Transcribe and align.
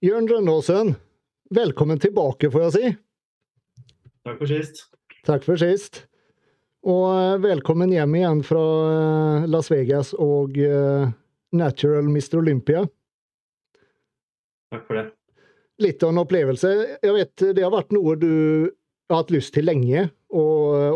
Jørn 0.00 0.24
Rønnåsen, 0.30 0.94
velkommen 1.52 1.98
tilbake, 2.00 2.48
får 2.48 2.62
jeg 2.62 2.72
si. 2.72 2.90
Takk 4.24 4.38
for 4.38 4.48
sist. 4.48 4.78
Takk 5.28 5.44
for 5.44 5.60
sist. 5.60 5.98
Og 6.88 7.04
eh, 7.12 7.34
velkommen 7.42 7.92
hjem 7.92 8.16
igjen 8.16 8.40
fra 8.48 8.62
eh, 8.94 9.44
Las 9.52 9.68
Vegas 9.68 10.14
og 10.16 10.56
uh, 10.56 11.04
Natural 11.52 12.08
Mr. 12.08 12.38
Olympia. 12.40 12.86
Takk 14.72 14.88
for 14.88 15.02
det. 15.02 15.04
Litt 15.84 16.00
av 16.08 16.14
en 16.14 16.24
opplevelse. 16.24 16.72
Jeg 17.04 17.16
vet 17.18 17.48
det 17.58 17.66
har 17.66 17.76
vært 17.76 17.92
noe 17.92 18.16
du 18.16 18.32
har 19.12 19.20
hatt 19.20 19.36
lyst 19.36 19.52
til 19.52 19.68
lenge, 19.68 20.08
å, 20.32 20.44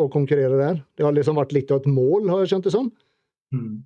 å 0.01 0.09
konkurrere 0.17 0.57
der. 0.63 0.81
Det 0.97 1.05
har 1.05 1.13
liksom 1.13 1.37
vært 1.37 1.53
litt 1.53 1.77
av 1.77 1.85
et 1.85 1.93
mål, 1.93 2.31
har 2.33 2.41
jeg 2.41 2.55
skjønt 2.55 2.71
det 2.71 2.79
som? 2.79 2.89
Mm. 3.53 3.83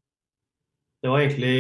Det 1.03 1.11
var 1.11 1.27
egentlig 1.27 1.59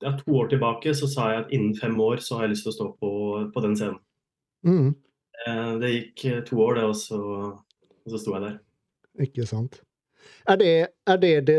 ja, 0.00 0.14
to 0.18 0.38
år 0.40 0.50
tilbake 0.52 0.94
så 0.96 1.08
sa 1.10 1.28
jeg 1.32 1.44
at 1.44 1.52
innen 1.54 1.76
fem 1.76 1.96
år 2.00 2.22
så 2.24 2.38
har 2.38 2.46
jeg 2.46 2.54
lyst 2.54 2.66
til 2.66 2.72
å 2.72 2.78
stå 2.78 2.88
på, 3.00 3.12
på 3.54 3.62
den 3.64 3.76
scenen. 3.78 4.00
Mm. 4.66 4.90
Eh, 5.46 5.70
det 5.82 5.92
gikk 5.94 6.26
to 6.48 6.60
år, 6.64 6.80
det, 6.80 6.88
og 6.90 6.96
så, 6.98 7.20
og 8.04 8.12
så 8.12 8.20
sto 8.20 8.36
jeg 8.36 8.46
der. 8.46 8.58
Ikke 9.26 9.46
sant. 9.48 9.80
Er 10.48 10.60
det, 10.60 10.74
er 11.08 11.18
det, 11.20 11.32
det 11.48 11.58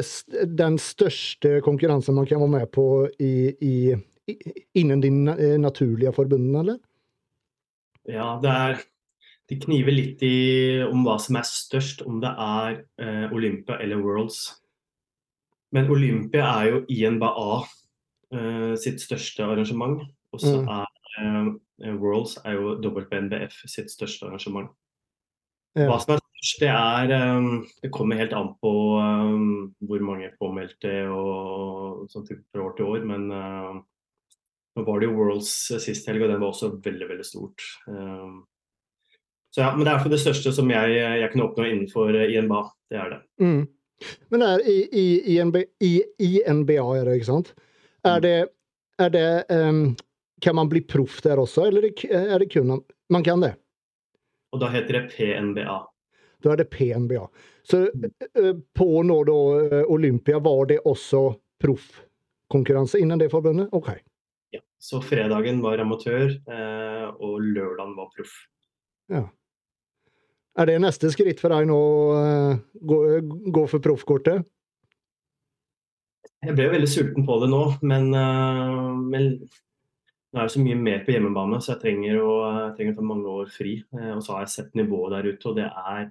den 0.58 0.78
største 0.82 1.60
konkurransen 1.66 2.16
man 2.18 2.28
kan 2.30 2.42
være 2.42 2.54
med 2.60 2.72
på 2.74 2.86
i, 3.20 3.52
i, 3.62 3.76
innen 4.78 5.02
de 5.04 5.12
naturlige 5.62 6.14
forbundene, 6.16 6.64
eller? 6.64 6.80
Ja, 8.10 8.40
det 8.42 8.50
er 8.50 8.82
De 9.52 9.58
kniver 9.60 9.92
litt 9.92 10.22
i 10.24 10.80
om 10.86 11.02
hva 11.04 11.18
som 11.20 11.36
er 11.36 11.44
størst, 11.44 12.06
om 12.08 12.22
det 12.24 12.30
er 12.40 12.78
eh, 13.04 13.34
Olympia 13.36 13.82
eller 13.84 14.00
Worlds. 14.00 14.46
Men 15.76 15.90
Olympia 15.92 16.46
er 16.62 16.70
jo 16.70 16.78
INBA 16.88 17.32
eh, 17.42 17.74
sitt 18.80 19.02
største 19.04 19.44
arrangement. 19.44 20.02
Og 20.32 20.40
så 20.40 20.62
mm. 20.62 20.70
er 20.72 20.88
eh, 21.88 21.96
Worlds 22.00 22.38
er 22.46 22.56
jo 22.56 22.78
WNBF 22.80 23.64
sitt 23.70 23.92
største 23.92 24.30
arrangement. 24.30 24.72
Hva 25.76 25.98
som 26.04 26.14
er 26.16 26.20
størst, 26.20 26.60
det 26.60 26.70
er 26.72 27.38
um, 27.38 27.62
Det 27.80 27.92
kommer 27.96 28.20
helt 28.20 28.34
an 28.36 28.50
på 28.60 28.72
hvor 29.88 30.02
mange 30.04 30.34
påmeldte 30.36 30.92
og 31.08 32.10
sånt 32.12 32.28
fra 32.52 32.66
år 32.66 32.74
til 32.76 32.90
år. 32.92 33.06
Men 33.08 33.30
nå 33.32 34.84
var 34.88 35.00
det 35.00 35.08
jo 35.08 35.16
Worlds 35.16 35.54
sist 35.84 36.10
helg, 36.12 36.26
og 36.26 36.34
den 36.34 36.42
var 36.44 36.52
også 36.52 36.74
veldig, 36.84 37.08
veldig 37.14 37.28
stort. 37.28 37.64
Så 39.52 39.64
ja, 39.64 39.76
Men 39.76 39.86
det 39.86 39.94
er 39.94 40.04
for 40.04 40.12
det 40.12 40.20
største 40.20 40.54
som 40.56 40.70
jeg, 40.72 40.96
jeg 40.96 41.32
kunne 41.32 41.48
oppnå 41.50 41.68
innenfor 41.68 42.16
INBA. 42.24 42.62
Det 42.92 43.00
er 43.00 43.10
det. 43.16 43.22
Mm. 43.44 43.64
Men 44.32 44.42
er, 44.46 44.64
i, 44.68 44.78
i, 44.92 45.08
i, 45.34 45.44
NBA, 45.44 45.64
i, 45.84 45.92
i, 46.20 46.32
NBA, 46.48 46.80
er 46.98 47.06
det, 47.06 47.18
ikke 47.20 47.32
sant? 47.32 47.52
Er 48.08 48.22
det, 48.22 48.38
er 48.98 49.10
det 49.14 49.46
um, 49.50 49.96
Kan 50.42 50.56
man 50.56 50.70
bli 50.70 50.82
proff 50.82 51.22
der 51.22 51.40
også, 51.40 51.68
eller 51.70 51.86
er 52.10 52.40
det 52.40 52.50
kun 52.54 52.82
Man 53.10 53.24
kan 53.24 53.42
det? 53.42 53.56
Og 54.52 54.60
da 54.60 54.68
heter 54.74 54.98
det 54.98 55.12
PNBA. 55.14 55.78
Da 56.44 56.52
er 56.52 56.58
det 56.60 56.70
PNBA. 56.74 57.28
Så 57.64 57.86
uh, 57.88 58.56
på 58.76 59.04
nå 59.04 59.20
da 59.28 59.38
uh, 59.62 59.92
Olympia, 59.94 60.40
var 60.40 60.66
det 60.72 60.82
også 60.86 61.28
proffkonkurranse 61.62 63.00
innen 63.00 63.22
det 63.22 63.30
forbundet? 63.32 63.70
OK. 63.72 63.94
Ja. 64.52 64.64
Så 64.82 65.00
fredagen 65.06 65.62
var 65.64 65.80
amatør, 65.80 66.34
uh, 66.50 67.14
og 67.22 67.38
lørdagen 67.46 67.94
var 68.00 68.10
proff. 68.16 68.34
Ja. 69.12 69.28
Er 70.60 70.68
det 70.68 70.82
neste 70.84 71.14
skritt 71.14 71.40
for 71.40 71.54
deg 71.54 71.70
nå 71.70 71.80
gå, 72.76 72.98
gå, 73.56 73.62
for 73.72 73.80
proffkortet? 73.80 74.44
Jeg 76.42 76.58
ble 76.58 76.72
veldig 76.72 76.90
sulten 76.90 77.26
på 77.28 77.36
det 77.44 77.52
nå, 77.52 77.64
men, 77.86 78.08
men 78.12 79.28
nå 80.32 80.40
er 80.40 80.48
det 80.48 80.54
så 80.54 80.62
mye 80.64 80.80
mer 80.80 81.02
på 81.04 81.12
hjemmebane, 81.12 81.58
så 81.60 81.74
jeg 81.74 81.82
trenger 81.82 82.22
å, 82.24 82.32
jeg 82.48 82.76
trenger 82.78 82.94
å 82.94 82.98
ta 83.02 83.08
mange 83.10 83.32
år 83.42 83.50
fri. 83.52 83.74
Eh, 83.98 84.12
og 84.16 84.22
så 84.24 84.38
har 84.38 84.46
jeg 84.46 84.54
sett 84.54 84.78
nivået 84.80 85.18
der 85.18 85.28
ute, 85.28 85.50
og 85.50 85.58
det 85.58 85.66
er, 85.68 86.06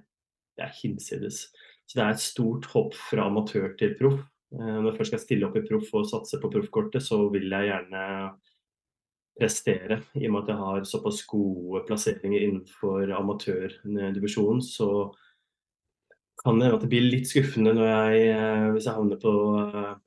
det 0.59 0.65
er 0.67 0.75
hinsides. 0.77 1.39
Så 1.89 1.97
det 1.97 2.03
er 2.03 2.13
et 2.13 2.21
stort 2.21 2.67
hopp 2.75 2.93
fra 3.09 3.25
amatør 3.31 3.73
til 3.79 3.95
proff. 3.97 4.19
Eh, 4.53 4.67
når 4.75 4.91
jeg 4.91 4.99
først 4.99 5.13
skal 5.15 5.23
stille 5.23 5.49
opp 5.49 5.57
i 5.57 5.65
proff 5.65 5.89
og 5.97 6.05
satse 6.11 6.37
på 6.37 6.51
proffkortet, 6.53 7.01
så 7.01 7.17
vil 7.33 7.49
jeg 7.49 7.71
gjerne 7.71 8.03
prestere. 9.41 9.97
I 10.13 10.27
og 10.29 10.35
med 10.35 10.43
at 10.43 10.53
jeg 10.53 10.61
har 10.61 10.87
såpass 10.91 11.23
gode 11.31 11.81
plasseringer 11.89 12.45
innenfor 12.45 13.15
amatørdivisjonen, 13.17 14.61
så 14.61 14.91
kan 16.43 16.59
det 16.59 16.71
at 16.73 16.83
det 16.83 16.89
blir 16.91 17.05
litt 17.05 17.29
skuffende 17.29 17.73
når 17.77 17.89
jeg, 17.89 18.21
eh, 18.33 18.67
hvis 18.73 18.87
jeg 18.87 18.97
havner 18.97 19.19
på 19.21 19.33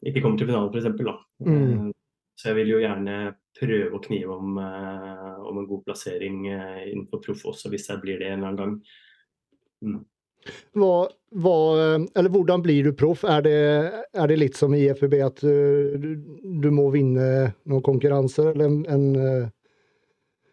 Ikke 0.08 0.22
kommer 0.24 0.40
til 0.40 0.50
finalen, 0.50 0.72
f.eks. 0.72 1.20
Mm. 1.46 1.92
Så 2.34 2.50
jeg 2.50 2.58
vil 2.58 2.72
jo 2.74 2.80
gjerne 2.82 3.18
prøve 3.54 3.94
å 3.94 4.02
knive 4.02 4.34
om, 4.34 4.56
om 4.58 5.58
en 5.60 5.68
god 5.68 5.84
plassering 5.86 6.40
innenfor 6.48 7.20
proff 7.22 7.44
også, 7.52 7.70
hvis 7.70 7.86
jeg 7.92 8.00
blir 8.02 8.18
det 8.18 8.32
en 8.32 8.40
eller 8.40 8.48
annen 8.48 8.58
gang. 8.58 8.72
Mm. 9.84 10.00
Hva, 10.74 10.96
hva, 11.44 11.54
eller 12.02 12.32
hvordan 12.34 12.64
blir 12.64 12.88
du 12.88 12.90
proff? 12.98 13.22
Er, 13.22 13.46
er, 13.46 14.26
det 14.28 14.40
litt 14.40 14.58
som 14.58 14.74
i 14.74 14.82
FUB 14.98 15.14
at 15.22 15.44
du, 15.46 16.10
du, 16.42 16.68
må 16.74 16.88
vinne 16.92 17.28
noen 17.70 17.86
konkurranser, 17.86 18.50
eller 18.50 18.66
en, 18.66 18.82
en 18.90 19.06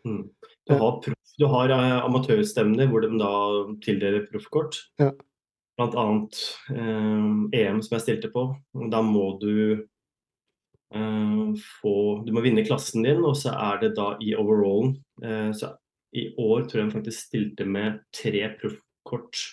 mm. 0.06 0.22
Du 0.70 0.78
har, 0.78 1.02
proff, 1.02 1.34
du 1.42 1.50
har 1.50 1.74
amatørstevner 1.74 2.94
hvor 2.94 3.02
de 3.02 3.18
da 3.18 3.34
tildeler 3.82 4.30
proffkort. 4.30 4.78
Ja. 5.02 5.10
Blant 5.80 5.96
annet 5.98 6.38
EM 6.70 7.80
som 7.82 7.96
jeg 7.96 8.04
stilte 8.04 8.30
på. 8.34 8.44
Da 8.92 9.00
må 9.06 9.38
du 9.42 9.86
eh, 10.94 11.42
få, 11.82 11.96
du 12.26 12.32
må 12.36 12.44
vinne 12.44 12.66
klassen 12.68 13.06
din, 13.06 13.24
og 13.26 13.38
så 13.40 13.56
er 13.56 13.82
det 13.84 13.94
da 14.00 14.14
i 14.24 14.34
overallen. 14.38 14.98
Eh, 15.24 15.50
så 15.58 15.74
I 16.12 16.28
år 16.36 16.66
tror 16.68 16.82
jeg 16.82 16.88
han 16.90 16.96
faktisk 16.96 17.28
stilte 17.30 17.68
med 17.68 18.02
tre 18.16 18.44
proffkort 18.60 19.44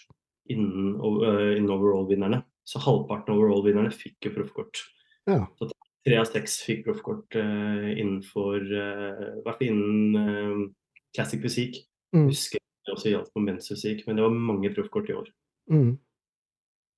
innen, 0.50 0.96
uh, 0.98 1.52
innen 1.54 1.70
overall-vinnerne. 1.70 2.40
Så 2.66 2.80
halvparten 2.82 3.34
av 3.34 3.38
overall-vinnerne 3.38 3.92
fikk 3.94 4.26
jo 4.26 4.32
proffkort. 4.34 4.80
Ja. 5.28 5.44
Så 5.60 5.68
tre 6.08 6.18
av 6.18 6.26
seks 6.26 6.56
fikk 6.64 6.82
proffkort 6.88 7.36
innenfor 7.36 8.64
uh, 8.64 9.22
hvert 9.44 9.60
fall 9.60 9.68
innen 9.68 10.72
classic 11.14 11.44
musikk. 11.44 11.78
Mm. 12.16 12.26
Husker 12.32 12.58
jeg 12.58 12.96
også 12.96 13.12
gjaldt 13.12 13.32
på 13.34 13.44
mensfysikk, 13.44 14.02
men 14.06 14.18
det 14.18 14.24
var 14.24 14.34
mange 14.50 14.72
proffkort 14.74 15.12
i 15.12 15.16
år. 15.20 15.30
Mm. 15.70 15.98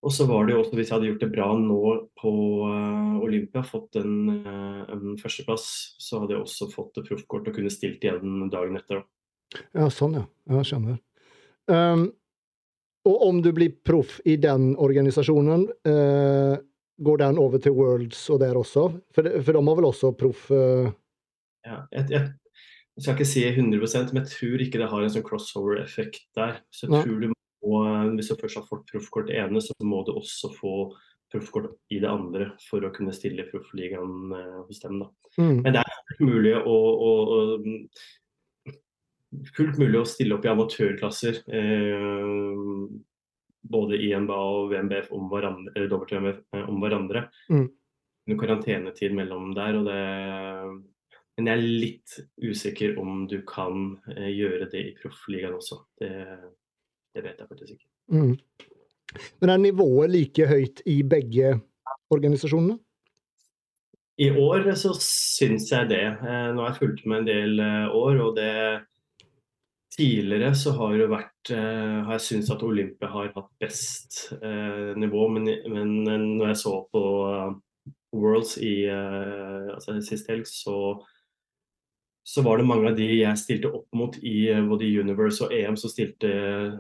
Og 0.01 0.13
så 0.17 0.25
var 0.25 0.47
det 0.47 0.55
jo 0.55 0.63
også, 0.63 0.77
hvis 0.79 0.89
jeg 0.89 0.95
hadde 0.95 1.09
gjort 1.11 1.25
det 1.27 1.33
bra 1.35 1.47
nå 1.61 1.81
på 2.17 2.31
uh, 2.65 3.19
Olympia, 3.21 3.61
fått 3.67 3.99
en, 4.01 4.15
uh, 4.47 4.87
en, 4.89 5.19
førsteplass, 5.21 5.67
så 6.01 6.23
hadde 6.23 6.39
jeg 6.39 6.45
også 6.47 6.71
fått 6.73 7.03
proffkort 7.05 7.51
og 7.51 7.59
kunne 7.59 7.73
stilt 7.73 8.07
igjen 8.07 8.49
dagen 8.53 8.81
etter. 8.81 9.03
Ja, 9.77 9.91
sånn 9.93 10.17
ja. 10.17 10.25
Jeg 10.55 10.71
skjønner. 10.71 10.97
Um, 11.69 12.07
og 13.11 13.27
om 13.29 13.43
du 13.45 13.51
blir 13.57 13.75
proff 13.85 14.17
i 14.25 14.39
den 14.41 14.73
organisasjonen, 14.81 15.67
uh, 15.89 16.57
går 17.01 17.21
den 17.21 17.41
over 17.41 17.61
til 17.61 17.77
Worlds 17.77 18.23
og 18.33 18.41
der 18.41 18.57
også? 18.57 18.87
For, 19.13 19.29
for 19.45 19.57
de 19.57 19.65
har 19.69 19.79
vel 19.79 19.89
også 19.89 20.15
proff 20.17 20.49
Ja, 20.51 21.77
jeg, 21.93 22.07
jeg, 22.09 22.23
jeg, 22.25 23.05
skal 23.05 23.15
ikke 23.19 23.29
si 23.29 23.45
100% 23.49 24.13
men 24.15 24.23
jeg 24.23 24.33
tror 24.33 24.65
ikke 24.65 24.81
det 24.81 24.89
har 24.93 25.05
en 25.05 25.13
sånn 25.13 25.25
crossover-effekt 25.25 26.25
der. 26.37 26.63
Så 26.73 26.89
jeg 26.89 26.97
ja. 26.97 27.05
tror 27.05 27.21
du 27.21 27.37
og 27.67 27.87
eh, 27.87 28.11
hvis 28.17 28.33
du 28.33 28.41
først 28.41 28.61
har 28.61 28.69
fått 28.69 28.89
proffkort 28.91 29.31
i 29.33 29.39
ene, 29.43 29.63
så 29.65 29.77
må 29.85 30.03
du 30.07 30.15
også 30.17 30.53
få 30.57 30.75
proffkort 31.31 31.77
i 31.95 32.01
det 32.03 32.11
andre 32.11 32.51
for 32.67 32.85
å 32.85 32.93
kunne 32.95 33.15
stille 33.15 33.45
i 33.45 33.51
proffligaen 33.51 34.33
eh, 34.35 34.59
hos 34.67 34.83
dem. 34.83 35.01
Da. 35.03 35.11
Mm. 35.39 35.61
Men 35.65 35.77
det 35.77 35.85
er 35.85 36.25
mulig 36.25 36.55
å, 36.59 36.77
å, 36.77 37.13
å, 37.37 38.73
fullt 39.57 39.79
mulig 39.81 40.01
å 40.01 40.09
stille 40.09 40.37
opp 40.37 40.47
i 40.47 40.53
amatørklasser. 40.53 41.43
Eh, 41.47 42.65
både 43.71 44.01
INBA 44.01 44.39
og 44.41 44.73
WMBF 44.73 45.11
om 45.15 45.29
hverandre, 45.31 45.75
eller 45.77 45.93
WMF 45.93 46.41
eh, 46.57 46.65
om 46.67 46.81
hverandre. 46.83 47.29
Mm. 47.53 47.69
Karantenetid 48.39 49.15
mellom 49.17 49.53
der. 49.57 49.77
og 49.81 49.91
det 49.91 50.01
men 51.41 51.47
jeg 51.49 51.57
er 51.57 51.79
litt 51.81 52.15
usikker 52.45 52.99
om 53.01 53.23
du 53.31 53.39
kan 53.49 53.95
gjøre 54.13 54.67
det 54.69 54.81
i 54.91 54.91
proffligaen 54.99 55.55
også. 55.57 55.79
Det, 55.97 56.11
det 57.15 57.25
vet 57.25 57.41
jeg 57.43 57.49
faktisk 57.49 57.73
ikke. 57.73 57.89
Mm. 58.09 58.37
Men 59.41 59.51
er 59.51 59.57
nivået 59.57 60.11
like 60.11 60.47
høyt 60.47 60.83
i 60.87 61.01
begge 61.03 61.57
organisasjonene? 62.15 62.79
I 64.21 64.29
år 64.37 64.69
så 64.77 64.93
syns 65.01 65.71
jeg 65.73 65.89
det. 65.91 66.05
Eh, 66.05 66.49
nå 66.53 66.61
har 66.61 66.75
jeg 66.75 66.81
fulgt 66.83 67.07
med 67.09 67.23
en 67.23 67.29
del 67.29 67.61
eh, 67.65 67.89
år, 67.89 68.23
og 68.29 68.39
det 68.39 68.55
Tidligere 69.91 70.53
så 70.55 70.71
har 70.77 70.93
det 70.95 71.09
vært 71.11 71.51
eh, 71.51 71.97
har 72.07 72.15
jeg 72.15 72.23
syntes 72.23 72.53
at 72.55 72.61
Olympia 72.63 73.09
har 73.11 73.33
hatt 73.35 73.49
best 73.59 74.21
nivå, 75.03 75.25
men, 75.35 75.49
men 75.67 75.89
når 76.39 76.53
jeg 76.53 76.59
så 76.61 76.75
på 76.95 77.03
Worlds 78.15 78.55
i 78.63 78.87
altså 78.87 79.97
sist 80.07 80.31
helg, 80.31 80.47
så 80.47 80.95
så 82.25 82.43
var 82.43 82.59
det 82.59 82.69
mange 82.69 82.91
av 82.91 82.97
de 82.99 83.07
jeg 83.09 83.41
stilte 83.41 83.71
opp 83.73 83.89
mot 83.97 84.17
i 84.27 84.51
eh, 84.53 84.63
både 84.67 84.89
Universe 85.01 85.45
og 85.45 85.55
EM 85.57 85.77
som 85.81 85.93
stilte 85.93 86.31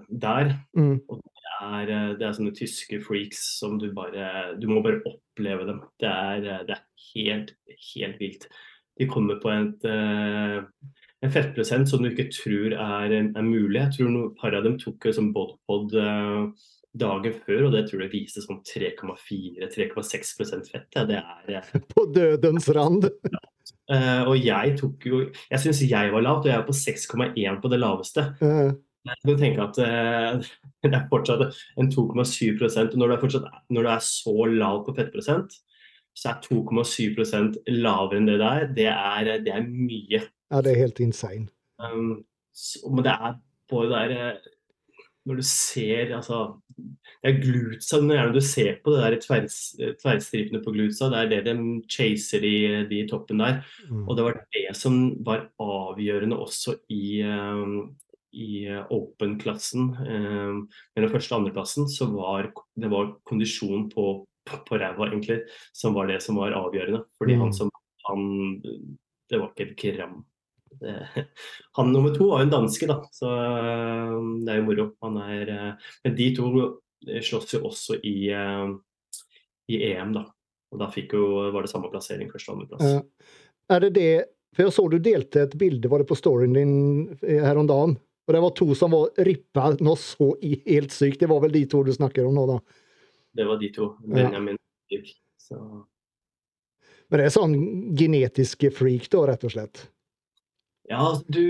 der. 0.08 0.54
Mm. 0.76 1.00
Og 1.08 1.20
det 1.24 1.54
er, 1.56 1.92
eh, 1.96 2.08
det 2.20 2.26
er, 2.26 2.36
sånne 2.36 2.56
tyske 2.56 3.00
freaks 3.04 3.42
som 3.60 3.78
du 3.80 3.90
bare 3.96 4.54
Du 4.60 4.68
må 4.70 4.82
bare 4.84 5.02
oppleve 5.08 5.66
dem. 5.68 5.82
Det 6.00 6.10
er, 6.10 6.44
eh, 6.44 6.64
det 6.68 6.76
er 6.76 6.86
helt, 7.10 7.54
helt 7.94 8.20
vilt. 8.20 8.48
De 9.00 9.08
kommer 9.08 9.40
på 9.40 9.48
et 9.54 9.86
en 11.20 11.32
fettprosent 11.32 11.88
som 11.88 12.00
du 12.00 12.08
ikke 12.10 12.30
tror 12.32 12.74
er, 12.74 13.12
er 13.12 13.44
mulig. 13.44 13.76
Jeg 13.76 13.92
tror 13.96 14.12
noen 14.12 14.34
par 14.36 14.54
av 14.56 14.64
dem 14.64 14.78
tok 14.80 15.04
som 15.12 15.32
bodpod 15.36 15.92
dagen 16.96 17.34
før, 17.44 17.66
og 17.66 17.74
det 17.74 17.82
tror 17.88 18.04
jeg 18.04 18.12
viste 18.12 18.42
sånn 18.44 18.62
3,4-3,6 18.66 20.32
fett. 20.68 20.88
Ja, 20.96 21.04
det 21.08 21.20
er 21.20 21.80
På 21.92 22.06
dødens 22.12 22.68
rand. 22.76 23.08
Uh, 23.92 24.22
og 24.30 24.36
jeg 24.38 24.76
tok 24.80 25.06
jo 25.06 25.22
Jeg 25.50 25.62
syns 25.62 25.82
jeg 25.86 26.12
var 26.12 26.24
lavt, 26.26 26.46
og 26.46 26.52
jeg 26.52 26.58
er 26.58 26.66
på 26.66 26.76
6,1 26.76 27.60
på 27.62 27.72
det 27.72 27.80
laveste. 27.80 28.26
Mm. 28.40 28.78
Jeg 29.08 29.16
kan 29.24 29.40
tenke 29.40 29.64
at 29.64 29.78
det 30.84 30.92
er 30.92 31.08
fortsatt 31.08 31.56
en 31.80 31.88
2,7 31.88 32.60
og 32.60 32.96
når 33.00 33.14
er 33.16 33.46
når 33.72 33.82
du 33.82 33.88
er 33.88 34.02
så 34.04 34.34
lav 34.52 34.82
på 34.84 34.94
fettprosent, 34.98 35.56
så 36.16 36.34
er 36.34 36.42
2,7% 36.44 37.60
lavere 37.80 38.18
enn 38.18 38.28
det 38.28 38.38
der. 38.42 38.66
Det 38.76 38.88
er, 38.92 39.30
det 39.44 39.54
er 39.54 39.66
mye. 39.66 40.20
Ja, 40.50 40.60
det 40.60 40.74
er 40.74 40.82
helt 40.84 41.00
insane. 41.00 41.48
Um, 41.80 42.24
så, 42.52 42.82
men 42.90 43.06
det 43.06 43.14
er 43.14 43.38
på 43.70 43.84
det 43.86 43.92
der 43.94 44.16
eh, 44.16 44.48
Når 45.26 45.34
du 45.34 45.42
ser 45.46 46.16
altså 46.16 46.60
Det 47.20 47.30
er 47.30 47.40
glutsa 47.42 48.00
når 48.02 48.32
du 48.34 48.40
ser 48.44 48.78
på 48.84 48.94
det 48.94 49.00
der 49.02 49.16
tvers, 49.24 49.56
tverrstripene 50.00 50.62
på 50.64 50.72
glutsa, 50.76 51.10
det 51.12 51.20
er 51.20 51.32
det 51.32 51.40
de 51.50 51.56
chaser 51.90 52.44
de, 52.44 52.54
de 52.90 53.02
toppen 53.10 53.42
der. 53.42 53.60
Mm. 53.90 54.06
Og 54.06 54.16
det 54.16 54.26
var 54.26 54.40
det 54.56 54.64
som 54.78 55.00
var 55.26 55.48
avgjørende 55.60 56.38
også 56.40 56.78
i, 56.92 57.20
um, 57.26 57.92
i 58.32 58.64
open-klassen. 58.88 59.92
Um, 60.00 60.64
med 60.96 61.04
den 61.04 61.12
første 61.12 61.34
og 61.34 61.42
andreplassen 61.42 61.90
så 61.92 62.08
var 62.14 62.50
det 62.80 62.92
var 62.92 63.14
kondisjon 63.28 63.88
på 63.92 64.10
på 64.50 64.78
ræva, 64.80 65.06
egentlig, 65.06 65.42
som 65.76 65.94
var 65.94 66.08
det 66.10 66.20
som 66.24 66.38
var 66.40 66.56
avgjørende. 66.56 67.04
Fordi 67.20 67.36
mm. 67.36 67.40
han 67.44 67.52
som 67.54 67.70
han 68.08 68.22
Det 69.30 69.38
var 69.38 69.52
ikke 69.54 69.70
et 69.70 69.96
gram. 69.96 70.24
Han 71.78 71.92
nummer 71.92 72.14
to 72.14 72.30
var 72.30 72.42
jo 72.42 72.48
en 72.48 72.52
danske, 72.52 72.88
da, 72.88 73.00
så 73.14 73.30
uh, 73.30 74.18
det 74.44 74.52
er 74.52 74.60
jo 74.60 74.66
moro. 74.68 74.86
Han 75.04 75.18
er 75.24 75.52
uh, 75.54 75.88
Men 76.04 76.18
de 76.18 76.28
to 76.36 76.50
slåss 77.26 77.56
jo 77.56 77.62
også 77.68 77.98
i, 78.06 78.16
uh, 78.32 78.70
i 79.70 79.80
EM, 79.90 80.14
da. 80.16 80.26
Og 80.70 80.82
da 80.82 80.90
fikk 80.92 81.16
jo, 81.18 81.24
var 81.54 81.66
det 81.66 81.72
samme 81.72 81.90
plassering, 81.92 82.30
første 82.30 82.52
og 82.52 82.60
andreplass. 82.60 83.32
Er 83.70 83.82
det 83.86 83.94
det 83.96 84.12
For 84.54 84.66
jeg 84.66 84.74
så 84.74 84.84
du 84.90 84.98
delte 85.02 85.44
et 85.46 85.58
bilde, 85.58 85.90
var 85.90 86.02
det 86.02 86.10
på 86.10 86.18
storyen 86.18 86.54
din 86.54 86.72
her 87.22 87.58
om 87.58 87.68
dagen? 87.70 87.96
Og 88.26 88.34
det 88.34 88.40
var 88.42 88.52
to 88.54 88.66
som 88.78 88.94
var 88.94 89.24
rippa 89.26 89.72
noe 89.82 89.98
så 89.98 90.32
helt 90.42 90.94
sykt. 90.94 91.20
Det 91.22 91.28
var 91.30 91.42
vel 91.42 91.54
de 91.54 91.64
to 91.70 91.82
du 91.86 91.90
snakker 91.94 92.26
om 92.26 92.34
nå, 92.34 92.46
da? 92.46 92.58
Det 93.34 93.46
var 93.46 93.58
de 93.58 93.70
to. 93.74 93.92
Benjamin 94.06 94.58
ja. 94.90 95.00
Så. 95.38 95.58
Men 97.10 97.18
det 97.18 97.26
er 97.26 97.34
sånn 97.34 97.56
genetiske 97.98 98.70
freak, 98.74 99.08
da, 99.10 99.24
rett 99.32 99.46
og 99.46 99.54
slett? 99.54 99.82
Ja, 100.90 101.04
du, 101.30 101.44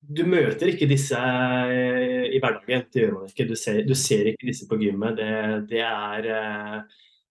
du 0.00 0.22
møter 0.24 0.72
ikke 0.72 0.88
disse 0.88 1.18
i 1.20 2.40
hverdagen. 2.40 2.86
Det 2.88 3.04
gjør 3.04 3.18
man 3.18 3.28
ikke. 3.28 3.46
Du 3.50 3.56
ser, 3.58 3.82
du 3.86 3.94
ser 3.98 4.32
ikke 4.32 4.48
disse 4.48 4.68
på 4.70 4.78
gymmet. 4.80 5.20
Det, 5.20 5.32
det, 5.70 5.84
er 5.84 6.30
eh, 6.34 6.78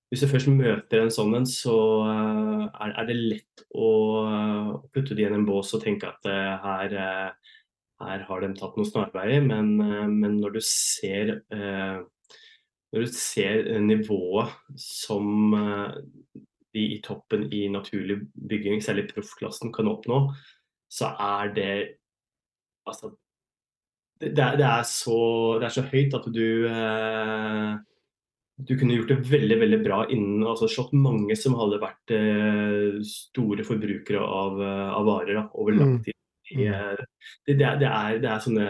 Hvis 0.10 0.24
du 0.24 0.30
først 0.30 0.52
møter 0.54 1.04
en 1.04 1.14
sånn 1.14 1.34
en, 1.40 1.50
så 1.50 1.80
eh, 2.10 2.68
er, 2.70 2.94
er, 2.94 3.10
det 3.10 3.18
lett 3.18 3.66
å, 3.74 3.90
å 4.78 4.84
putte 4.94 5.18
de 5.18 5.26
i 5.26 5.32
en 5.32 5.48
bås 5.50 5.74
og 5.78 5.84
tenke 5.84 6.14
at 6.14 6.30
eh, 6.30 6.54
her, 6.68 6.96
her 8.06 8.24
har 8.30 8.46
de 8.46 8.54
tatt 8.60 8.78
noen 8.78 8.92
snarveier. 8.92 9.44
Men, 9.50 9.76
men 10.14 10.40
når 10.40 10.60
du 10.60 10.64
ser 10.66 11.40
når 12.90 13.06
du 13.06 13.12
ser 13.14 13.68
nivået 13.84 14.54
som 14.82 15.54
eh, 15.54 15.98
de 16.74 16.86
i 16.96 17.02
toppen 17.06 17.48
i 17.54 17.68
naturlig 17.72 18.20
bygging, 18.50 18.82
særlig 18.82 19.08
proffklassen, 19.12 19.74
kan 19.74 19.90
oppnå, 19.90 20.28
så 20.90 21.14
er 21.14 21.56
det 21.56 21.74
Altså 22.90 23.12
det, 24.20 24.32
det, 24.34 24.66
er, 24.66 24.84
så, 24.88 25.20
det 25.62 25.68
er 25.68 25.74
så 25.76 25.84
høyt 25.86 26.16
at 26.18 26.26
du 26.34 26.66
eh, 26.66 27.76
du 28.60 28.74
kunne 28.76 28.98
gjort 28.98 29.12
det 29.14 29.20
veldig 29.30 29.58
veldig 29.62 29.80
bra 29.86 30.00
innen 30.12 30.44
altså 30.44 30.68
slått 30.68 30.92
mange 30.98 31.36
som 31.40 31.56
hadde 31.60 31.80
vært 31.80 32.14
eh, 32.16 32.98
store 33.08 33.64
forbrukere 33.68 34.20
av, 34.20 34.60
eh, 34.64 34.90
av 34.98 35.06
varer 35.08 35.38
da, 35.38 35.46
over 35.56 35.78
lang 35.78 35.94
mm. 35.94 36.02
tid. 36.08 36.18
Mm. 36.50 36.98
Det, 37.46 37.54
det, 37.54 37.70
det, 37.80 37.88
er, 37.88 38.20
det 38.20 38.32
er 38.34 38.44
sånne 38.44 38.68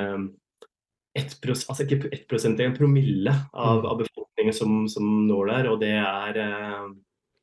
1 1.18 1.36
altså 1.50 1.86
ikke 1.88 2.12
1 2.12 2.28
det 2.30 2.66
er 2.66 2.68
en 2.68 2.78
promille 2.78 3.34
av, 3.34 3.82
mm. 3.82 3.88
av 3.90 4.02
befolkningen 4.04 4.56
som, 4.56 4.84
som, 4.92 5.10
når 5.28 5.54
der. 5.54 5.72
Og 5.74 5.82
det 5.82 5.96
er 5.98 6.42
eh, 6.44 6.88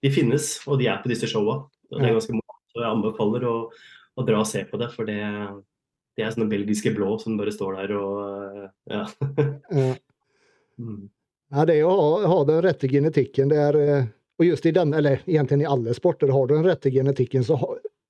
De 0.05 0.13
finnes, 0.13 0.51
og 0.69 0.79
de 0.79 0.91
er 0.93 1.03
på 1.03 1.11
disse 1.11 1.27
showa. 1.31 1.65
Og 1.91 1.99
det 1.99 2.11
er 2.11 2.19
ganske 2.19 2.37
morsomt. 2.37 2.77
Jeg 2.77 2.91
anbefaler 2.93 3.47
å, 3.49 3.57
å, 4.17 4.25
dra 4.27 4.43
og 4.43 4.49
se 4.49 4.65
på 4.69 4.81
det, 4.81 4.91
for 4.95 5.09
det, 5.09 5.21
det, 6.17 6.25
er 6.25 6.35
sånne 6.35 6.51
belgiske 6.51 6.93
blå 6.97 7.17
som 7.23 7.37
bare 7.39 7.55
står 7.55 7.81
der 7.81 7.97
og 7.99 8.21
eh, 8.27 8.69
ja. 8.97 9.07
ja. 9.71 9.95
Mm. 10.77 11.07
ja 11.57 11.63
det 11.65 11.79
er 11.79 11.87
å 11.89 11.93
ha, 11.97 12.09
ha, 12.29 12.41
den 12.45 12.59
rette 12.61 12.85
genetikken. 12.93 13.49
Det 13.49 13.57
er, 13.57 13.77
eh, 13.81 14.09
og 14.37 14.45
just 14.45 14.67
i 14.69 14.75
den, 14.77 14.91
eller 14.93 15.23
egentlig 15.25 15.63
i 15.65 15.69
alle 15.73 15.95
sporter, 15.97 16.29
har 16.29 16.51
du 16.51 16.53
den 16.53 16.67
rette 16.69 16.93
genetikken, 16.93 17.47
så, 17.49 17.57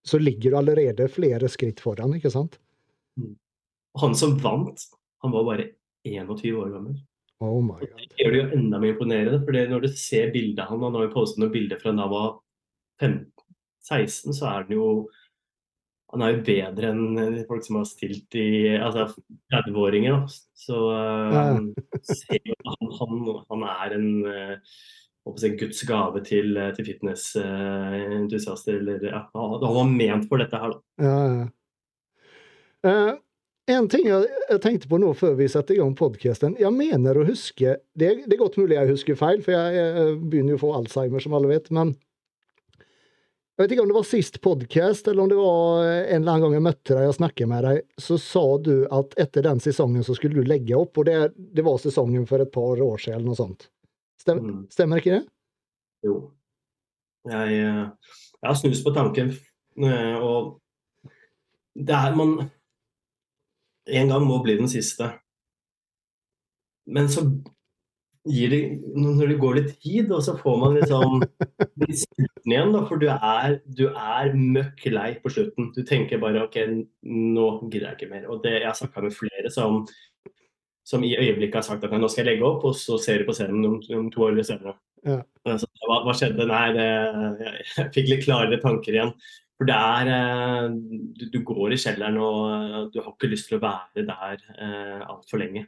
så 0.02 0.18
ligger 0.18 0.50
du 0.50 0.56
allerede 0.58 1.06
flere 1.06 1.46
skritt 1.46 1.78
foran, 1.78 2.16
ikke 2.18 2.32
sant? 2.34 2.58
Mm. 3.14 3.36
Han 4.02 4.16
som 4.18 4.34
vant, 4.42 4.82
han 5.22 5.30
var 5.30 5.46
bare 5.46 5.68
21 6.10 6.58
år 6.58 6.72
gammel. 6.74 6.98
Oh 7.44 7.60
my 7.60 7.80
God. 7.84 8.02
Det 8.16 8.24
gjør 8.24 8.32
det 8.32 8.40
jo 8.40 8.58
enda 8.58 8.80
mer 8.80 8.94
imponerende. 8.94 9.40
for 9.44 9.70
Når 9.70 9.80
du 9.84 9.88
ser 9.92 10.32
bildet 10.32 10.68
han, 10.68 10.82
han 10.82 10.94
har 10.96 11.06
jo 11.06 11.12
postet 11.12 11.42
noen 11.42 11.52
bilder 11.52 11.80
fra 11.80 11.92
da 11.92 12.06
han 12.06 12.12
var 12.12 12.30
15-16, 13.02 14.32
så 14.32 14.46
er 14.48 14.62
han 14.62 14.72
jo 14.72 14.86
han 16.16 16.24
er 16.24 16.30
jo 16.32 16.44
bedre 16.46 16.90
enn 16.94 17.42
folk 17.48 17.64
som 17.66 17.76
har 17.80 17.86
stilt 17.88 18.36
i 18.40 18.72
altså 18.74 19.02
30-åringer. 19.52 20.16
Så 20.56 20.76
uh, 20.88 21.34
han, 21.36 21.74
han, 23.00 23.12
han, 23.50 23.66
er 23.68 23.88
en 23.98 24.08
uh, 24.24 24.54
si, 25.36 25.52
Guds 25.60 25.84
gave 25.88 26.22
til, 26.24 26.56
til 26.78 26.88
fitnessentusiaster. 26.88 28.80
Uh, 28.80 29.04
ja, 29.04 29.20
han 29.36 29.76
var 29.76 29.92
ment 29.92 30.24
for 30.30 30.40
dette 30.40 30.56
her, 30.62 30.70
da. 30.72 30.80
Ja, 31.04 31.18
ja. 31.36 31.46
Uh, 32.86 33.14
en 33.66 33.88
ting 33.90 34.04
jeg, 34.06 34.28
jeg, 34.46 34.60
tenkte 34.62 34.86
på 34.86 34.98
nå 35.02 35.08
før 35.18 35.32
vi 35.40 35.48
setter 35.50 35.74
i 35.74 35.80
gang 35.80 35.94
podkasten. 35.98 36.54
Jeg 36.60 36.70
mener 36.70 37.18
å 37.18 37.26
huske 37.26 37.74
det, 37.98 38.10
det, 38.22 38.36
er 38.36 38.38
godt 38.44 38.58
mulig 38.60 38.76
jeg 38.78 38.92
husker 38.92 39.18
feil, 39.18 39.42
for 39.42 39.56
jeg, 39.56 39.74
jeg, 39.74 40.12
begynner 40.22 40.54
jo 40.54 40.60
å 40.60 40.62
få 40.62 40.74
Alzheimer, 40.78 41.22
som 41.22 41.34
alle 41.34 41.50
vet. 41.50 41.66
Men 41.74 41.96
jeg 43.56 43.64
vet 43.64 43.72
ikke 43.72 43.84
om 43.86 43.88
det 43.88 43.96
var 43.96 44.04
sist 44.04 44.34
podkast, 44.44 45.06
eller 45.08 45.22
om 45.22 45.30
det 45.30 45.36
var 45.38 45.86
en 45.86 46.18
eller 46.18 46.32
annen 46.32 46.42
gang 46.44 46.56
jeg 46.58 46.64
møtte 46.66 46.96
deg 46.98 47.08
og 47.08 47.14
snakket 47.16 47.48
med 47.48 47.64
deg, 47.64 47.78
så 48.04 48.18
sa 48.20 48.42
du 48.60 48.74
at 48.92 49.16
etter 49.22 49.46
den 49.46 49.62
sesongen 49.64 50.04
så 50.04 50.16
skulle 50.18 50.36
du 50.36 50.50
legge 50.50 50.76
opp, 50.76 51.00
og 51.00 51.08
det, 51.08 51.16
det 51.56 51.64
var 51.64 51.78
sesongen 51.80 52.26
for 52.28 52.44
et 52.44 52.52
par 52.52 52.82
år 52.84 53.00
siden, 53.00 53.22
eller 53.22 53.30
noe 53.30 53.38
sånt. 53.38 53.70
Stemmer, 54.20 54.44
mm. 54.44 54.60
stemmer 54.76 55.00
ikke 55.00 55.14
det? 55.14 55.22
Jo. 56.04 56.18
Jeg, 57.32 57.56
jeg 57.56 58.44
har 58.44 58.58
snust 58.60 58.84
på 58.84 58.92
tanken, 58.92 59.32
eh, 59.80 60.20
og 60.20 60.58
det 61.72 61.96
er 61.96 62.20
man 62.20 62.36
en 63.86 64.12
gang 64.12 64.28
må 64.28 64.42
bli 64.44 64.58
den 64.60 64.68
siste. 64.68 65.14
Men 66.92 67.08
så 67.08 67.24
gir 68.26 68.50
det 68.52 68.60
Når 68.96 69.30
det 69.32 69.38
går 69.40 69.58
litt 69.58 69.72
tid, 69.82 70.10
og 70.12 70.22
så 70.24 70.36
får 70.38 70.56
man 70.62 70.76
liksom 70.78 71.20
litt 71.82 72.02
sulten 72.02 72.52
igjen, 72.52 72.72
da, 72.74 72.82
for 72.88 73.02
du 73.02 73.06
er, 73.12 73.58
du 73.78 73.86
er 73.90 74.34
møkk 74.34 74.86
lei 74.92 75.08
på 75.22 75.32
slutten. 75.32 75.70
Du 75.76 75.82
tenker 75.86 76.22
bare 76.22 76.44
OK, 76.46 76.58
nå 77.06 77.46
gidder 77.70 77.90
jeg 77.90 78.00
ikke 78.00 78.12
mer. 78.12 78.26
Og 78.32 78.42
det, 78.44 78.58
jeg 78.60 78.68
har 78.68 78.78
snakka 78.78 79.06
med 79.06 79.16
flere 79.16 79.52
som, 79.54 79.84
som 80.86 81.06
i 81.06 81.14
øyeblikket 81.16 81.60
har 81.60 81.68
sagt 81.68 81.86
at 81.86 81.96
nå 81.96 82.10
skal 82.10 82.24
jeg 82.24 82.34
legge 82.34 82.48
opp, 82.48 82.66
og 82.68 82.76
så 82.78 82.98
ser 83.02 83.22
du 83.22 83.30
på 83.30 83.36
scenen 83.36 83.64
om, 83.68 83.80
om 84.00 84.12
to 84.12 84.26
år 84.28 84.42
senere. 84.42 84.76
Ja. 85.06 85.20
Altså, 85.46 85.68
hva, 85.86 86.02
hva, 86.06 86.14
skjedde? 86.18 86.46
Nei, 86.50 86.68
det, 86.74 86.86
jeg, 87.42 87.66
jeg 87.76 87.90
fikk 87.94 88.08
litt 88.12 88.24
klarere 88.26 88.62
tanker 88.62 88.96
igjen. 88.96 89.12
For 89.56 89.68
det 89.68 89.76
er 89.76 90.10
eh, 90.12 90.66
du, 91.16 91.28
du, 91.32 91.38
går 91.48 91.72
i 91.72 91.78
kjelleren 91.80 92.18
og 92.20 92.40
eh, 92.52 92.80
du 92.92 92.98
har 93.00 93.14
ikke 93.14 93.30
lyst 93.32 93.48
til 93.48 93.56
å 93.56 93.62
være 93.62 94.04
der 94.04 94.42
eh, 94.52 95.00
altfor 95.06 95.40
lenge. 95.40 95.64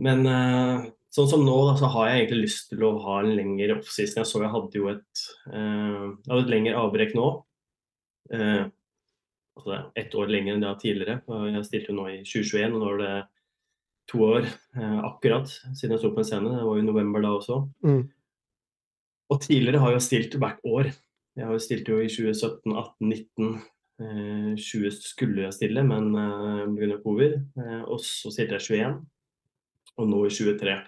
Men 0.00 0.24
eh, 0.24 0.86
sånn 1.14 1.30
som 1.30 1.44
nå, 1.46 1.56
da, 1.68 1.76
så 1.80 1.90
har 1.94 2.08
jeg 2.08 2.20
egentlig 2.20 2.44
lyst 2.46 2.68
til 2.70 2.84
å 2.86 2.92
ha 3.04 3.20
en 3.22 3.32
lengre 3.38 3.78
offseason. 3.78 4.20
Jeg 4.22 4.30
så 4.30 4.42
jeg 4.44 4.52
hadde 4.52 4.78
jo 4.78 4.90
et, 4.92 5.24
eh, 5.50 6.04
hadde 6.28 6.44
et 6.44 6.52
lengre 6.52 6.78
avbrekk 6.84 7.16
nå. 7.18 7.26
Eh, 8.36 8.64
altså 9.58 9.80
ett 9.98 10.14
år 10.14 10.30
lenger 10.30 10.54
enn 10.54 10.62
det 10.62 10.70
jeg 10.70 10.82
tidligere. 10.84 11.20
Jeg 11.50 11.66
stilte 11.66 11.92
jo 11.92 11.98
nå 11.98 12.06
i 12.12 12.20
2021, 12.22 12.76
og 12.76 12.84
nå 12.84 12.92
er 12.94 13.02
det 13.02 13.12
to 14.10 14.22
år 14.26 14.46
eh, 14.46 14.98
akkurat 15.06 15.50
siden 15.50 15.94
jeg 15.94 16.02
sto 16.02 16.12
på 16.14 16.22
en 16.22 16.30
scene. 16.30 16.54
Det 16.54 16.66
var 16.66 16.78
jo 16.78 16.86
november 16.86 17.26
da 17.26 17.34
også. 17.36 17.60
Mm. 17.86 18.02
Og 19.30 19.42
tidligere 19.44 19.82
har 19.82 19.94
jeg 19.94 20.06
stilt 20.06 20.38
hvert 20.42 20.64
år. 20.66 20.90
Jeg 21.38 21.46
har 21.46 21.54
jo 21.54 21.62
stilt 21.62 21.88
jo 21.88 22.00
i 22.02 22.08
2017, 22.10 22.72
18, 22.74 23.12
19. 23.14 23.60
Eh, 24.00 24.54
20 24.56 24.90
skulle 25.04 25.44
jeg 25.44 25.54
stille, 25.54 25.84
men 25.86 26.14
eh, 26.16 26.64
pga. 26.74 27.02
covid. 27.04 27.36
Eh, 27.60 27.82
og 27.84 28.00
så 28.04 28.32
stilte 28.32 28.58
jeg 28.58 28.66
21, 28.86 28.96
og 29.96 30.10
nå 30.10 30.24
i 30.26 30.32
23. 30.34 30.78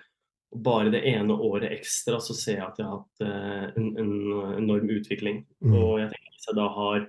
Bare 0.52 0.90
det 0.92 1.00
ene 1.08 1.32
året 1.32 1.72
ekstra 1.72 2.18
så 2.20 2.34
ser 2.36 2.58
jeg 2.58 2.66
at 2.66 2.80
jeg 2.80 2.88
har 2.88 2.98
hatt 2.98 3.22
eh, 3.24 3.68
en, 3.80 3.92
en, 4.00 4.14
enorm 4.58 4.90
utvikling. 4.92 5.44
Mm. 5.64 5.76
Og 5.78 6.00
jeg 6.02 6.10
tenker 6.12 6.34
hvis 6.34 6.48
jeg 6.50 6.58
da 6.58 6.66
har 6.76 7.06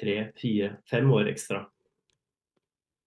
tre, 0.00 0.16
fire, 0.40 0.70
fem 0.90 1.12
år 1.14 1.30
ekstra, 1.30 1.60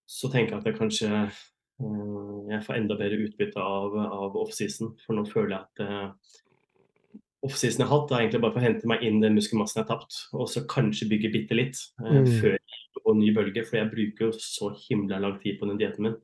så 0.06 0.30
tenker 0.32 0.54
jeg 0.54 0.62
at 0.62 0.68
jeg 0.68 0.78
kanskje 0.78 1.10
uh, 1.10 2.38
jeg 2.50 2.62
får 2.66 2.78
enda 2.78 2.96
bedre 3.00 3.24
utbytte 3.24 3.60
av, 3.60 3.96
av 4.04 4.36
offseason. 4.38 4.94
For 5.04 5.16
nå 5.16 5.24
føler 5.28 5.56
jeg 5.56 5.62
at 5.64 5.84
uh, 5.84 7.20
offseason 7.44 7.84
jeg 7.84 7.88
har 7.88 7.94
hatt, 7.98 8.12
er 8.12 8.24
egentlig 8.24 8.42
bare 8.44 8.56
for 8.56 8.62
å 8.62 8.66
hente 8.66 8.90
meg 8.90 9.04
inn 9.06 9.22
den 9.22 9.36
muskelmassen 9.38 9.80
jeg 9.80 9.86
har 9.86 9.96
tapt, 9.96 10.20
og 10.36 10.48
så 10.52 10.64
kanskje 10.70 11.08
bygge 11.10 11.32
bitte 11.34 11.58
litt 11.58 11.80
uh, 12.02 12.20
mm. 12.20 12.30
før 12.40 12.56
jeg 12.56 12.84
går 12.96 13.06
på 13.06 13.16
en 13.16 13.22
ny 13.22 13.32
bølge. 13.36 13.66
For 13.66 13.80
jeg 13.80 13.92
bruker 13.92 14.28
jo 14.28 14.36
så 14.38 14.70
himla 14.86 15.20
lang 15.24 15.40
tid 15.42 15.58
på 15.60 15.70
den 15.70 15.80
dietten 15.80 16.08
min. 16.08 16.20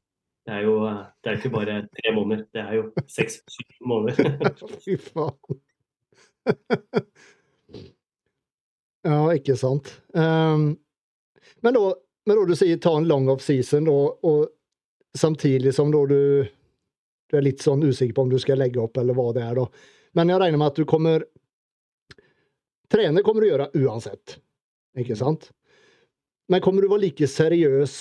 Det 0.51 0.57
er 0.59 0.65
jo 0.67 0.77
det 0.83 1.31
er 1.31 1.37
ikke 1.37 1.53
bare 1.55 1.75
tre 1.95 2.13
måneder, 2.17 2.41
det 2.51 2.63
er 2.63 2.73
jo 2.75 2.87
seks-syv 3.07 3.85
måneder. 3.87 4.49
Fy 4.83 4.97
faen. 4.99 5.59
ja, 9.07 9.19
ikke 9.37 9.55
sant. 9.61 9.93
Um, 10.11 10.73
men 11.63 11.77
da 11.77 11.85
men 12.27 12.41
da 12.41 12.47
du 12.49 12.57
sier 12.59 12.81
ta 12.83 12.97
en 12.99 13.07
lang 13.07 13.29
off-season, 13.31 13.87
og 13.91 14.49
samtidig 15.19 15.71
som 15.75 15.93
da 15.95 16.03
du, 16.11 16.19
du 17.31 17.37
er 17.39 17.47
litt 17.47 17.63
sånn 17.63 17.85
usikker 17.87 18.17
på 18.17 18.27
om 18.27 18.33
du 18.33 18.39
skal 18.43 18.59
legge 18.59 18.83
opp, 18.83 18.99
eller 18.99 19.15
hva 19.17 19.29
det 19.37 19.45
er, 19.47 19.55
da. 19.57 19.69
Men 20.19 20.35
jeg 20.35 20.43
regner 20.43 20.61
med 20.61 20.73
at 20.73 20.81
du 20.83 20.89
kommer 20.91 21.29
Trene 22.91 23.23
kommer 23.23 23.45
du 23.45 23.53
gjøre 23.53 23.69
uansett, 23.79 24.41
ikke 24.99 25.15
sant? 25.15 25.53
Men 26.51 26.63
kommer 26.65 26.83
du 26.83 26.91
være 26.91 27.05
like 27.05 27.29
seriøs 27.31 27.95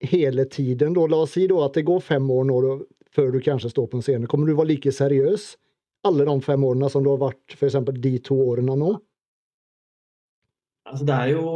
hele 0.00 0.44
tiden, 0.48 0.94
da? 0.96 1.06
La 1.06 1.22
oss 1.24 1.34
si 1.36 1.46
da 1.50 1.64
at 1.66 1.76
det 1.76 1.86
går 1.88 2.00
fem 2.04 2.30
år 2.32 2.46
nå 2.48 2.60
før 3.10 3.32
du 3.34 3.40
kanskje 3.42 3.72
står 3.72 3.88
på 3.90 3.98
en 3.98 4.04
scene. 4.06 4.30
Kommer 4.30 4.48
du 4.48 4.56
være 4.56 4.72
like 4.74 4.92
seriøs 4.94 5.52
alle 6.08 6.24
de 6.24 6.34
fem 6.44 6.64
årene 6.64 6.88
som 6.88 7.04
du 7.04 7.10
har 7.12 7.20
vært 7.20 7.56
f.eks. 7.56 7.76
de 8.00 8.12
to 8.24 8.36
årene 8.48 8.76
nå? 8.78 8.94
Altså, 10.88 11.06
det 11.06 11.16
er 11.16 11.32
jo 11.34 11.50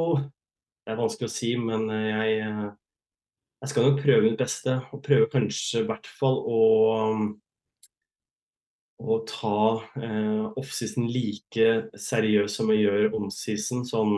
det 0.85 0.93
er 0.93 1.01
vanskelig 1.01 1.31
å 1.31 1.33
si, 1.33 1.55
men 1.57 1.87
eh, 1.93 2.11
jeg, 2.11 2.35
eh, 2.45 2.67
jeg 3.65 3.73
skal 3.73 3.89
nok 3.89 4.03
prøve 4.03 4.27
mitt 4.27 4.37
beste. 4.41 4.77
Og 4.93 5.01
prøve 5.07 5.31
kanskje 5.33 5.81
i 5.81 5.89
hvert 5.89 6.11
fall 6.19 6.37
å, 6.45 6.61
å 9.01 9.19
ta 9.31 9.63
eh, 9.97 10.45
offseason 10.61 11.09
like 11.09 11.71
seriøst 11.97 12.61
som 12.61 12.73
jeg 12.75 12.85
gjør 12.85 13.17
onseason. 13.17 13.87
Sånn 13.89 14.15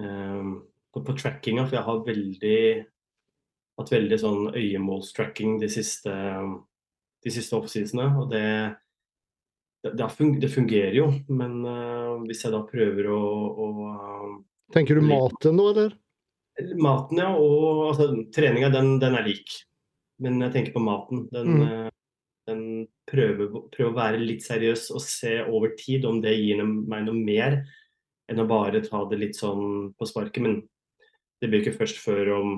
eh, 0.00 0.52
på, 0.96 1.04
på 1.04 1.18
trackinga, 1.20 1.66
for 1.66 1.76
jeg 1.76 1.88
har 1.90 2.06
veldig 2.08 2.60
hatt 3.76 3.92
veldig 3.92 4.18
sånn 4.20 4.48
øyemålstracking 4.56 5.60
de 5.60 5.68
siste, 5.72 6.14
de 7.24 7.32
siste 7.32 7.56
offseasonene. 7.58 8.22
Og 8.22 8.32
det, 8.32 8.46
det, 9.84 10.08
det, 10.42 10.52
fungerer 10.52 10.96
jo, 10.96 11.10
men 11.28 11.60
uh, 11.66 12.16
hvis 12.26 12.44
jeg 12.46 12.54
da 12.54 12.62
prøver 12.68 13.10
å, 13.12 13.22
å 13.52 13.70
Tenker 14.74 14.98
du 14.98 15.06
maten 15.06 15.54
nå, 15.54 15.68
eller? 15.70 15.92
Maten, 16.80 17.20
ja. 17.20 17.28
Og 17.38 17.92
altså, 17.92 18.08
treninga, 18.34 18.72
den, 18.74 18.96
den, 18.98 19.14
er 19.14 19.28
lik. 19.28 19.60
Men 20.22 20.40
jeg 20.42 20.54
tenker 20.54 20.74
på 20.74 20.82
maten. 20.82 21.26
Den, 21.30 21.52
mm. 21.52 21.66
Eh, 21.66 21.90
den 22.50 22.62
prøver, 23.06 23.52
prøver, 23.70 23.92
å 23.92 23.94
være 23.94 24.22
litt 24.22 24.42
seriøs 24.42 24.88
og 24.96 25.04
se 25.04 25.36
over 25.44 25.76
tid 25.78 26.08
om 26.08 26.18
det 26.24 26.34
gir 26.34 26.64
meg 26.64 27.04
noe 27.06 27.14
mer 27.14 27.60
enn 28.26 28.42
å 28.42 28.48
bare 28.50 28.82
ta 28.82 29.04
det 29.06 29.20
litt 29.20 29.38
sånn 29.38 29.92
på 29.94 30.08
sparket. 30.08 30.42
Men 30.42 30.58
det 31.38 31.52
blir 31.52 31.62
ikke 31.62 31.78
først 31.78 32.00
før 32.02 32.32
om 32.40 32.56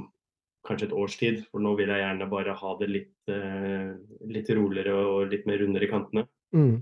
kanskje 0.68 0.90
et 0.90 0.98
års 1.00 1.16
tid, 1.20 1.40
for 1.48 1.64
nå 1.64 1.72
vil 1.78 1.90
jeg 1.90 2.04
gjerne 2.04 2.28
bare 2.30 2.54
ha 2.60 2.74
det 2.80 2.90
litt, 2.92 3.16
uh, 3.32 3.96
litt 4.28 4.52
roligere 4.54 4.94
og 5.00 5.32
litt 5.32 5.48
mer 5.48 5.60
rundere 5.64 5.88
i 5.88 5.92
kantene. 5.92 6.28
Mm 6.56 6.78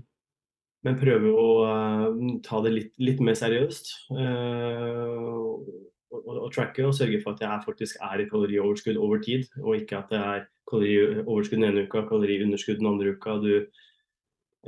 men 0.87 0.97
prøve 0.99 1.33
å 1.33 1.47
uh, 1.65 2.05
ta 2.45 2.61
det 2.65 2.73
litt, 2.73 2.93
litt 3.01 3.23
mer 3.23 3.37
seriøst. 3.37 3.91
Uh, 4.13 5.25
og, 5.27 5.71
og, 6.13 6.29
og, 6.35 6.47
tracke 6.55 6.85
og 6.85 6.95
sørge 6.95 7.19
for 7.23 7.35
at 7.35 7.43
jeg 7.43 7.65
faktisk 7.65 7.99
er 8.07 8.23
i 8.23 8.29
kalorioverskudd 8.29 8.99
over 9.01 9.21
tid, 9.23 9.47
og 9.63 9.81
ikke 9.81 9.99
at 9.99 10.13
det 10.13 10.21
er 10.21 10.45
kalorioverskudd 10.69 11.61
den 11.61 11.69
ene 11.71 11.85
uka, 11.87 12.05
kaloriunderskudd 12.09 12.81
den 12.81 12.91
andre 12.91 13.15
uka. 13.17 13.37
Du, 13.43 13.51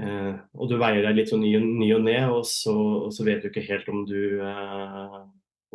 uh, 0.02 0.34
og 0.58 0.72
du 0.72 0.78
veier 0.82 1.06
deg 1.06 1.22
litt 1.22 1.32
sånn 1.34 1.46
ny, 1.46 1.54
ny 1.84 1.94
og 1.96 2.04
ned, 2.08 2.26
og 2.34 2.44
så, 2.50 2.76
og 3.06 3.14
så, 3.16 3.28
vet 3.28 3.46
du 3.46 3.52
ikke 3.52 3.68
helt 3.70 3.90
om 3.94 4.04
du, 4.10 4.20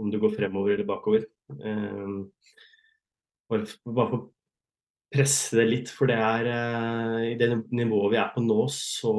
om 0.01 0.11
du 0.11 0.21
går 0.21 0.37
fremover 0.37 0.77
eller 0.77 0.89
bakover. 0.89 1.29
Bare 3.55 4.09
for 4.11 4.19
å 4.19 4.23
presse 5.15 5.57
det 5.61 5.69
litt, 5.69 5.93
for 5.95 6.11
det 6.11 6.19
er 6.19 6.49
i 7.31 7.35
det 7.39 7.49
nivået 7.71 8.17
vi 8.17 8.19
er 8.19 8.33
på 8.35 8.43
nå, 8.43 8.65
så 8.73 9.13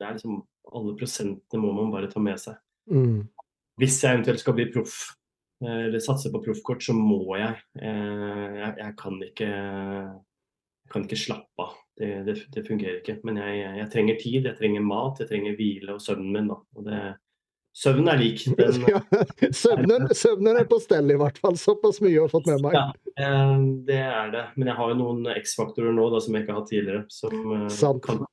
det 0.00 0.06
er 0.06 0.16
liksom 0.16 0.40
Alle 0.70 0.92
prosentene 0.94 1.58
må 1.58 1.72
man 1.74 1.88
bare 1.90 2.06
ta 2.06 2.20
med 2.22 2.38
seg. 2.38 2.54
Mm. 2.92 3.24
Hvis 3.80 3.96
jeg 4.04 4.12
eventuelt 4.12 4.42
skal 4.42 4.54
bli 4.54 4.68
proff 4.70 4.98
eh, 5.64 5.86
eller 5.88 6.02
satse 6.04 6.30
på 6.30 6.42
proffkort, 6.44 6.84
så 6.84 6.94
må 6.94 7.36
jeg. 7.40 7.56
Eh, 7.80 8.50
jeg. 8.60 8.74
Jeg, 8.78 8.94
kan 9.00 9.16
ikke, 9.24 9.48
kan 10.92 11.06
ikke 11.06 11.18
slappe 11.18 11.64
av. 11.64 11.72
Det, 11.98 12.10
det, 12.28 12.36
det 12.54 12.64
fungerer 12.68 13.00
ikke. 13.00 13.16
Men 13.26 13.40
jeg, 13.42 13.64
jeg, 13.80 13.88
trenger 13.96 14.20
tid, 14.20 14.46
jeg 14.46 14.58
trenger 14.60 14.86
mat, 14.86 15.24
jeg 15.24 15.32
trenger 15.32 15.58
hvile 15.58 15.96
og 15.96 16.04
søvnen 16.04 16.30
min. 16.36 16.52
Da. 16.52 16.60
Og 16.76 16.86
det, 16.86 17.00
søvnen 17.76 18.10
er 18.12 18.18
lik. 18.20 18.42
Den, 18.58 18.82
ja, 18.88 19.00
søvnen, 19.54 20.08
søvnen, 20.16 20.58
er 20.60 20.66
på 20.70 20.80
stell 20.82 21.14
i 21.14 21.20
hvert 21.20 21.38
fall. 21.42 21.56
Såpass 21.60 22.02
mye 22.04 22.14
jeg 22.16 22.24
har 22.24 22.32
fått 22.32 22.50
med 22.50 22.66
meg. 22.66 22.76
Ja, 22.76 23.14
eh, 23.20 23.54
det 23.88 24.02
er 24.08 24.34
det. 24.34 24.44
Men 24.56 24.72
jeg 24.72 24.80
har 24.80 24.92
jo 24.92 25.00
noen 25.04 25.32
X-faktorer 25.36 25.96
nå 25.96 26.10
da, 26.14 26.20
som 26.24 26.36
jeg 26.36 26.46
ikke 26.46 26.56
har 26.56 26.62
hatt 26.62 26.72
tidligere. 26.74 27.06
Som 27.78 28.04
kan 28.04 28.26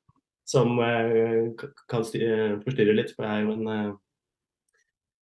som 0.50 0.78
eh, 0.78 1.66
kan 1.88 2.00
eh, 2.00 2.54
forstyrre 2.64 2.94
litt. 2.96 3.12
For 3.16 3.24
det 3.24 3.32
er 3.32 3.42
jo 3.44 3.54
en 3.56 3.72
eh, 3.72 3.96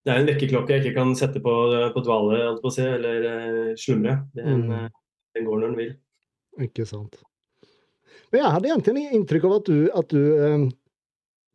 det 0.05 0.13
er 0.13 0.19
en 0.21 0.27
vekkerklokke 0.29 0.75
jeg 0.75 0.83
ikke 0.83 0.97
kan 0.99 1.15
sette 1.17 1.39
på, 1.41 1.51
på 1.95 2.01
dvale 2.05 2.41
på 2.61 2.69
si, 2.69 2.83
eller 2.85 3.71
slumre. 3.81 4.19
Den, 4.37 4.67
mm. 4.69 4.91
den, 5.33 5.47
går 5.47 5.55
når 5.57 5.71
den 5.71 5.79
vil. 5.79 5.95
Ikke 6.61 6.85
sant. 6.85 7.17
Men 8.29 8.43
jeg 8.43 8.51
hadde 8.53 8.69
egentlig 8.69 9.05
inntrykk 9.17 9.47
av 9.49 9.55
at 9.55 9.71
du, 9.71 9.79
at 9.97 10.13
du 10.13 10.21
um, 10.37 10.67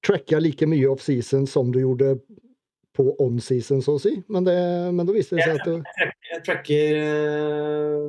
tracka 0.02 0.40
like 0.42 0.66
mye 0.66 0.90
off-season 0.90 1.46
som 1.46 1.70
du 1.70 1.78
gjorde 1.84 2.16
på 3.00 3.16
on-season, 3.24 3.82
så 3.82 3.96
å 3.96 4.02
si. 4.02 4.14
Men, 4.28 4.46
det, 4.46 4.56
men 4.94 5.08
da 5.08 5.16
viste 5.16 5.40
det 5.40 5.48
seg 5.48 5.58
at 5.58 5.66
du 5.66 5.76
Jeg, 6.30 6.42
tracker 6.46 7.00
uh, 7.00 8.06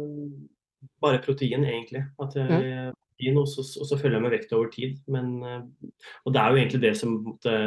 bare 1.02 1.24
protein, 1.24 1.66
egentlig. 1.66 2.06
At 2.22 2.38
jeg, 2.38 2.66
ja 2.70 2.90
protein, 3.22 3.38
og 3.38 3.48
så, 3.52 3.62
og 3.78 3.86
så 3.86 3.98
følger 4.00 4.18
jeg 4.18 4.24
med 4.24 4.32
vekt 4.34 4.54
over 4.58 4.70
tid. 4.74 4.96
Men, 5.14 5.28
eh, 5.46 5.92
og 6.26 6.34
det 6.34 6.42
er 6.42 6.50
jo 6.50 6.58
egentlig 6.58 6.80
det 6.82 6.96
som 6.98 7.12
Det, 7.44 7.58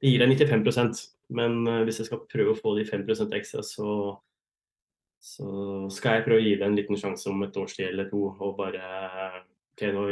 det 0.00 0.08
gir 0.08 0.22
deg 0.22 0.32
95% 0.32 1.02
men 1.32 1.66
eh, 1.66 1.82
hvis 1.86 2.02
jeg 2.02 2.10
skal 2.10 2.24
prøve 2.30 2.52
å 2.52 2.58
få 2.58 2.74
de 2.78 2.84
5% 2.88 3.34
ekstra, 3.38 3.64
så, 3.64 3.88
så 5.22 5.48
skal 5.94 6.18
jeg 6.18 6.26
prøve 6.26 6.42
å 6.42 6.44
gi 6.44 6.54
det 6.60 6.68
en 6.68 6.78
liten 6.78 7.00
sjanse 7.00 7.30
om 7.30 7.42
et 7.46 7.56
års 7.60 7.76
tid 7.78 7.88
eller 7.90 8.10
to. 8.10 8.26
Og 8.34 8.56
bare 8.58 8.84
OK, 9.74 9.86
nå 9.94 10.06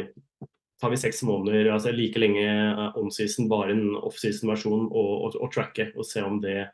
tar 0.82 0.90
vi 0.90 0.98
seks 0.98 1.22
måneder, 1.22 1.70
altså 1.70 1.92
like 1.94 2.18
lenge 2.18 2.42
eh, 2.42 2.96
on-season, 2.98 3.46
bare 3.50 3.70
en 3.76 3.92
off-season-versjon, 4.02 4.88
og, 4.90 5.12
og, 5.18 5.36
og, 5.38 5.50
tracke 5.54 5.92
og 5.94 6.08
se 6.08 6.24
om 6.26 6.40
det 6.42 6.64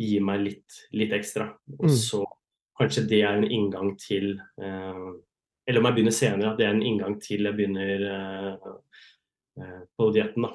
gir 0.00 0.24
meg 0.26 0.42
litt, 0.42 0.80
litt 0.98 1.14
ekstra. 1.14 1.52
Og 1.78 1.86
mm. 1.86 1.94
så 2.02 2.24
kanskje 2.74 3.06
det 3.12 3.22
er 3.22 3.38
en 3.38 3.46
inngang 3.46 3.94
til 4.02 4.34
eh, 4.58 5.06
eller 5.66 5.80
om 5.80 5.88
jeg 5.88 5.96
begynner 5.96 6.14
senere, 6.14 6.50
at 6.52 6.60
det 6.60 6.66
er 6.66 6.74
en 6.74 6.84
inngang 6.84 7.16
til 7.22 7.48
jeg 7.48 7.56
begynner 7.56 8.02
uh, 8.04 8.74
uh, 9.60 9.80
på 9.96 10.08
dietten. 10.12 10.46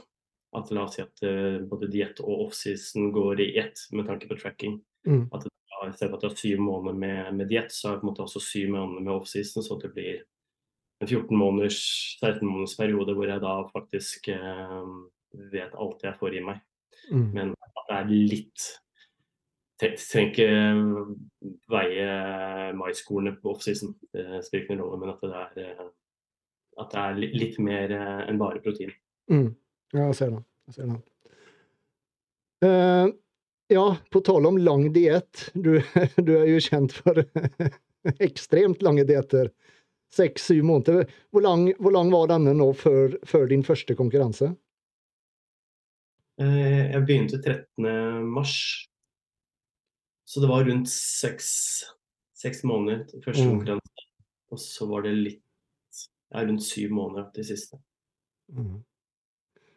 At 0.57 0.69
La 0.73 0.85
oss 0.85 0.95
si 0.97 1.03
at 1.03 1.21
eh, 1.25 1.59
både 1.69 1.91
diett 1.93 2.17
og 2.23 2.47
off-season 2.47 3.11
går 3.13 3.41
i 3.43 3.47
ett 3.61 3.83
med 3.93 4.07
tanke 4.09 4.25
på 4.29 4.37
tracking. 4.37 4.79
Mm. 5.05 5.27
At 5.29 5.45
det, 5.45 5.51
I 5.85 5.91
stedet 5.93 6.09
for 6.09 6.17
at 6.17 6.23
du 6.23 6.27
har 6.27 6.37
syv 6.37 6.61
måneder 6.65 6.97
med, 6.97 7.35
med 7.37 7.51
diett, 7.51 7.69
så 7.73 7.91
er 7.91 7.93
det 7.93 8.01
på 8.01 8.07
en 8.07 8.09
måte 8.09 8.23
også 8.25 8.41
syv 8.41 8.71
måneder 8.73 9.05
med 9.05 9.13
off-season, 9.13 9.65
Så 9.65 9.77
det 9.81 9.91
blir 9.93 10.23
en 10.99 11.07
14 11.07 11.37
måneders, 11.37 11.79
16 12.19 12.43
måneders 12.43 12.75
periode 12.79 13.15
hvor 13.15 13.29
jeg 13.31 13.41
da 13.43 13.53
faktisk 13.71 14.29
vet 15.53 15.75
alt 15.79 16.03
jeg 16.03 16.17
får 16.19 16.35
i 16.35 16.43
meg. 16.43 16.59
Mm. 17.09 17.27
Men 17.33 17.53
at 17.55 17.85
det 17.89 17.97
er 17.99 18.09
litt 18.11 18.65
trenger 19.79 20.27
ikke 20.27 20.47
veie 21.71 22.73
maiskornene 22.75 23.37
på 23.39 23.53
offseason. 23.53 23.93
Det 24.11 24.41
spiller 24.45 24.65
ingen 24.65 24.83
rolle, 24.83 24.99
men 24.99 25.13
at 25.13 25.23
det 25.23 25.39
er, 25.39 25.69
eh, 25.69 25.87
at 26.83 26.91
det 26.91 27.05
er 27.05 27.37
litt 27.37 27.59
mer 27.63 27.95
eh, 27.95 28.19
enn 28.27 28.41
bare 28.41 28.59
protein. 28.63 28.91
Mm. 29.31 29.53
Ja, 29.93 30.09
jeg 30.09 30.19
ser 30.19 30.35
det. 30.35 30.43
Jeg 30.67 30.75
ser 30.75 30.91
det. 30.91 30.99
Uh, 32.59 33.07
ja, 33.71 33.85
på 34.11 34.19
tale 34.25 34.49
om 34.51 34.57
lang 34.59 34.89
diett. 34.93 35.47
Du, 35.53 35.77
du, 36.27 36.33
er 36.35 36.49
jo 36.51 36.59
kjent 36.63 36.95
for 36.99 37.23
ekstremt 38.27 38.83
lange 38.83 39.07
dietter. 39.07 39.53
Seks-syv 40.15 40.63
måneder. 40.65 41.09
Hvor 41.29 41.45
lang, 41.45 41.67
hvor 41.77 41.93
lang, 41.93 42.09
var 42.13 42.31
denne 42.31 42.55
nå 42.57 42.71
før, 42.73 43.17
før 43.29 43.49
din 43.51 43.65
første 43.65 43.95
konkurranse? 43.97 44.51
Uh, 46.39 46.87
jeg 46.93 47.03
begynte 47.05 47.41
13. 47.43 48.25
mars 48.31 48.55
så 50.29 50.39
det 50.39 50.47
var 50.47 50.65
rundt 50.65 50.89
seks, 50.93 51.47
seks 52.37 52.59
måneder 52.63 52.99
til 53.09 53.21
første 53.25 53.47
mm. 53.47 53.53
konkurranse. 53.55 54.03
Og 54.53 54.59
så 54.61 54.85
var 54.85 55.07
det 55.07 55.13
litt 55.17 56.01
ja, 56.29 56.43
rundt 56.43 56.61
syv 56.61 56.91
måneder 56.93 57.31
til 57.33 57.47
siste. 57.47 57.79
Mm. 58.53 58.75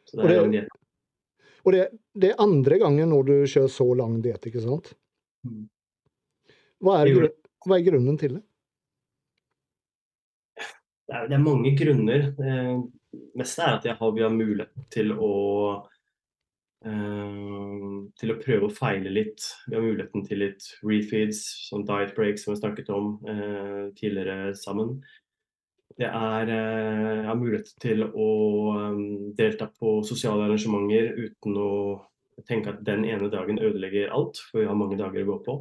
Så 0.04 0.18
det 0.18 0.26
er 0.26 0.36
lang 0.42 0.52
diett. 0.52 0.76
Og 1.62 1.72
det, 1.72 1.86
det, 2.12 2.34
er 2.34 2.44
andre 2.44 2.78
gangen 2.82 3.14
når 3.14 3.24
du 3.30 3.32
kjører 3.38 3.72
så 3.72 3.86
lang 3.96 4.18
diett, 4.26 4.44
ikke 4.50 4.60
sant? 4.66 4.92
Mm. 5.48 5.64
Hva 6.84 6.98
er, 7.00 7.30
hva 7.64 7.78
er 7.78 7.88
grunnen 7.88 8.20
til 8.20 8.36
det? 8.36 8.44
Det 11.12 11.18
er, 11.18 11.26
det 11.28 11.34
er 11.36 11.44
mange 11.44 11.70
grunner. 11.76 12.22
Det 12.32 12.52
meste 13.36 13.60
er 13.60 13.74
at 13.76 13.84
jeg 13.84 13.98
har, 13.98 14.12
vi 14.16 14.22
har 14.24 14.32
mulighet 14.32 14.86
til 14.92 15.12
å 15.16 15.32
Uh, 16.82 18.08
til 18.18 18.32
å 18.32 18.40
prøve 18.42 18.66
å 18.66 18.74
feile 18.74 19.06
litt. 19.12 19.44
Vi 19.70 19.76
har 19.76 19.84
muligheten 19.84 20.24
til 20.26 20.40
litt 20.42 20.64
refeeds, 20.82 21.38
sånn 21.68 21.84
diet 21.86 22.10
breaks 22.16 22.42
som 22.42 22.50
vi 22.50 22.58
snakket 22.58 22.88
om 22.90 23.12
uh, 23.22 23.84
tidligere 23.94 24.50
sammen. 24.58 24.96
Det 25.94 26.08
er 26.08 26.50
uh, 26.50 27.28
har 27.28 27.38
mulighet 27.38 27.70
til 27.84 28.02
å 28.02 28.28
um, 28.74 29.30
delta 29.38 29.70
på 29.70 30.00
sosiale 30.08 30.48
arrangementer 30.48 31.12
uten 31.22 31.54
å 31.62 31.70
tenke 32.50 32.74
at 32.74 32.82
den 32.82 33.06
ene 33.06 33.30
dagen 33.30 33.62
ødelegger 33.62 34.10
alt, 34.18 34.42
for 34.48 34.64
vi 34.64 34.66
har 34.66 34.82
mange 34.82 34.98
dager 34.98 35.22
å 35.22 35.36
gå 35.36 35.38
på. 35.46 35.58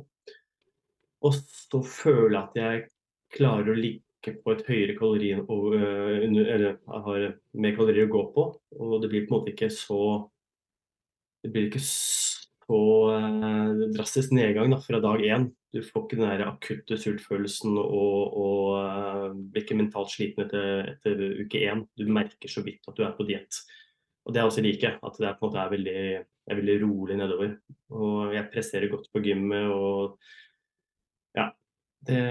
Og 1.22 1.38
så 1.38 1.86
føle 1.86 2.42
at 2.42 2.58
jeg 2.58 2.88
klarer 3.38 3.76
å 3.76 3.78
ligge 3.78 4.08
på 4.22 4.54
et 4.54 4.68
høyere 4.68 4.94
kalori 5.00 5.32
eller 5.34 6.76
har 6.86 7.24
mer 7.58 7.74
kalorier 7.78 8.06
å 8.06 8.14
gå 8.14 8.22
på. 8.36 8.46
Og 8.78 8.94
det 9.02 9.10
blir 9.10 9.26
på 9.26 9.34
en 9.34 9.40
måte 9.40 9.54
ikke 9.56 9.72
så 9.74 10.02
det 11.42 11.50
blir 11.50 11.70
ikke 11.70 11.82
så 11.82 12.82
eh, 13.16 13.84
drastisk 13.96 14.34
nedgang 14.38 14.72
da, 14.74 14.80
fra 14.84 15.02
dag 15.02 15.24
én. 15.26 15.50
Du 15.72 15.80
får 15.82 16.06
ikke 16.06 16.20
den 16.20 16.28
der 16.28 16.44
akutte 16.46 16.98
sultfølelsen 17.00 17.78
og, 17.80 18.34
og 18.36 18.66
uh, 18.76 19.28
blir 19.32 19.64
ikke 19.64 19.78
mentalt 19.80 20.12
sliten 20.12 20.44
etter, 20.44 20.90
etter, 20.98 21.22
uke 21.40 21.62
én. 21.64 21.86
Du 21.96 22.10
merker 22.12 22.52
så 22.52 22.64
vidt 22.66 22.90
at 22.92 22.98
du 22.98 23.06
er 23.08 23.14
på 23.16 23.24
diett. 23.30 23.62
Og 24.28 24.36
Det 24.36 24.42
er 24.42 24.50
også 24.50 24.64
like, 24.66 24.92
at 25.00 25.16
det 25.18 25.30
er, 25.30 25.38
på 25.40 25.48
en 25.48 25.50
måte 25.50 25.62
er 25.64 25.72
veldig, 25.72 26.04
er 26.52 26.60
veldig 26.60 26.76
rolig 26.84 27.18
nedover. 27.22 27.56
Og 27.96 28.36
jeg 28.36 28.50
presterer 28.52 28.92
godt 28.92 29.08
på 29.16 29.24
gymmet 29.24 29.72
og 29.72 30.20
ja. 31.40 31.48
Det, 32.08 32.22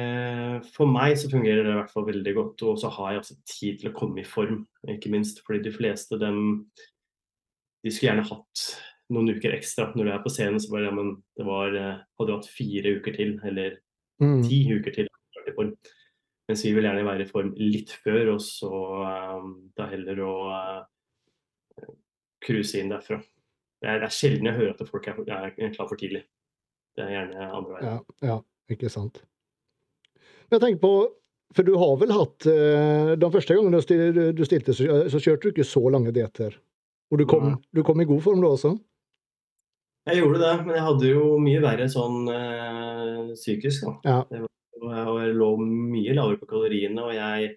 for 0.74 0.90
meg 0.90 1.14
så 1.18 1.30
fungerer 1.30 1.62
det 1.62 1.72
i 1.72 1.78
hvert 1.78 1.92
fall 1.92 2.08
veldig 2.08 2.34
godt. 2.36 2.64
Og 2.66 2.78
så 2.82 2.90
har 2.96 3.12
jeg 3.12 3.22
også 3.22 3.36
tid 3.48 3.82
til 3.82 3.90
å 3.92 3.96
komme 3.96 4.22
i 4.22 4.26
form, 4.26 4.64
ikke 4.96 5.12
minst. 5.12 5.42
Fordi 5.46 5.62
de 5.66 5.74
fleste 5.74 6.18
dem 6.20 6.40
de 7.80 7.92
skulle 7.92 8.10
gjerne 8.10 8.28
hatt 8.28 8.64
noen 9.14 9.32
uker 9.36 9.54
ekstra. 9.56 9.90
Når 9.94 10.06
du 10.06 10.12
er 10.14 10.24
på 10.24 10.32
scenen, 10.32 10.60
så 10.62 10.72
bare 10.72 10.90
ja, 10.90 10.96
men 10.96 11.14
det 11.38 11.46
var 11.48 11.76
eh, 11.76 12.02
Hadde 12.18 12.28
du 12.28 12.36
hatt 12.36 12.52
fire 12.52 12.94
uker 12.98 13.16
til, 13.16 13.34
eller 13.46 13.78
mm. 14.22 14.42
ti 14.46 14.60
uker 14.74 14.96
til, 14.98 15.08
mens 16.50 16.62
vi 16.66 16.72
vil 16.74 16.86
gjerne 16.86 17.06
være 17.06 17.24
i 17.24 17.30
form 17.30 17.52
litt 17.58 17.92
før, 18.02 18.34
og 18.34 18.40
så 18.42 18.70
um, 19.38 19.52
da 19.78 19.86
heller 19.90 20.20
å 20.26 20.32
uh, 20.50 21.88
cruise 22.42 22.78
inn 22.78 22.90
derfra. 22.92 23.20
Det 23.80 23.88
er, 23.88 24.02
det 24.02 24.08
er, 24.08 24.14
sjelden 24.14 24.50
jeg 24.50 24.58
hører 24.58 24.74
at 24.74 24.90
folk 24.90 25.08
er, 25.08 25.20
er 25.30 25.74
klar 25.76 25.88
for 25.88 26.00
tidlig. 26.00 26.24
Det 26.96 27.06
er 27.06 27.14
gjerne 27.14 27.46
andre 27.48 27.76
veien. 27.76 27.86
Ja, 27.86 28.28
ja, 28.32 28.38
ikke 28.74 28.90
sant. 28.92 29.22
Jeg 30.50 30.62
tenker 30.62 30.80
på 30.82 30.92
For 31.54 31.66
du 31.66 31.72
har 31.78 31.96
vel 32.00 32.12
hatt 32.14 32.46
De 32.46 33.30
første 33.34 33.54
gangene 33.54 33.80
du 34.34 34.44
stilte, 34.46 34.74
så 34.74 35.18
kjørte 35.18 35.48
du 35.48 35.52
ikke 35.54 35.66
så 35.66 35.82
lange 35.90 36.12
dietter? 36.14 36.54
Og 37.10 37.18
du 37.18 37.26
kom, 37.26 37.56
du 37.74 37.82
kom 37.86 38.00
i 38.00 38.06
god 38.06 38.22
form 38.22 38.42
da 38.44 38.52
også? 38.54 38.76
Jeg 40.08 40.22
gjorde 40.22 40.40
det, 40.40 40.52
men 40.66 40.76
jeg 40.76 40.84
hadde 40.86 41.08
jo 41.10 41.24
mye 41.42 41.62
verre 41.62 41.86
sånn 41.92 42.28
øh, 42.32 43.32
psykisk. 43.36 43.88
da. 44.04 44.22
Ja. 44.22 44.44
og 44.80 45.16
jeg 45.20 45.34
lå 45.36 45.48
mye 45.60 46.14
lavere 46.16 46.40
på 46.40 46.48
kaloriene, 46.50 47.02
og 47.04 47.12
jeg, 47.14 47.50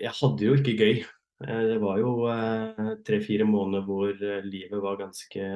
jeg 0.00 0.14
hadde 0.18 0.48
jo 0.48 0.56
ikke 0.58 0.74
gøy. 0.80 1.04
Eh, 1.44 1.62
det 1.70 1.78
var 1.82 2.00
jo 2.02 2.16
eh, 2.32 2.90
tre-fire 3.06 3.46
måneder 3.48 3.86
hvor 3.86 4.24
livet 4.48 4.82
var 4.82 4.98
ganske 4.98 5.46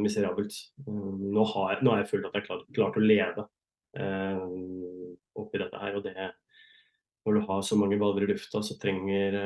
miserabelt. 0.00 0.56
Nå 0.86 1.46
har, 1.52 1.82
nå 1.82 1.92
har 1.92 2.02
jeg 2.02 2.10
følt 2.14 2.30
at 2.30 2.38
jeg 2.38 2.46
har 2.46 2.48
klart, 2.48 2.66
klart, 2.78 2.96
å 2.96 3.04
leve 3.04 3.46
eh, 4.00 4.42
oppi 5.42 5.60
dette 5.62 5.80
her. 5.80 5.96
og 5.98 6.04
det 6.04 6.14
Når 7.26 7.34
du 7.34 7.40
har 7.48 7.62
så 7.62 7.78
mange 7.78 7.98
baller 7.98 8.26
i 8.26 8.32
lufta, 8.32 8.62
så 8.62 8.78
trenger, 8.80 9.38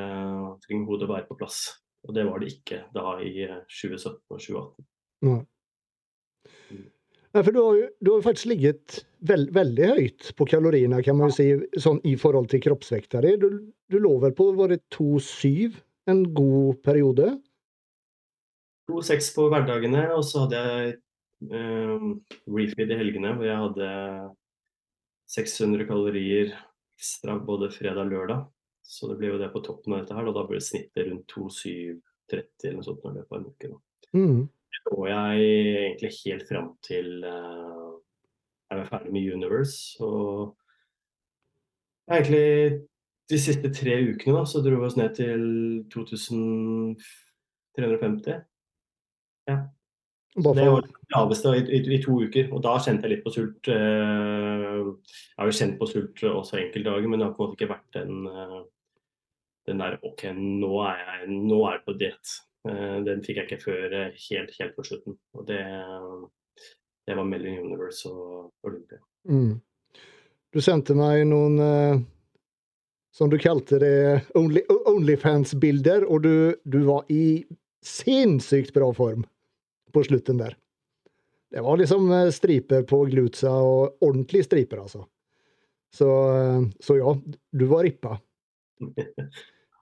trenger 0.64 0.87
hodet 0.88 1.09
å 1.09 1.12
være 1.14 1.29
på 1.29 1.38
plass. 1.40 1.62
Og 2.09 2.14
det 2.16 2.24
var 2.29 2.40
det 2.40 2.55
ikke 2.55 2.85
da 2.94 3.18
i 3.20 3.35
2017 3.68 4.16
og 4.31 4.40
2018. 4.40 4.88
Nei. 5.29 5.40
Nei, 7.31 7.42
for 7.46 7.55
du 7.55 7.61
har, 7.62 7.83
du 8.03 8.11
har 8.11 8.24
faktisk 8.24 8.50
ligget 8.50 9.03
veld, 9.22 9.53
veldig 9.55 9.90
høyt 9.92 10.31
på 10.35 10.46
kaloriene, 10.50 11.03
kan 11.07 11.18
man 11.18 11.31
jo 11.31 11.37
si, 11.37 11.46
sånn 11.79 12.00
i 12.09 12.16
forhold 12.18 12.48
til 12.50 12.62
kroppsvekta 12.64 13.22
di. 13.22 13.37
Du, 13.38 13.61
du 13.92 13.98
lå 14.03 14.16
vel 14.24 14.35
på 14.35 14.48
var 14.57 14.72
det 14.72 14.81
2,7 14.96 15.76
en 16.11 16.24
god 16.35 16.81
periode? 16.83 17.37
2,6 18.90 19.31
på 19.37 19.46
hverdagene, 19.53 20.09
og 20.16 20.24
så 20.26 20.44
hadde 20.44 20.64
jeg 20.64 20.96
eh, 21.55 22.09
refeed 22.50 22.90
i 22.90 22.98
helgene 22.98 23.37
hvor 23.37 23.46
jeg 23.46 23.62
hadde 23.64 23.90
600 25.30 25.86
kalorier 25.88 26.54
ekstra 26.98 27.36
både 27.46 27.70
fredag 27.72 28.08
og 28.08 28.14
lørdag. 28.14 28.46
Så 28.84 29.08
det 29.10 29.20
blir 29.20 29.34
jo 29.34 29.40
det 29.40 29.52
på 29.52 29.62
toppen 29.64 29.94
av 29.94 30.02
dette 30.02 30.16
her, 30.16 30.26
og 30.26 30.34
da 30.34 30.42
blir 30.48 30.58
det 30.58 30.66
snittet 30.66 31.06
rundt 31.06 31.28
2,730 31.30 32.66
eller 32.66 32.80
noe 32.80 32.88
sånt 32.88 33.04
når 33.04 33.20
det 33.20 33.28
av 33.28 33.38
en 33.38 33.52
uke. 33.52 33.70
Mm 34.16 34.40
så 34.80 35.04
jeg 35.08 35.40
egentlig 35.84 36.10
helt 36.24 36.48
fram 36.48 36.68
til 36.86 37.24
uh, 37.24 37.92
jeg 38.70 38.78
var 38.78 38.88
ferdig 38.88 39.12
med 39.12 39.32
Universe. 39.34 40.04
Og 40.04 40.56
egentlig 42.10 42.80
de 43.30 43.38
siste 43.38 43.74
tre 43.74 44.10
ukene 44.10 44.38
da, 44.38 44.44
så 44.46 44.58
dro 44.62 44.76
vi 44.78 44.86
oss 44.86 44.96
ned 44.98 45.14
til 45.18 45.42
2350. 45.92 48.34
Ja. 49.50 49.56
Så 50.30 50.52
det 50.54 50.66
var 50.70 50.84
det 50.86 51.14
laveste 51.14 51.54
i, 51.58 51.62
i, 51.74 51.80
i, 51.96 52.02
to 52.04 52.20
uker, 52.22 52.52
og 52.54 52.60
da 52.62 52.76
kjente 52.78 53.08
jeg 53.08 53.16
litt 53.16 53.24
på 53.24 53.32
sult. 53.34 53.66
Uh, 53.66 54.92
jeg 55.10 55.40
har 55.40 55.50
jo 55.50 55.56
kjent 55.58 55.80
på 55.80 55.88
sult 55.90 56.22
også 56.30 56.60
enkelte 56.60 56.86
dager, 56.86 57.08
men 57.10 57.18
det 57.18 57.26
har 57.26 57.34
på 57.34 57.42
en 57.42 57.50
måte 57.50 57.58
ikke 57.58 57.72
vært 57.72 57.98
den, 57.98 58.28
uh, 58.30 58.60
den 59.66 59.82
der 59.82 59.98
OK, 60.06 60.28
nå 60.36 60.70
er 60.86 61.02
jeg, 61.02 61.32
nå 61.34 61.58
er 61.64 61.76
jeg 61.78 61.84
på 61.88 61.96
diett. 62.04 62.36
Eh, 62.68 62.96
den 63.06 63.22
fikk 63.24 63.40
jeg 63.40 63.48
ikke 63.48 63.62
før 63.62 63.96
eh, 63.96 64.22
helt, 64.28 64.54
helt 64.60 64.76
på 64.76 64.84
slutten. 64.84 65.16
Og 65.36 65.46
det, 65.48 65.60
det 67.08 67.16
var 67.16 67.28
mellom 67.28 67.70
Universe 67.70 68.08
og 68.10 68.50
Olympia. 68.68 69.00
Mm. 69.28 69.60
Du 70.50 70.60
sendte 70.64 70.96
meg 70.98 71.24
noen 71.30 71.56
eh, 71.64 72.02
som 73.16 73.30
du 73.32 73.38
kalte 73.42 73.80
det, 73.82 73.94
Onlyfans-bilder, 74.36 76.06
og 76.06 76.26
du, 76.26 76.34
du, 76.64 76.82
var 76.86 77.08
i 77.10 77.42
sinnssykt 77.84 78.74
bra 78.76 78.90
form 78.94 79.24
på 79.92 80.05
slutten 80.07 80.40
der. 80.40 80.57
Det 81.50 81.62
var 81.66 81.81
liksom 81.81 82.11
striper 82.31 82.85
på 82.87 83.05
glutsa, 83.11 83.50
og 83.50 84.05
ordentlige 84.07 84.46
striper, 84.46 84.85
altså. 84.85 85.05
Så, 85.90 86.07
så 86.79 86.96
ja, 87.00 87.14
du 87.50 87.64
var 87.66 87.83
rippa. 87.83 88.20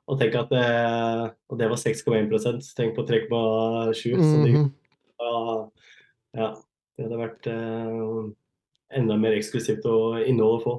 Og 0.08 0.16
tenk 0.16 0.36
at 0.40 0.52
det, 0.52 0.66
og 1.52 1.58
det 1.60 1.68
var 1.68 1.80
6,1% 1.80 2.70
Tenk 2.76 2.94
på 2.96 3.04
3,7. 3.04 4.14
Mm 4.16 4.44
-hmm. 4.46 4.68
ja, 6.32 6.48
det 6.96 7.04
hadde 7.04 7.18
vært 7.18 7.46
eh, 7.46 8.30
enda 8.96 9.16
mer 9.16 9.36
eksklusivt 9.36 9.84
og 9.84 10.22
innhold 10.24 10.60
å 10.60 10.64
få. 10.64 10.74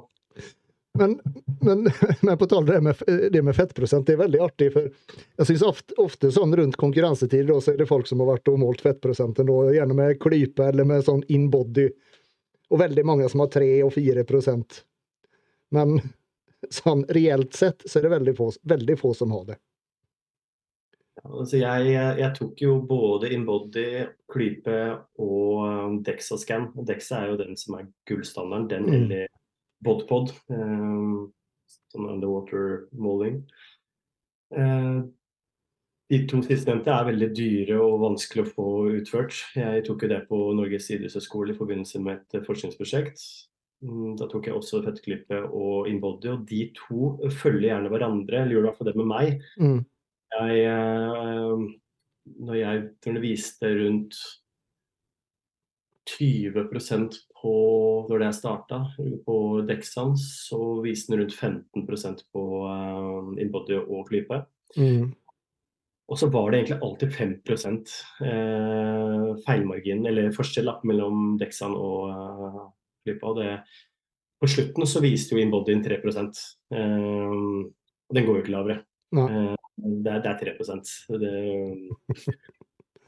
Men, 1.00 1.20
men, 1.62 1.88
men, 2.22 2.38
på 2.38 2.46
tall 2.46 2.66
det 2.66 2.82
med, 2.82 2.96
det 3.32 3.42
med 3.42 3.56
fettprosent, 3.56 4.08
det 4.08 4.18
er 4.18 4.24
veldig 4.24 4.42
artig. 4.44 4.74
for 4.74 4.90
jeg 4.90 5.48
synes 5.48 5.64
ofte, 5.64 5.96
ofte 5.98 6.32
sånn 6.36 6.56
Rundt 6.60 6.76
konkurransetider 6.80 7.62
så 7.64 7.74
er 7.74 7.80
det 7.80 7.88
folk 7.88 8.10
som 8.10 8.20
har 8.20 8.34
vært 8.34 8.52
og 8.52 8.60
målt 8.60 8.84
fettprosenten, 8.84 9.48
da, 9.48 9.72
gjerne 9.78 9.96
med 9.96 10.20
klype 10.20 10.68
eller 10.74 10.88
med 10.90 11.06
sånn 11.08 11.24
inbody. 11.32 11.88
Og 12.70 12.84
veldig 12.84 13.06
mange 13.08 13.30
som 13.32 13.46
har 13.46 13.54
3 13.56 13.72
og 13.88 13.96
4 13.96 14.28
prosent. 14.28 14.84
Men 15.72 16.02
sånn 16.82 17.08
reelt 17.16 17.56
sett 17.56 17.88
så 17.88 18.00
er 18.00 18.08
det 18.10 18.16
veldig 18.18 18.36
få, 18.38 18.52
veldig 18.76 19.00
få 19.00 19.16
som 19.18 19.32
har 19.38 19.48
det. 19.54 19.60
Altså 21.20 21.60
jeg, 21.60 21.88
jeg, 21.92 22.30
tok 22.38 22.62
jo 22.64 22.78
både 22.88 23.28
InBody, 23.36 23.88
klype 24.32 24.78
og 25.20 25.66
um, 25.66 25.98
DEXA-scan. 26.06 26.70
DEXA 26.88 27.18
er 27.18 27.34
jo 27.34 27.40
den 27.42 27.60
som 27.60 27.76
er 27.76 27.90
gullstandarden. 28.08 28.70
Den 28.72 28.88
mm. 28.88 28.96
eller 29.00 29.28
BodPod. 29.86 30.34
Um, 30.52 31.30
sånn 31.94 32.10
underwater 32.10 32.86
måling. 32.98 33.42
Uh, 34.54 35.06
de 36.10 36.24
to 36.30 36.40
sistnevnte 36.42 36.90
er 36.90 37.06
veldig 37.12 37.28
dyre 37.38 37.76
og 37.84 38.00
vanskelig 38.02 38.48
å 38.48 38.50
få 38.56 38.70
utført. 38.98 39.36
Jeg 39.54 39.84
tok 39.86 40.06
jo 40.06 40.10
det 40.10 40.24
på 40.30 40.40
Norges 40.58 40.90
idrettshøgskole 40.96 41.54
i 41.54 41.60
forbindelse 41.60 42.02
med 42.02 42.24
et 42.34 42.48
forskningsprosjekt. 42.48 43.22
Mm, 43.86 44.18
da 44.20 44.26
tok 44.28 44.50
jeg 44.50 44.58
også 44.58 44.82
fettklippe 44.84 45.44
og 45.56 45.88
Inbody, 45.88 46.32
og 46.34 46.48
de 46.50 46.66
to 46.76 47.14
følger 47.30 47.70
gjerne 47.70 47.94
hverandre. 47.94 48.42
Eller 48.42 48.58
gjør 48.58 48.66
i 48.66 48.68
hvert 48.68 48.80
fall 48.80 48.90
det 48.90 48.98
med 48.98 49.10
meg. 49.12 49.46
Mm. 49.62 49.80
Jeg, 50.34 50.58
eh, 50.74 51.64
når 52.50 52.58
jeg 52.58 52.84
underviste 53.12 53.70
viste 53.70 53.74
rundt 53.84 54.20
20 56.10 56.74
på 57.40 57.54
når 58.10 58.26
jeg 58.26 58.38
starta 58.40 58.82
på 59.26 59.38
Dexan, 59.68 60.16
så 60.20 60.60
viste 60.84 61.14
den 61.14 61.24
rundt 61.24 61.36
15% 61.36 62.26
på 62.34 62.46
uh, 62.68 63.32
Inbody 63.40 63.80
og 63.80 64.08
klype. 64.10 64.44
Mm. 64.76 65.12
Og 66.10 66.18
så 66.18 66.30
var 66.34 66.50
det 66.50 66.60
egentlig 66.60 66.80
alltid 66.82 67.12
5 67.14 67.34
eh, 68.26 69.26
feilmargin, 69.46 70.06
eller 70.10 70.32
forskjell 70.34 70.72
mellom 70.90 71.36
Dexan 71.38 71.76
og 71.78 72.10
uh, 72.10 72.64
Flypa. 73.06 73.34
Det, 73.38 73.52
på 74.42 74.50
slutten 74.50 74.88
så 74.90 75.04
viste 75.04 75.36
jo 75.36 75.42
Inbodyen 75.44 75.84
3 75.86 76.00
eh, 76.00 77.30
og 77.30 78.16
den 78.16 78.26
går 78.26 78.40
jo 78.40 78.42
ikke 78.42 78.56
lavere. 78.56 78.80
Eh, 79.14 79.56
det, 79.78 80.16
er, 80.16 80.22
det 80.24 80.32
er 80.32 80.38
3 80.40 80.56
det, 81.22 81.34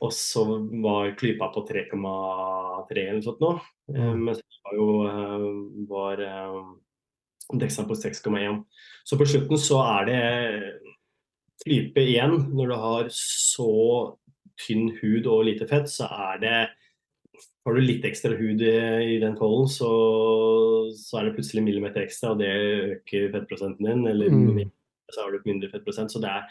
Og 0.02 0.14
så 0.16 0.44
var 0.82 1.14
Klypa 1.18 1.52
på 1.54 1.62
3,3 1.68 1.98
eller 3.04 3.20
noe 3.20 3.26
sånt 3.26 3.44
nå. 3.44 3.52
Eh, 3.94 4.16
mens 4.18 4.42
var 4.66 4.78
jo 4.78 4.88
eh, 5.06 5.46
var 5.90 6.24
eh, 6.26 6.58
Dexan 7.62 7.90
på 7.90 7.98
6,1. 8.00 8.64
Så 9.06 9.20
på 9.20 9.28
slutten 9.30 9.62
så 9.62 9.82
er 9.84 10.10
det 10.10 10.24
klype 11.62 12.02
igjen. 12.02 12.38
Når 12.56 12.72
du 12.72 12.76
har 12.82 13.12
så 13.16 13.72
tynn 14.62 14.92
hud 15.02 15.30
og 15.30 15.46
lite 15.50 15.68
fett, 15.70 15.90
så 15.90 16.10
er 16.32 16.42
det 16.42 16.60
Har 17.62 17.78
du 17.78 17.82
litt 17.84 18.06
ekstra 18.08 18.34
hud 18.34 18.62
i, 18.66 18.74
i 19.14 19.18
den 19.22 19.36
tollen, 19.38 19.68
så, 19.70 19.90
så, 20.98 21.20
er 21.20 21.28
det 21.28 21.36
plutselig 21.36 21.62
millimeter 21.62 22.02
ekstra, 22.02 22.32
og 22.34 22.40
det 22.42 22.50
øker 22.96 23.28
fettprosenten 23.36 23.86
din. 23.86 24.02
Eller 24.10 24.34
mm. 24.34 24.72
så 25.14 25.22
har 25.22 25.30
du 25.36 25.46
mindre 25.46 25.70
fettprosent. 25.70 26.10
Så 26.10 26.24
det 26.24 26.32
er 26.32 26.48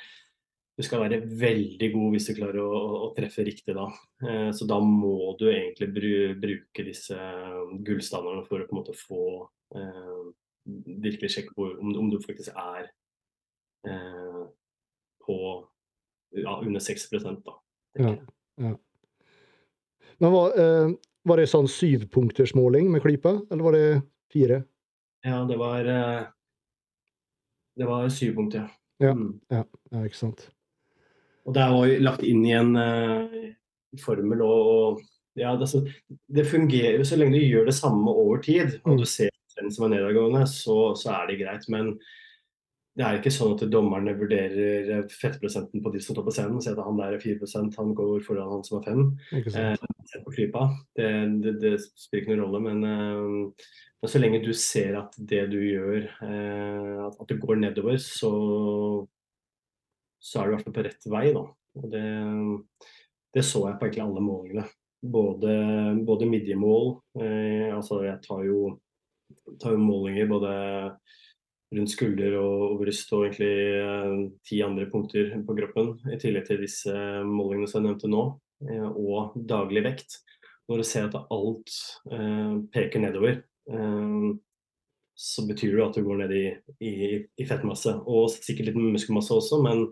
du 0.80 0.86
skal 0.86 1.02
være 1.02 1.20
veldig 1.40 1.88
god 1.92 2.14
hvis 2.14 2.26
du 2.30 2.36
klarer 2.38 2.60
å, 2.62 2.68
å, 2.72 3.00
å 3.04 3.08
treffe 3.16 3.44
riktig 3.44 3.74
da. 3.76 3.86
Eh, 4.24 4.48
så 4.56 4.66
da 4.68 4.78
må 4.80 5.34
du 5.40 5.46
egentlig 5.50 5.90
bru, 5.92 6.12
bruke 6.40 6.84
disse 6.86 7.16
gullstandardene 7.84 8.46
for 8.48 8.62
å 8.62 8.68
på 8.68 8.74
en 8.74 8.80
måte 8.80 8.96
få 8.96 9.24
eh, 9.76 10.22
virkelig 11.04 11.34
sjekke 11.34 11.56
på 11.56 11.68
om, 11.74 11.92
om, 12.00 12.08
du 12.12 12.16
faktisk 12.24 12.56
er 12.56 12.88
eh, 13.88 14.40
på 15.26 15.38
ja, 16.40 16.56
under 16.56 16.80
6 16.80 17.08
da. 17.44 17.56
Ja, 17.98 18.14
ja. 18.62 18.74
Men 20.20 20.32
var, 20.32 20.56
eh, 20.60 20.94
var, 21.28 21.40
det 21.40 21.50
sånn 21.50 21.68
syvpunktersmåling 21.68 22.88
med 22.92 23.04
klypa, 23.04 23.36
eller 23.50 23.66
var 23.66 23.76
det 23.76 23.86
fire? 24.32 24.62
Ja, 25.26 25.42
det 25.48 25.60
var 25.60 25.84
eh, 25.84 26.22
Det 27.76 27.88
var 27.88 28.08
syv 28.12 28.34
punkter, 28.40 28.64
ja. 28.64 28.76
Ja, 29.00 29.14
mm. 29.16 29.40
ja, 29.48 29.64
ja, 29.92 30.02
ikke 30.04 30.18
sant. 30.18 30.50
Og 31.50 31.56
det 31.56 31.62
er 31.64 31.74
også 31.74 32.02
lagt 32.06 32.22
inn 32.22 32.44
i 32.46 32.54
en 32.54 32.76
uh, 32.78 33.48
formel 33.98 34.44
og, 34.46 35.00
ja, 35.38 35.56
det, 35.58 35.66
det, 36.30 36.46
fungerer 36.46 37.02
så 37.06 37.18
lenge 37.18 37.40
du 37.40 37.42
gjør 37.42 37.66
det 37.66 37.74
samme 37.74 38.14
over 38.14 38.38
tid, 38.44 38.78
og 38.84 39.00
du 39.00 39.06
mm. 39.06 39.10
ser 39.10 39.34
den 39.58 39.74
som 39.74 39.88
er 39.88 39.96
nedadgående, 39.96 40.46
så, 40.46 40.76
så, 40.98 41.10
er 41.16 41.30
det 41.30 41.40
greit. 41.42 41.66
Men 41.72 41.94
det 42.98 43.06
er 43.06 43.18
ikke 43.18 43.32
sånn 43.34 43.56
at 43.56 43.66
dommerne 43.72 44.14
vurderer 44.18 45.04
fettprosenten 45.10 45.82
på 45.82 45.92
de 45.94 46.00
som 46.02 46.14
står 46.14 46.26
på 46.26 46.34
scenen. 46.36 46.56
og 46.58 46.64
Sier 46.64 46.78
at 46.78 46.86
han 46.86 46.98
der 47.00 47.16
er 47.16 47.22
4% 47.22 47.78
han 47.82 47.92
går 47.98 48.24
foran 48.26 48.54
han 48.54 48.64
som 48.66 48.78
er 48.78 48.88
5 48.88 49.04
eh, 49.50 50.24
på 50.24 50.34
klypa. 50.34 50.66
Det, 50.96 51.10
det, 51.44 51.54
det, 51.62 51.76
spiller 51.98 52.22
ikke 52.22 52.34
noen 52.34 52.44
rolle, 52.46 52.62
men, 52.66 52.82
eh, 52.86 53.70
men, 54.00 54.10
så 54.14 54.22
lenge 54.22 54.42
du 54.46 54.52
ser 54.56 54.98
at 55.02 55.18
det 55.18 55.46
du 55.52 55.58
gjør, 55.60 56.02
eh, 56.26 56.98
at, 57.06 57.18
at 57.20 57.30
det 57.30 57.40
går 57.42 57.62
nedover, 57.62 58.00
så, 58.02 58.32
så 60.20 60.40
er 60.40 60.46
du 60.46 60.52
i 60.52 60.54
hvert 60.56 60.68
fall 60.68 60.76
på 60.76 60.84
rett 60.86 61.08
vei. 61.10 61.24
Da. 61.36 61.46
Og 61.80 61.88
det, 61.92 62.04
det 63.36 63.44
så 63.46 63.64
jeg 63.68 63.78
på 63.80 63.88
egentlig 63.88 64.04
alle 64.04 64.24
målingene. 64.24 64.66
Både, 65.00 65.52
både 66.04 66.28
midjemål, 66.28 66.90
eh, 67.24 67.70
altså 67.72 68.02
jeg 68.04 68.20
tar 68.26 68.42
jo, 68.44 68.74
tar 69.62 69.72
jo 69.72 69.80
målinger 69.80 70.28
både 70.28 70.50
rundt 71.70 71.92
skulder 71.92 72.34
og, 72.40 72.80
bryst 72.82 73.12
og 73.16 73.28
egentlig 73.28 73.54
eh, 73.78 74.16
ti 74.46 74.60
andre 74.66 74.88
punkter 74.90 75.32
på 75.46 75.56
kroppen. 75.56 75.94
I 76.10 76.18
tillegg 76.20 76.48
til 76.50 76.60
disse 76.66 76.92
målingene 77.24 77.70
som 77.70 77.80
jeg 77.80 77.88
nevnte 77.88 78.12
nå, 78.12 78.26
eh, 78.66 78.88
og 78.90 79.38
daglig 79.48 79.86
vekt. 79.88 80.20
Når 80.70 80.82
du 80.82 80.86
ser 80.86 81.08
at 81.08 81.16
alt 81.32 81.78
eh, 82.12 82.54
peker 82.74 83.02
nedover, 83.02 83.40
eh, 83.72 84.30
så 85.20 85.44
betyr 85.48 85.76
det 85.76 85.84
at 85.84 85.98
du 85.98 86.06
går 86.06 86.22
ned 86.22 86.32
i, 86.32 86.44
i, 86.80 86.92
i, 87.20 87.48
fettmasse. 87.48 87.92
Og 88.08 88.30
sikkert 88.32 88.70
litt 88.70 88.78
muskelmasse 88.80 89.36
også, 89.36 89.60
men 89.64 89.90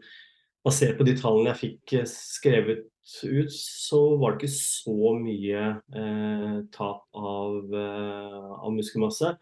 basert 0.65 0.97
på 0.99 1.07
de 1.07 1.15
tallene 1.19 1.53
jeg 1.53 1.63
fikk 1.63 1.99
eh, 2.01 2.09
skrevet 2.09 2.87
ut, 3.25 3.53
så 3.53 4.01
var 4.21 4.35
det 4.35 4.43
ikke 4.43 4.57
så 4.57 5.13
mye 5.17 5.69
eh, 5.97 6.57
tap 6.75 7.07
av, 7.17 7.77
av 7.79 8.75
muskelmasse 8.75 9.37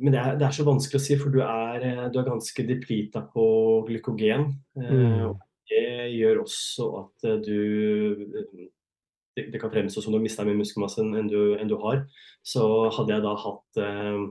men 0.00 0.14
det 0.14 0.20
er, 0.20 0.36
det 0.40 0.46
er, 0.46 0.56
så 0.56 0.66
vanskelig 0.66 1.00
å 1.00 1.04
si, 1.04 1.16
for 1.20 1.32
du 1.32 1.40
er, 1.44 1.84
eh, 1.84 2.04
du 2.12 2.18
er 2.20 2.28
ganske 2.28 2.64
deplita 2.66 3.22
på 3.34 3.46
glykogen. 3.88 4.46
Eh, 4.80 4.92
mm. 4.96 5.34
det 5.70 5.86
gjør 6.16 6.44
også 6.46 6.90
at 7.04 7.28
eh, 7.28 7.40
du 7.44 7.58
Det, 9.30 9.44
det 9.52 9.60
kan 9.62 9.70
fremstå 9.70 10.02
som 10.02 10.10
du 10.10 10.16
har 10.18 10.24
mista 10.24 10.42
mer 10.42 10.56
muskelmasse 10.58 11.04
enn 11.04 11.28
du, 11.30 11.54
enn 11.54 11.68
du, 11.70 11.76
har. 11.84 12.00
Så 12.42 12.64
hadde 12.96 13.14
jeg 13.14 13.22
da 13.22 13.34
hatt 13.38 13.78
eh, 13.78 14.24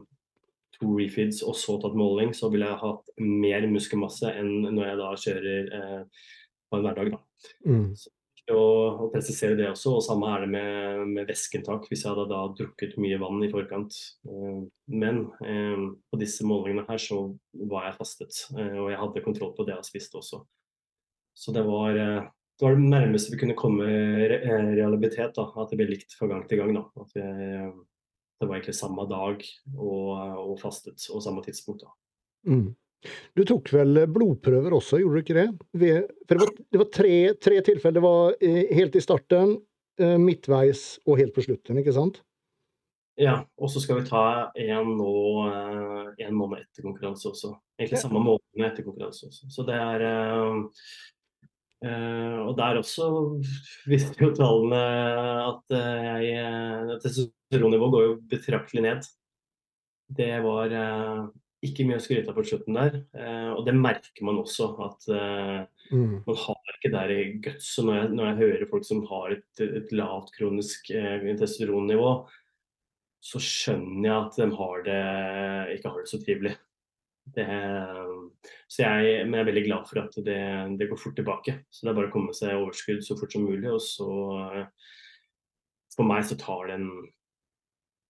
to 0.80 0.94
refeeds 0.98 1.42
og 1.46 1.58
så 1.60 1.78
tatt 1.82 1.98
måling, 1.98 2.32
så 2.36 2.52
ville 2.52 2.70
jeg 2.70 2.82
hatt 2.84 3.12
mer 3.20 3.68
muskelmasse 3.72 4.32
enn 4.40 4.70
når 4.70 4.86
jeg 4.86 5.02
da 5.02 5.10
kjører 5.26 5.74
eh, 5.80 6.24
på 6.70 6.80
en 6.80 6.88
hverdag. 6.88 7.12
Da. 7.16 7.52
Mm. 7.68 7.92
Så 7.98 8.12
og, 8.56 9.02
å, 9.04 9.08
presisere 9.14 9.58
det 9.58 9.68
også. 9.70 9.94
Og 9.98 10.06
samme 10.06 10.30
er 10.34 10.46
det 10.46 10.50
med, 10.54 11.04
med 11.14 11.30
væskeinntak, 11.30 11.88
hvis 11.90 12.06
jeg 12.06 12.12
hadde 12.12 12.28
da 12.32 12.42
drukket 12.58 12.98
mye 13.02 13.20
vann 13.22 13.44
i 13.46 13.52
forkant. 13.52 13.98
Eh, 14.30 14.64
men 15.02 15.22
eh, 15.46 15.86
på 16.10 16.22
disse 16.22 16.48
målingene 16.48 16.88
her 16.90 17.02
så 17.02 17.22
var 17.70 17.90
jeg 17.90 18.00
fastet, 18.00 18.44
eh, 18.56 18.76
og 18.80 18.90
jeg 18.94 19.02
hadde 19.04 19.26
kontroll 19.26 19.54
på 19.58 19.68
det 19.68 19.76
jeg 19.78 19.90
spiste 19.92 20.20
også. 20.22 20.44
Så 21.40 21.56
det 21.56 21.64
var, 21.64 21.96
det 21.96 22.66
var 22.66 22.76
det 22.76 22.90
nærmeste 22.92 23.32
vi 23.32 23.40
kunne 23.40 23.56
komme 23.60 23.86
re 23.88 24.40
realitet, 24.76 25.38
da, 25.38 25.46
at 25.62 25.72
det 25.72 25.78
ble 25.80 25.88
likt 25.94 26.18
fra 26.18 26.28
gang 26.28 26.44
til 26.50 26.60
gang. 26.60 26.74
Da. 26.76 26.84
At 27.00 27.14
vi, 27.16 27.28
det 28.40 28.48
var 28.48 28.56
egentlig 28.56 28.78
samme 28.78 29.06
dag 29.10 29.42
og, 29.76 30.12
og 30.40 30.54
fastet, 30.62 31.04
og 31.12 31.24
samme 31.24 31.44
tidspunkt. 31.44 31.84
da. 31.84 31.92
Mm. 32.48 32.70
Du 33.36 33.44
tok 33.48 33.72
vel 33.72 34.04
blodprøver 34.12 34.76
også, 34.76 35.00
gjorde 35.00 35.20
du 35.20 35.24
ikke 35.24 35.38
det? 35.38 35.48
For 36.28 36.36
det 36.36 36.40
var, 36.42 36.54
det 36.60 36.82
var 36.82 36.90
tre, 36.96 37.18
tre, 37.40 37.60
tilfeller. 37.68 38.00
Det 38.00 38.06
var 38.06 38.40
eh, 38.44 38.74
helt 38.76 38.96
i 38.96 39.04
starten, 39.04 39.54
eh, 40.00 40.18
midtveis 40.20 40.84
og 41.06 41.20
helt 41.22 41.36
på 41.36 41.46
slutten, 41.48 41.80
ikke 41.80 41.96
sant? 41.96 42.22
Ja, 43.20 43.42
og 43.60 43.72
så 43.72 43.82
skal 43.84 44.00
vi 44.00 44.08
ta 44.08 44.24
en, 44.56 44.94
nå, 45.00 45.14
eh, 45.52 46.28
en 46.28 46.36
måned 46.40 46.64
etter 46.64 46.88
konkurranse 46.88 47.32
også. 47.32 47.54
Egentlig 47.80 48.04
samme 48.04 48.24
måned 48.24 48.68
etter 48.68 48.88
konkurranse 48.88 49.28
også. 49.28 49.52
Så 49.52 49.68
det 49.68 49.76
er 49.76 50.06
og 51.80 52.58
der 52.58 52.80
også 52.82 53.06
viste 53.88 54.20
jo 54.20 54.34
tallene 54.36 54.80
at 55.46 55.76
uh, 55.76 56.90
testosteronnivået 57.00 57.94
går 57.94 58.04
jo 58.04 58.18
betraktelig 58.34 58.84
ned. 58.84 59.08
Det 60.18 60.34
var 60.44 60.76
ikke 61.66 61.86
mye 61.88 62.00
å 62.00 62.04
skryte 62.04 62.32
av 62.32 62.38
på 62.38 62.46
slutten 62.48 62.78
der. 62.78 63.02
Eh, 63.16 63.50
og 63.52 63.66
det 63.68 63.76
merker 63.76 64.26
man 64.28 64.40
også, 64.42 64.70
at 64.86 65.08
eh, 65.12 65.58
mm. 65.92 66.14
man 66.28 66.40
har 66.46 66.76
ikke 66.76 66.92
der 66.94 67.14
i 67.14 67.20
gutset. 67.44 67.84
Når, 67.86 67.98
jeg, 67.98 68.12
når 68.16 68.30
jeg 68.30 68.40
hører 68.44 68.70
folk 68.72 68.88
som 68.88 69.04
har 69.10 69.36
et, 69.36 69.64
et 69.66 69.92
lavt 69.96 70.32
kronisk 70.38 70.92
eh, 70.96 71.28
testosteronnivå, 71.34 72.14
så 73.30 73.42
skjønner 73.44 74.08
jeg 74.08 74.18
at 74.18 74.40
de 74.40 74.50
har 74.62 74.84
det, 74.86 75.00
ikke 75.76 75.92
har 75.92 76.06
det 76.06 76.12
så 76.12 76.22
trivelig. 76.24 76.56
Det, 77.36 77.46
så 78.72 78.84
jeg, 78.84 79.24
men 79.28 79.38
jeg 79.38 79.44
er 79.44 79.50
veldig 79.50 79.66
glad 79.68 79.88
for 79.90 80.02
at 80.02 80.18
det, 80.26 80.42
det, 80.80 80.88
går 80.90 81.00
fort 81.02 81.16
tilbake. 81.20 81.56
Så 81.70 81.86
det 81.86 81.92
er 81.92 81.98
bare 82.00 82.10
å 82.10 82.14
komme 82.14 82.36
seg 82.38 82.58
overskudd 82.58 83.04
så 83.06 83.18
fort 83.20 83.36
som 83.36 83.46
mulig. 83.48 83.70
Og 83.72 83.82
så 83.84 84.10
For 85.96 86.08
meg 86.08 86.28
så 86.30 86.38
tar 86.40 86.70
det 86.70 86.80
en 86.80 86.92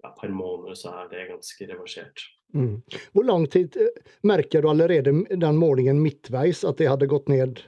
ja, 0.03 0.11
par 0.15 0.31
måneder, 0.31 0.77
så 0.79 0.93
er 1.01 1.09
det 1.11 1.29
ganske 1.31 1.67
reversert. 1.71 2.25
Mm. 2.53 2.79
Hvor 3.13 3.25
lang 3.27 3.45
tid 3.51 3.75
eh, 3.77 3.99
merker 4.25 4.63
du 4.63 4.69
allerede 4.71 5.13
den 5.29 5.59
målingen 5.59 6.01
midtveis, 6.01 6.63
at 6.65 6.79
det 6.79 6.89
hadde 6.89 7.09
gått 7.11 7.29
ned 7.29 7.61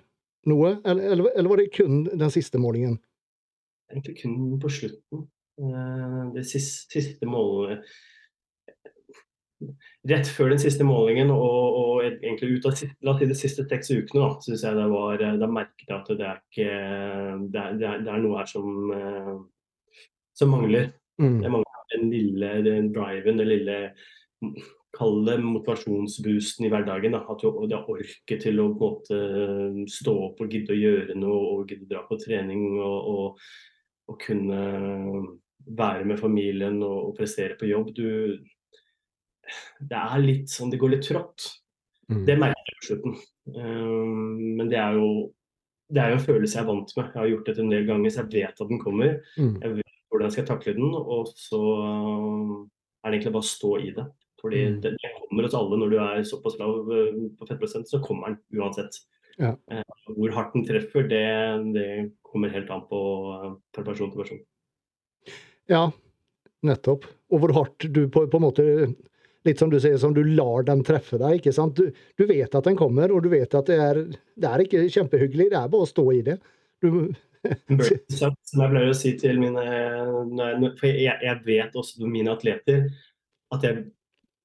noe? 0.49 0.77
Eller, 0.85 1.11
eller, 1.13 1.33
eller 1.35 1.51
var 1.51 1.61
det 1.61 1.73
kun 1.75 2.05
den 2.07 2.33
siste 2.33 2.61
målingen? 2.61 2.97
Egentlig 3.91 4.21
kun 4.23 4.55
på 4.61 4.71
slutten. 4.71 5.27
Eh, 5.61 6.23
det 6.37 6.45
siste, 6.49 6.95
siste 6.97 7.29
målet 7.29 7.85
Rett 10.09 10.29
før 10.33 10.51
den 10.53 10.61
siste 10.61 10.85
målingen 10.87 11.31
og, 11.33 11.77
og 11.81 12.05
egentlig 12.07 12.57
ut 12.57 12.67
av 12.67 13.21
de 13.21 13.37
siste 13.37 13.65
seks 13.69 13.91
ukene, 13.93 14.23
da, 14.23 14.29
synes 14.41 14.65
jeg 14.65 14.77
det 14.79 14.87
var 14.91 15.23
Da 15.41 15.49
merket 15.49 15.87
jeg 15.87 15.97
at 15.97 16.11
det 16.17 16.27
er 16.27 16.41
ikke 16.41 16.69
Det 17.53 17.61
er, 17.61 17.77
det 17.77 17.89
er, 17.89 18.03
det 18.05 18.13
er 18.13 18.23
noe 18.23 18.39
her 18.39 18.49
som, 18.49 18.93
eh, 18.95 19.33
som 20.37 20.53
mangler. 20.53 20.91
Mm. 21.21 21.39
Det 21.43 21.53
mangler 21.57 21.71
den 21.91 22.07
lille 22.13 22.53
den 22.65 22.93
driven, 22.95 23.41
den 23.41 23.51
lille 23.51 23.81
Kall 24.91 25.21
det 25.23 25.37
motivasjonsboosten 25.39 26.65
i 26.67 26.71
hverdagen. 26.71 27.13
Da. 27.15 27.21
At 27.31 27.39
du 27.39 27.75
har 27.75 27.87
orket 27.89 28.41
til 28.43 28.59
å 28.59 28.71
på 28.75 28.89
en 28.89 28.95
måte 28.97 29.91
stå 29.91 30.15
opp 30.25 30.41
og 30.43 30.51
gidde 30.51 30.75
å 30.75 30.79
gjøre 30.79 31.15
noe 31.15 31.43
og 31.53 31.71
gidde 31.71 31.87
å 31.87 31.91
dra 31.93 32.01
på 32.09 32.17
trening 32.19 32.65
og, 32.81 32.97
og, 33.13 33.45
og 34.11 34.17
kunne 34.25 34.59
være 35.77 36.07
med 36.09 36.19
familien 36.19 36.81
og, 36.83 36.97
og, 37.05 37.13
prestere 37.17 37.55
på 37.59 37.69
jobb. 37.69 37.93
Du, 37.95 38.35
det 39.91 39.99
er 39.99 40.23
litt 40.23 40.51
sånn 40.53 40.71
Det 40.71 40.79
går 40.81 40.95
litt 40.95 41.05
trått. 41.07 41.47
Mm. 42.11 42.23
Det 42.27 42.37
merker 42.39 42.71
jeg 42.71 42.79
på 42.79 42.87
slutten. 42.89 43.19
Um, 43.55 44.57
men 44.59 44.71
det 44.71 44.79
er 44.81 44.97
jo 44.99 45.11
det 45.91 45.99
er 45.99 46.13
jo 46.13 46.19
en 46.19 46.23
følelse 46.23 46.55
jeg 46.55 46.63
er 46.63 46.69
vant 46.69 46.93
med. 46.95 47.07
Jeg 47.11 47.19
har 47.19 47.29
gjort 47.33 47.47
dette 47.49 47.63
en 47.65 47.71
del 47.71 47.87
ganger, 47.87 48.11
så 48.13 48.21
jeg 48.23 48.31
vet 48.31 48.61
at 48.63 48.69
den 48.71 48.79
kommer. 48.79 49.17
Mm. 49.35 49.55
Jeg 49.59 49.77
vet 49.79 49.97
hvordan 50.11 50.27
jeg 50.27 50.35
skal 50.37 50.47
takle 50.47 50.73
den, 50.77 50.93
og 50.95 51.31
så 51.39 51.61
er 53.01 53.11
det 53.11 53.17
egentlig 53.17 53.33
bare 53.35 53.47
å 53.47 53.51
stå 53.51 53.71
i 53.81 53.91
det. 53.97 54.05
Fordi 54.41 54.61
mm. 54.61 54.77
det, 54.83 54.93
det, 54.97 55.11
kommer 55.27 55.47
hos 55.47 55.57
alle 55.57 55.79
når 55.81 55.91
du 55.91 55.97
er 56.01 56.23
såpass 56.27 56.57
lav 56.59 56.91
eh, 56.95 57.19
på 57.37 57.47
fettprosent, 57.49 57.89
så 57.91 58.01
kommer 58.03 58.33
den 58.33 58.61
uansett. 58.61 59.01
Ja. 59.37 59.53
Uh, 59.71 59.83
hvor 60.15 60.33
hardt 60.35 60.55
den 60.55 60.65
treffer, 60.67 61.05
det, 61.11 61.25
det, 61.75 61.89
kommer 62.31 62.51
helt 62.53 62.69
an 62.71 62.85
på 62.87 62.99
fra 63.75 63.83
person 63.83 64.11
til 64.11 64.21
person. 64.21 64.41
Ja, 65.71 65.85
nettopp. 66.63 67.07
Og 67.31 67.43
hvor 67.43 67.53
hardt 67.57 67.87
du 67.91 68.05
på, 68.11 68.25
på 68.31 68.39
en 68.39 68.45
måte 68.45 68.65
Litt 69.47 69.61
som 69.61 69.71
du 69.71 69.79
sier, 69.81 69.97
som 69.97 70.13
du 70.13 70.21
lar 70.23 70.67
den 70.67 70.83
treffe 70.85 71.17
deg. 71.17 71.39
ikke 71.39 71.53
sant? 71.55 71.79
Du, 71.79 71.89
du 72.17 72.27
vet 72.29 72.53
at 72.53 72.67
den 72.67 72.77
kommer, 72.77 73.13
og 73.13 73.23
du 73.25 73.31
vet 73.33 73.55
at 73.57 73.69
det 73.69 73.79
er, 73.81 74.01
det 74.37 74.49
er 74.49 74.63
ikke 74.65 74.85
kjempehyggelig, 74.85 75.49
det 75.53 75.57
er 75.57 75.71
bare 75.71 75.87
å 75.87 75.89
stå 75.89 76.05
i 76.13 76.21
det. 76.27 76.37
Du, 76.81 76.89
som 78.19 78.35
jeg 78.61 78.69
pleier 78.69 78.91
å 78.91 78.97
si 78.97 79.15
til 79.17 79.39
mine 79.41 79.63
For 80.77 80.85
jeg, 80.85 81.15
jeg 81.25 81.39
vet 81.45 81.77
også 81.77 82.05
mine 82.05 82.35
atleter 82.35 82.85
at 83.51 83.65
jeg, 83.65 83.81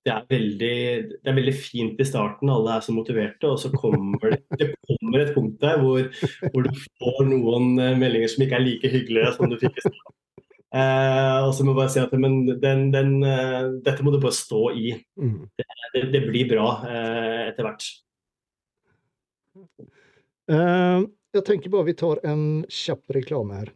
det, 0.06 0.12
er 0.14 0.24
veldig, 0.30 0.76
det 1.22 1.30
er 1.30 1.36
veldig 1.36 1.54
fint 1.54 2.00
i 2.02 2.06
starten, 2.06 2.50
alle 2.50 2.74
er 2.74 2.82
så 2.82 2.94
motiverte, 2.94 3.46
og 3.46 3.60
så 3.62 3.70
kommer 3.74 4.32
det, 4.32 4.40
det 4.58 4.68
kommer 4.88 5.22
et 5.22 5.32
punkt 5.34 5.60
der 5.62 5.78
hvor, 5.82 6.08
hvor, 6.50 6.66
du 6.66 6.80
får 6.98 7.20
noen 7.28 7.76
eh, 7.82 7.94
meldinger 7.98 8.32
som 8.32 8.46
ikke 8.46 8.58
er 8.58 8.64
like 8.64 8.90
hyggelige 8.90 9.32
som 9.36 9.52
du 9.52 9.58
fikk 9.60 9.78
i 9.78 9.84
starten. 9.84 10.16
Eh, 10.74 11.38
og 11.46 11.52
så 11.54 11.62
må 11.62 11.72
jeg 11.72 11.78
bare 11.78 11.92
si 11.94 12.00
at 12.02 12.14
men 12.18 12.40
den, 12.62 12.88
den, 12.90 13.12
uh, 13.22 13.76
dette 13.86 14.02
må 14.02 14.10
du 14.10 14.18
bare 14.22 14.34
stå 14.34 14.62
i. 14.74 14.96
Mm. 15.14 15.46
Det, 15.54 15.66
det, 15.94 16.02
det, 16.14 16.22
blir 16.26 16.50
bra 16.50 16.66
uh, 16.82 17.42
etter 17.46 17.68
hvert. 17.68 17.86
Uh, 20.50 21.06
jeg 21.36 21.46
tenker 21.46 21.72
bare 21.72 21.86
vi 21.86 21.96
tar 21.98 22.22
en 22.26 22.64
kjapp 22.68 23.14
reklame 23.14 23.62
her. 23.62 23.74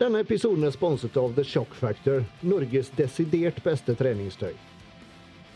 Denne 0.00 0.22
episoden 0.24 0.64
er 0.64 0.72
sponset 0.72 1.16
av 1.20 1.34
The 1.36 1.44
Shock 1.44 1.74
Factor, 1.76 2.22
Norges 2.40 2.88
desidert 2.96 3.60
beste 3.60 3.92
treningstøy. 3.94 4.54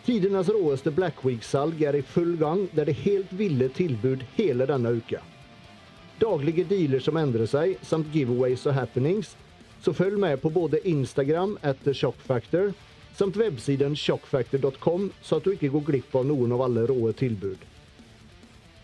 Tidenes 0.05 0.49
råeste 0.49 0.91
Black 0.91 1.25
Week-salg 1.25 1.83
er 1.83 1.97
i 1.97 2.03
full 2.03 2.37
gang, 2.37 2.67
der 2.77 2.85
det 2.85 2.99
helt 3.07 3.31
ville 3.33 3.71
tilbud 3.73 4.25
hele 4.37 4.67
denne 4.69 4.91
uka. 4.99 5.23
Daglige 6.21 6.67
dealer 6.69 7.01
som 7.01 7.17
endrer 7.17 7.49
seg, 7.49 7.79
samt 7.81 8.11
giveaways 8.13 8.67
og 8.69 8.77
happenings, 8.77 9.31
så 9.81 9.95
følg 9.97 10.21
med 10.21 10.43
på 10.43 10.53
både 10.53 10.83
Instagram 10.89 11.57
etter 11.65 11.97
Shockfactor 11.97 12.75
samt 13.17 13.39
websiden 13.41 13.97
shockfactor.com, 13.97 15.09
så 15.23 15.39
at 15.39 15.47
du 15.47 15.55
ikke 15.55 15.71
går 15.73 15.87
glipp 15.87 16.17
av 16.21 16.27
noen 16.29 16.53
av 16.53 16.65
alle 16.67 16.85
råe 16.91 17.13
tilbud. 17.17 17.63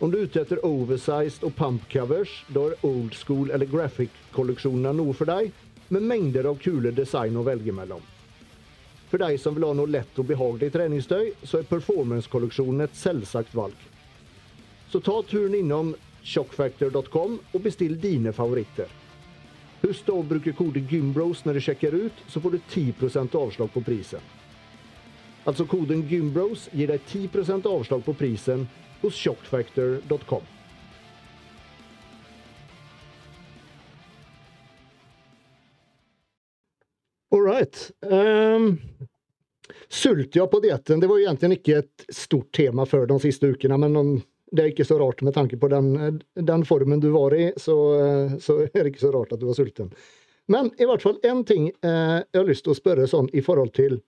Om 0.00 0.12
du 0.12 0.16
er 0.22 0.30
ute 0.30 0.40
etter 0.40 0.62
oversized 0.64 1.44
og 1.44 1.52
pump 1.58 1.84
covers, 1.92 2.32
da 2.48 2.70
er 2.70 2.86
old 2.86 3.12
school 3.18 3.50
eller 3.52 3.68
graphic-kolleksjonene 3.68 4.94
noe 4.96 5.12
for 5.18 5.28
deg, 5.28 5.52
med 5.92 6.06
mengder 6.06 6.48
av 6.48 6.62
kule 6.62 6.94
design 6.96 7.36
å 7.36 7.44
velge 7.44 7.76
mellom. 7.76 8.00
For 9.10 9.18
deg 9.18 9.40
som 9.42 9.56
vil 9.56 9.66
ha 9.66 9.74
noe 9.74 9.90
lett 9.90 10.18
og 10.22 10.28
behagelig 10.28 10.70
treningstøy, 10.74 11.32
så 11.42 11.58
er 11.58 11.70
performance-kolleksjonen 11.70 12.84
et 12.86 12.94
selvsagt 12.94 13.56
valg. 13.58 13.74
Så 14.90 15.02
ta 15.02 15.16
turen 15.26 15.56
innom 15.58 15.94
shockfactor.com 16.22 17.38
og 17.40 17.62
bestill 17.64 17.96
dine 17.98 18.32
favoritter. 18.36 18.90
Husk 19.80 20.06
da 20.06 20.14
å 20.14 20.26
bruke 20.26 20.52
kode 20.54 20.82
GYMBROS 20.86 21.42
når 21.46 21.56
du 21.56 21.64
sjekker 21.64 21.96
ut, 21.96 22.22
så 22.28 22.42
får 22.42 22.54
du 22.54 22.60
10% 22.68 23.36
avslag 23.40 23.72
på 23.74 23.82
prisen. 23.82 24.22
Altså 25.48 25.64
koden 25.66 26.04
GYMBROS 26.06 26.68
gir 26.76 26.92
deg 26.92 27.06
10% 27.08 27.66
avslag 27.66 28.04
på 28.04 28.14
prisen 28.14 28.66
hos 29.00 29.16
shockfactor.com. 29.16 30.44
right. 37.60 37.90
Um, 38.00 38.80
sult 39.88 40.36
ja 40.36 40.46
på 40.46 40.60
dietten, 40.60 41.00
det 41.00 41.06
var 41.06 41.20
egentlig 41.20 41.60
ikke 41.60 41.78
et 41.78 42.06
stort 42.14 42.52
tema 42.56 42.86
før 42.86 43.06
de 43.10 43.20
siste 43.22 43.52
ukene, 43.52 43.78
men 43.78 43.94
de 43.94 44.04
det 44.50 44.62
er 44.62 44.72
ikke 44.72 44.86
så 44.86 44.98
rart 44.98 45.22
med 45.22 45.34
tanke 45.34 45.56
på 45.56 45.68
den, 45.70 46.20
den 46.34 46.64
formen 46.66 47.00
du 47.00 47.12
var 47.14 47.34
i, 47.34 47.52
så, 47.56 47.76
så, 48.42 48.56
er 48.66 48.82
det 48.82 48.92
ikke 48.92 49.04
så 49.04 49.12
rart 49.14 49.32
at 49.32 49.38
du 49.38 49.46
var 49.46 49.54
sulten. 49.54 49.92
Men 50.50 50.72
i 50.78 50.88
hvert 50.88 51.04
fall 51.04 51.20
én 51.22 51.44
ting 51.46 51.68
eh, 51.68 52.16
jeg 52.26 52.40
har 52.40 52.48
lyst 52.48 52.66
til 52.66 52.74
å 52.74 52.78
spørre 52.78 53.06
sånn 53.06 53.28
i 53.30 53.42
forhold 53.44 53.70
til 53.76 54.00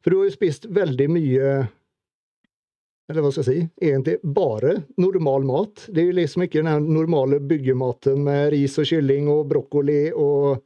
For 0.00 0.08
du 0.08 0.16
har 0.16 0.30
jo 0.30 0.32
spist 0.32 0.64
veldig 0.72 1.08
mye 1.12 1.50
Eller 3.10 3.20
hva 3.20 3.32
skal 3.34 3.44
jeg 3.44 3.50
si? 3.50 3.66
Egentlig 3.90 4.16
bare 4.24 4.78
normal 4.96 5.44
mat. 5.44 5.84
Det 5.90 6.00
er 6.00 6.08
jo 6.08 6.16
liksom 6.22 6.46
ikke 6.46 6.62
den 6.64 6.88
normale 6.94 7.42
byggematen 7.44 8.22
med 8.24 8.54
ris 8.54 8.78
og 8.80 8.88
kylling 8.88 9.28
og 9.28 9.44
brokkoli 9.50 10.06
og 10.14 10.62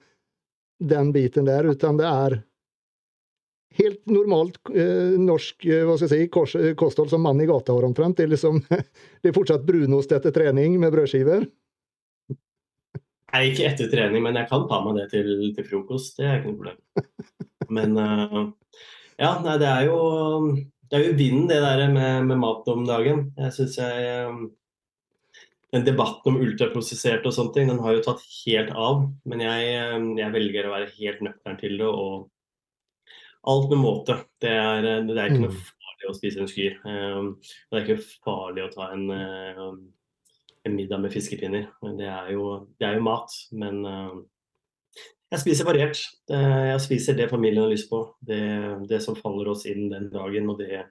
den 0.89 1.13
biten 1.15 1.49
der, 1.49 1.67
utan 1.73 1.99
det 2.01 2.09
er 2.09 2.39
helt 3.75 4.07
normalt 4.07 4.61
eh, 4.71 5.19
norsk 5.19 5.67
eh, 5.67 5.83
hva 5.87 5.97
skal 5.99 6.09
jeg 6.09 6.13
si, 6.27 6.31
kors, 6.33 6.55
eh, 6.59 6.75
kosthold 6.79 7.11
som 7.11 7.25
mann 7.27 7.43
i 7.43 7.49
gata 7.51 7.75
har 7.75 7.87
omtrent. 7.87 8.17
Det 8.19 8.29
er, 8.29 8.33
liksom, 8.35 8.61
det 9.23 9.31
er 9.31 9.37
fortsatt 9.37 9.67
brunost 9.67 10.15
etter 10.15 10.35
trening 10.35 10.79
med 10.83 10.95
brødskiver. 10.95 11.47
Nei, 13.35 13.41
ikke 13.51 13.67
etter 13.67 13.91
trening, 13.91 14.23
men 14.23 14.39
jeg 14.39 14.47
kan 14.51 14.69
ta 14.71 14.79
meg 14.85 15.01
det 15.01 15.09
til, 15.11 15.33
til 15.57 15.67
frokost. 15.67 16.21
Det 16.21 16.29
er 16.29 16.39
ikke 16.39 16.53
noe 16.53 16.61
problem. 16.61 16.79
Men 17.75 17.97
uh, 17.97 18.43
ja, 19.17 19.31
nei, 19.43 19.55
det 19.59 19.67
er 19.67 19.87
jo 19.89 19.99
det 20.91 20.99
er 20.99 21.07
jo 21.09 21.15
vinden, 21.17 21.47
det 21.49 21.57
der 21.65 21.81
med, 21.91 22.27
med 22.29 22.39
mat 22.39 22.69
om 22.71 22.85
dagen. 22.87 23.25
Jeg 23.41 23.55
syns 23.57 23.79
jeg 23.81 24.29
um, 24.29 24.43
Den 25.75 25.87
debatten 25.87 26.31
om 26.31 26.43
ultraprosessert 26.45 27.25
og 27.27 27.35
sånne 27.35 27.55
ting, 27.57 27.71
den 27.71 27.81
har 27.83 27.97
jo 27.97 28.05
tatt 28.05 28.23
helt 28.45 28.71
av. 28.79 29.09
Men 29.27 29.43
jeg, 29.43 29.73
jeg 30.21 30.35
velger 30.37 30.69
å 30.69 30.75
være 30.77 30.93
helt 31.01 31.25
nøktern 31.27 31.59
til 31.59 31.81
det 31.81 31.89
og 31.89 32.29
alt 33.51 33.73
med 33.73 33.83
måte. 33.83 34.21
Det 34.41 34.53
er, 34.53 34.87
det 35.09 35.17
er 35.19 35.33
ikke 35.33 35.43
noe 35.43 35.55
mm. 35.57 35.65
farlig 35.73 36.11
å 36.11 36.15
spise 36.17 36.45
en 36.45 36.51
skyr. 36.51 36.79
Um, 36.87 37.33
det 37.43 37.81
er 37.81 37.89
ikke 37.89 38.07
farlig 38.25 38.65
å 38.65 38.71
ta 38.73 38.93
en, 38.95 39.11
en 39.11 40.77
middag 40.77 41.03
med 41.03 41.13
fiskepinner. 41.13 41.67
Det 41.99 42.09
er 42.09 42.31
jo, 42.37 42.47
det 42.79 42.89
er 42.89 43.01
jo 43.01 43.09
mat. 43.09 43.35
Men 43.53 43.83
jeg 45.35 45.43
spiser 45.43 45.67
variert. 45.67 45.99
Jeg 46.31 46.81
spiser 46.85 47.19
det 47.19 47.29
familien 47.33 47.67
har 47.67 47.75
lyst 47.75 47.91
på. 47.91 48.05
Det, 48.23 48.41
det 48.89 49.03
som 49.03 49.19
faller 49.19 49.51
oss 49.51 49.67
inn 49.71 49.89
den 49.91 50.09
dagen. 50.15 50.49
Og 50.53 50.63
det 50.63 50.87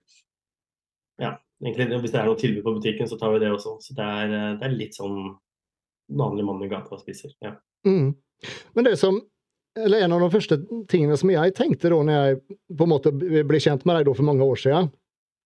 Ja, 1.22 1.38
egentlig, 1.64 2.00
hvis 2.04 2.14
det 2.14 2.22
er 2.22 2.30
noe 2.30 2.40
tilbud 2.40 2.66
på 2.66 2.76
butikken, 2.78 3.10
så 3.10 3.18
tar 3.20 3.34
vi 3.34 3.44
det 3.44 3.52
også. 3.54 3.78
Så 3.84 3.96
det 3.98 4.08
er, 4.22 4.34
det 4.60 4.68
er 4.68 4.76
litt 4.76 4.98
sånn 4.98 5.20
vanlig 6.14 6.46
mann 6.48 6.64
i 6.64 6.72
gata 6.72 7.00
spiser. 7.00 7.32
Ja. 7.44 7.56
Mm. 7.88 8.14
Men 8.76 8.90
det 8.90 8.98
som 9.02 9.22
eller 9.80 10.04
en 10.06 10.12
av 10.14 10.22
de 10.22 10.30
første 10.30 10.60
tingene 10.90 11.16
som 11.18 11.32
jeg 11.34 11.54
tenkte 11.58 11.90
da 11.90 11.98
når 11.98 12.14
jeg 12.20 12.58
på 12.78 12.86
en 12.86 12.92
måte 12.92 13.14
ble 13.14 13.62
kjent 13.62 13.88
med 13.90 13.98
deg 13.98 14.12
for 14.14 14.28
mange 14.28 14.46
år 14.46 14.60
siden, 14.62 14.92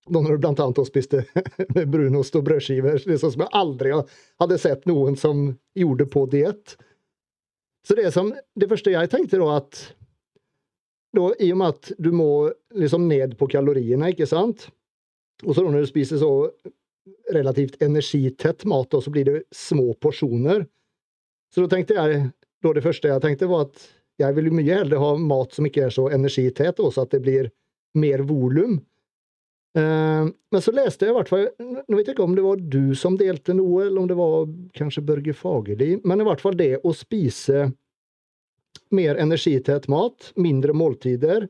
da 0.08 0.22
når 0.24 0.40
du 0.40 0.48
annet 0.50 0.82
spiste 0.88 1.24
brunost 1.94 2.36
og 2.36 2.44
brødskiver, 2.48 3.00
liksom 3.08 3.34
som 3.34 3.46
jeg 3.46 3.56
aldri 3.56 3.94
hadde 4.42 4.60
sett 4.62 4.88
noen 4.90 5.16
som 5.20 5.48
gjorde 5.78 6.08
på 6.12 6.26
diett. 6.32 6.76
Så 7.88 7.96
det, 7.96 8.10
som, 8.16 8.34
det 8.56 8.68
første 8.68 8.92
jeg 8.92 9.12
tenkte 9.12 9.40
da, 9.40 9.62
at 9.62 9.84
da, 11.16 11.30
i 11.40 11.52
og 11.54 11.62
med 11.62 11.76
at 11.76 11.92
du 12.04 12.12
må 12.16 12.30
liksom 12.76 13.08
ned 13.08 13.38
på 13.40 13.48
kaloriene, 13.52 14.12
ikke 14.12 14.28
sant, 14.28 14.68
og 15.46 15.54
så 15.54 15.64
når 15.66 15.86
du 15.86 15.90
spiser 15.90 16.22
så 16.22 16.32
relativt 17.34 17.82
energitett 17.84 18.66
mat, 18.66 18.96
så 19.04 19.12
blir 19.12 19.26
det 19.28 19.44
små 19.56 19.94
porsjoner. 20.02 20.66
Så 21.54 21.64
da 21.64 21.76
tenkte 21.76 21.98
jeg, 21.98 22.28
da 22.64 22.74
det 22.74 22.84
første 22.84 23.12
jeg 23.12 23.24
tenkte, 23.24 23.50
var 23.52 23.68
at 23.68 23.88
jeg 24.18 24.34
vil 24.38 24.50
mye 24.56 24.80
heller 24.82 25.02
ha 25.02 25.14
mat 25.22 25.54
som 25.54 25.68
ikke 25.68 25.88
er 25.88 25.94
så 25.94 26.08
energitett, 26.14 26.80
også 26.82 27.06
at 27.06 27.14
det 27.14 27.22
blir 27.26 27.52
mer 27.98 28.24
volum. 28.28 28.80
Uh, 29.78 30.30
men 30.52 30.64
så 30.64 30.74
leste 30.74 31.06
jeg 31.06 31.14
i 31.14 31.16
hvert 31.18 31.30
fall 31.30 31.44
Nå 31.60 31.98
vet 32.00 32.08
jeg 32.08 32.16
ikke 32.16 32.24
om 32.24 32.32
det 32.38 32.46
var 32.46 32.62
du 32.72 32.96
som 32.98 33.18
delte 33.20 33.54
noe, 33.54 33.84
eller 33.86 34.00
om 34.02 34.08
det 34.10 34.16
var 34.18 34.48
kanskje 34.78 35.04
Børge 35.06 35.36
Fagerli, 35.38 36.00
men 36.08 36.24
i 36.24 36.26
hvert 36.26 36.42
fall 36.42 36.58
det 36.58 36.80
å 36.82 36.96
spise 36.98 37.68
mer 38.96 39.20
energitett 39.22 39.86
mat, 39.92 40.32
mindre 40.40 40.74
måltider, 40.74 41.46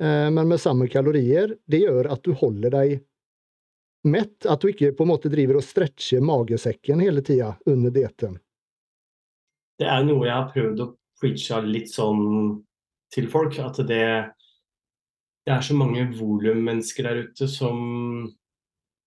uh, 0.00 0.28
men 0.32 0.46
med 0.48 0.62
samme 0.62 0.88
kalorier, 0.88 1.52
det 1.68 1.82
gjør 1.84 2.08
at 2.14 2.24
du 2.24 2.32
holder 2.38 2.72
deg 2.78 2.96
mett. 4.08 4.46
At 4.46 4.62
du 4.62 4.70
ikke 4.70 4.92
på 4.96 5.04
en 5.06 5.12
måte 5.12 5.30
driver 5.32 5.60
og 5.60 5.66
stretcher 5.66 6.24
magesekken 6.24 7.02
hele 7.04 7.24
tida 7.26 7.54
under 7.68 7.94
dietten. 7.94 8.38
Det 9.76 9.88
er 9.92 10.06
noe 10.06 10.24
jeg 10.24 10.36
har 10.36 10.50
prøvd 10.54 10.82
å 10.82 10.90
preache 11.20 11.60
litt 11.66 11.92
sånn 11.92 12.24
til 13.12 13.28
folk. 13.32 13.58
At 13.60 13.80
det, 13.88 14.06
det 15.46 15.54
er 15.54 15.64
så 15.64 15.76
mange 15.76 16.08
volummennesker 16.16 17.08
der 17.08 17.24
ute 17.28 17.50
som 17.50 18.34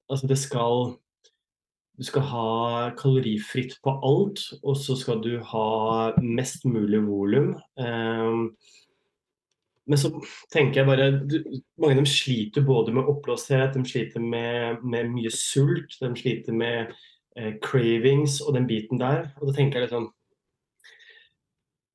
Altså, 0.09 0.25
det 0.25 0.39
skal 0.41 0.95
Du 1.99 2.05
skal 2.07 2.23
ha 2.25 2.45
kalorifritt 2.97 3.75
på 3.83 3.91
alt, 4.07 4.39
og 4.63 4.77
så 4.79 4.95
skal 4.97 5.19
du 5.21 5.33
ha 5.43 6.13
mest 6.23 6.63
mulig 6.63 7.01
volum. 7.03 7.49
Um, 7.75 8.53
men 9.89 9.97
så 9.97 10.11
tenker 10.53 10.81
jeg 10.81 10.89
bare 10.89 11.09
Mange 11.81 11.95
av 11.95 12.01
dem 12.01 12.09
sliter 12.09 12.65
både 12.65 12.93
med 12.95 13.09
oppblåsthet, 13.09 13.73
de 13.73 13.85
sliter 13.87 14.23
med, 14.23 14.83
med, 14.83 15.09
mye 15.15 15.31
sult, 15.33 15.97
de 16.01 16.11
sliter 16.17 16.55
med 16.55 16.93
eh, 17.37 17.55
cravings 17.63 18.39
og 18.45 18.55
den 18.57 18.69
biten 18.69 19.01
der. 19.01 19.31
Og 19.39 19.49
da 19.49 19.57
tenker 19.57 19.79
jeg 19.79 19.87
litt 19.87 19.95
sånn 19.97 20.09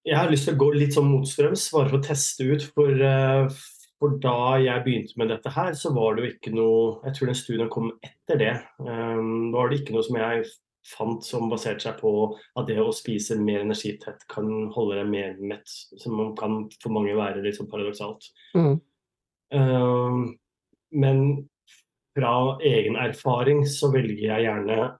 Jeg 0.04 0.18
har 0.18 0.32
lyst 0.32 0.48
til 0.48 0.56
å 0.56 0.62
gå 0.64 0.72
litt 0.74 0.96
sånn 0.96 1.08
motstrøms, 1.12 1.70
bare 1.76 1.92
for 1.92 2.00
å 2.00 2.04
teste 2.04 2.48
ut. 2.50 2.66
For, 2.74 3.06
eh, 3.08 3.62
for 4.02 4.18
da 4.20 4.58
jeg 4.60 4.84
begynte 4.84 5.20
med 5.20 5.30
dette 5.32 5.54
her, 5.54 5.72
så 5.78 5.94
var 5.96 6.16
det 6.16 6.24
jo 6.24 6.32
ikke 6.34 6.54
noe 6.56 6.98
Jeg 7.06 7.16
tror 7.16 7.30
den 7.30 7.40
studien 7.40 7.72
kom 7.72 7.92
etter 8.02 8.40
det. 8.40 8.54
Um, 8.82 9.52
da 9.52 9.60
var 9.60 9.70
det 9.70 9.80
ikke 9.80 9.94
noe 9.96 10.04
som 10.04 10.18
jeg 10.18 10.44
fant 10.88 11.24
som 11.24 11.48
baserte 11.50 11.86
seg 11.86 11.96
på 12.00 12.12
at 12.58 12.68
det 12.68 12.78
å 12.82 12.92
spise 12.94 13.38
mer 13.40 13.64
energitett 13.64 14.26
kan 14.30 14.48
holde 14.74 15.00
deg 15.00 15.10
mer 15.12 15.38
mett, 15.52 15.70
som 16.00 16.34
kan 16.38 16.64
for 16.82 16.94
mange 16.94 17.16
være 17.16 17.42
litt 17.44 17.58
sånn 17.58 17.70
paradoksalt. 17.70 18.28
Mm. 18.56 18.76
Uh, 19.54 20.20
men 20.94 21.24
fra 22.14 22.34
egen 22.64 22.98
erfaring 23.00 23.64
så 23.66 23.90
velger 23.94 24.28
jeg 24.28 24.46
gjerne 24.46 24.92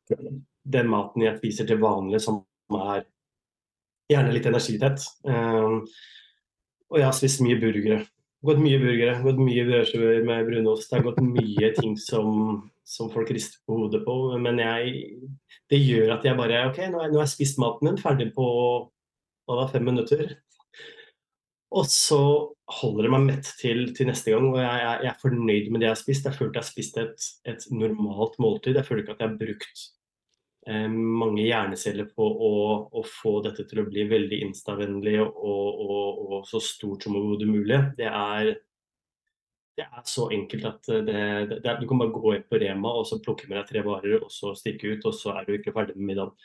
den 0.65 0.91
maten 0.91 1.27
jeg 1.27 1.39
spiser 1.39 1.69
til 1.69 1.83
vanlig, 1.83 2.23
som 2.25 2.43
er 2.81 3.05
gjerne 4.11 4.35
litt 4.35 4.49
energitett. 4.51 5.05
Uh, 5.29 5.85
og 6.93 7.01
jeg 7.01 7.09
har 7.09 7.17
spist 7.17 7.45
mye 7.45 7.61
burgere 7.61 8.05
gått 8.45 8.61
mye 8.61 8.81
burgere, 8.81 9.17
gått 9.25 9.41
mye 9.41 9.65
brødskiver 9.69 10.25
med 10.27 10.49
brunost. 10.49 10.91
Det 10.91 10.99
har 10.99 11.07
gått 11.07 11.21
mye 11.25 11.71
ting 11.79 11.97
som, 12.01 12.59
som, 12.85 13.11
folk 13.13 13.31
rister 13.35 13.61
på 13.67 13.79
hodet 13.81 14.03
på. 14.07 14.17
Men 14.43 14.61
jeg, 14.63 15.21
det 15.73 15.81
gjør 15.83 16.17
at 16.19 16.27
jeg 16.29 16.39
bare 16.39 16.67
OK, 16.71 16.83
nå 16.91 17.03
har 17.03 17.15
jeg, 17.15 17.33
spist 17.35 17.61
maten 17.63 17.91
min, 17.91 18.01
ferdig 18.01 18.31
på 18.37 18.49
hva 19.45 19.61
da, 19.61 19.69
fem 19.73 19.87
minutter. 19.89 20.37
Og 21.75 21.89
så 21.91 22.21
holder 22.81 23.07
det 23.07 23.11
meg 23.13 23.25
mett 23.27 23.49
til, 23.59 23.89
til 23.97 24.07
neste 24.09 24.31
gang, 24.31 24.47
og 24.53 24.61
jeg, 24.63 24.85
jeg, 24.85 25.11
er 25.11 25.19
fornøyd 25.21 25.73
med 25.73 25.83
det 25.83 25.89
jeg 25.89 25.97
har 25.97 26.01
spist. 26.05 26.29
Jeg 26.29 26.39
føler 26.39 26.53
at 26.53 26.61
jeg 26.61 26.65
har 26.65 26.71
spist 26.71 27.01
et, 27.03 27.29
et 27.51 27.67
normalt 27.75 28.39
måltid. 28.41 28.79
Jeg 28.79 28.87
føler 28.87 29.03
ikke 29.03 29.17
at 29.17 29.25
jeg 29.25 29.33
har 29.33 29.41
brukt 29.41 29.89
Eh, 30.67 30.89
mange 30.89 31.43
hjerneceller 31.45 32.07
på 32.17 32.25
å, 32.25 32.53
å, 32.89 33.03
få 33.05 33.35
dette 33.45 33.67
til 33.69 33.83
å 33.83 33.85
bli 33.85 34.07
veldig 34.09 34.39
instavennlig 34.47 35.19
og, 35.21 35.35
og, 35.37 36.23
og, 36.25 36.39
så 36.49 36.61
stort 36.65 37.05
som 37.05 37.19
overhodet 37.19 37.49
mulig. 37.51 37.81
Det 37.99 38.09
er, 38.09 38.55
det 39.75 39.87
er 39.87 40.05
så 40.07 40.29
enkelt 40.35 40.67
at 40.69 40.91
det, 41.07 41.23
det, 41.65 41.73
du 41.81 41.89
kan 41.91 41.99
bare 41.99 42.15
gå 42.15 42.35
inn 42.37 42.47
på 42.47 42.61
Rema 42.63 42.93
og 43.01 43.09
så 43.09 43.19
plukke 43.23 43.49
med 43.49 43.59
deg 43.59 43.71
tre 43.71 43.83
varer 43.87 44.21
og 44.21 44.31
så 44.33 44.53
stikke 44.59 44.95
ut, 44.95 45.07
og 45.09 45.17
så 45.17 45.35
er 45.35 45.49
du 45.49 45.57
ikke 45.57 45.75
ferdig 45.75 45.97
med 45.99 46.13
middagen. 46.13 46.37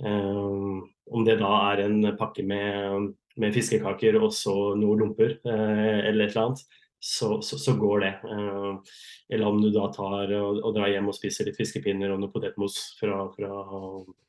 Um, 0.00 0.88
om 1.12 1.24
det 1.26 1.36
da 1.42 1.50
er 1.74 1.82
en 1.84 1.98
pakke 2.16 2.40
med, 2.46 3.10
med 3.36 3.52
fiskekaker 3.52 4.16
og 4.16 4.30
så 4.32 4.54
noen 4.78 5.02
lomper 5.02 5.34
uh, 5.44 5.98
eller 6.08 6.24
et 6.24 6.32
eller 6.32 6.46
annet, 6.46 6.62
så, 7.00 7.42
så, 7.44 7.58
så, 7.60 7.74
går 7.80 8.00
det. 8.04 8.12
Uh, 8.24 8.80
eller 9.28 9.50
om 9.50 9.60
du 9.60 9.68
da 9.74 9.90
tar 9.92 10.32
og, 10.38 10.62
og, 10.62 10.72
drar 10.76 10.88
hjem 10.92 11.12
og 11.12 11.16
spiser 11.16 11.48
litt 11.48 11.60
fiskepinner 11.60 12.14
og 12.14 12.20
noe 12.22 12.32
potetmos 12.32 12.78
fra, 13.00 13.26
fra, 13.34 13.60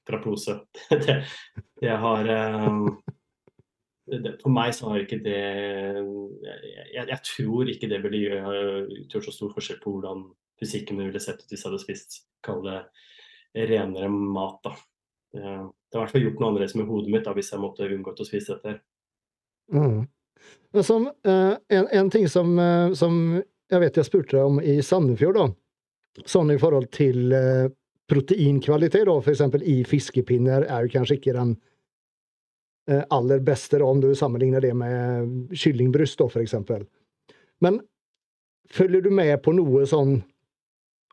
fra 0.08 0.22
pose. 0.24 0.58
det, 1.06 1.22
det, 1.80 1.96
har 2.04 2.32
uh, 2.32 2.92
det, 4.12 4.36
For 4.42 4.54
meg 4.54 4.74
så 4.76 4.92
har 4.92 5.04
ikke 5.04 5.22
det 5.24 5.40
Jeg, 5.40 7.06
jeg 7.08 7.20
tror 7.28 7.72
ikke 7.72 7.90
det 7.92 8.02
ville 8.04 8.22
gjøre 8.26 9.22
så 9.24 9.34
stor 9.34 9.54
forskjell 9.56 9.80
på 9.84 9.96
hvordan 9.96 10.26
fysikken 10.62 11.00
ville 11.02 11.22
sett 11.22 11.42
ut 11.42 11.50
hvis 11.50 11.64
jeg 11.64 11.70
hadde 11.70 11.82
spist 11.82 12.20
kall 12.46 12.62
det 12.66 12.82
renere 13.72 14.10
mat. 14.10 14.60
da. 14.64 14.76
Det 15.32 15.42
har 15.44 15.66
i 15.66 15.98
hvert 15.98 16.14
fall 16.14 16.26
gjort 16.26 16.40
noe 16.40 16.50
annerledes 16.52 16.76
med 16.78 16.88
hodet 16.88 17.14
mitt 17.14 17.26
da, 17.28 17.34
hvis 17.36 17.52
jeg 17.52 17.62
måtte 17.62 17.88
unngått 17.88 18.22
å 18.24 18.28
spise 18.28 18.56
dette. 18.56 18.78
Mm. 19.72 20.06
Som, 20.84 21.08
eh, 21.08 21.56
en, 21.78 21.88
en, 21.88 22.10
ting 22.14 22.28
som, 22.32 22.54
eh, 22.60 22.94
som, 22.98 23.18
jeg 23.72 23.84
vet 23.84 24.00
jeg 24.00 24.08
spurte 24.08 24.38
deg 24.38 24.48
om 24.48 24.62
i 24.64 24.78
Sandefjord, 24.86 25.40
da, 25.40 26.24
sånn 26.28 26.54
i 26.54 26.60
forhold 26.62 26.88
til 26.96 27.36
eh, 27.36 27.68
proteinkvalitet, 28.12 29.08
da, 29.08 29.18
f.eks. 29.20 29.44
i 29.68 29.82
fiskepinner, 29.88 30.68
er 30.68 30.88
jo 30.88 30.94
kanskje 30.96 31.20
ikke 31.20 31.36
den 31.36 31.56
aller 32.90 33.40
beste, 33.46 33.78
da, 33.78 33.86
om 33.86 34.02
du 34.02 34.10
sammenligner 34.18 34.64
det 34.64 34.74
med 34.74 35.52
kyllingbryst, 35.54 36.18
da, 36.20 36.26
f.eks. 36.28 36.56
Men 37.62 37.78
følger 38.74 39.06
du 39.06 39.12
med 39.14 39.36
på 39.46 39.54
noe 39.56 39.86
sånn 39.88 40.18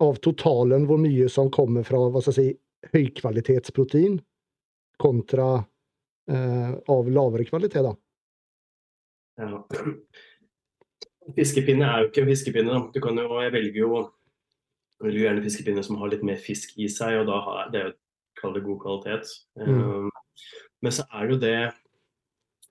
av 0.00 0.18
totalen, 0.24 0.87
hvor 0.88 1.00
mye 1.02 1.28
som 1.33 1.50
kommer 1.54 1.87
fra 1.87 2.00
hva 2.09 2.22
skal 2.22 2.35
jeg 2.35 2.38
si, 2.38 2.90
høykvalitetsprotein 2.94 4.20
kontra 5.02 5.48
eh, 6.31 6.74
av 6.94 7.11
lavere 7.11 7.46
kvalitet? 7.48 7.83
da? 7.85 7.94
Ja. 9.38 9.64
Fiskepinne 11.37 11.88
er 11.88 12.04
jo 12.04 12.12
ikke 12.12 12.28
fiskepinne. 12.31 12.72
Da. 12.72 12.85
Du 12.94 13.02
kan 13.04 13.18
jo, 13.20 13.26
jeg 13.42 13.52
velger 13.54 13.83
jo 13.83 13.90
velger 15.02 15.26
gjerne 15.26 15.44
fiskepinner 15.44 15.85
som 15.87 15.98
har 16.00 16.12
litt 16.12 16.24
mer 16.26 16.38
fisk 16.42 16.72
i 16.81 16.88
seg, 16.90 17.20
og 17.20 17.28
da 17.28 17.42
har 17.44 17.74
det 17.74 17.83
er 17.83 17.90
jo 17.92 18.62
god 18.70 18.81
kvalitet. 18.85 19.35
Mm. 19.59 19.83
Um, 19.83 20.09
men 20.82 20.94
så 20.94 21.06
er 21.10 21.26
det 21.26 21.34
jo 21.34 21.42
det 21.42 21.58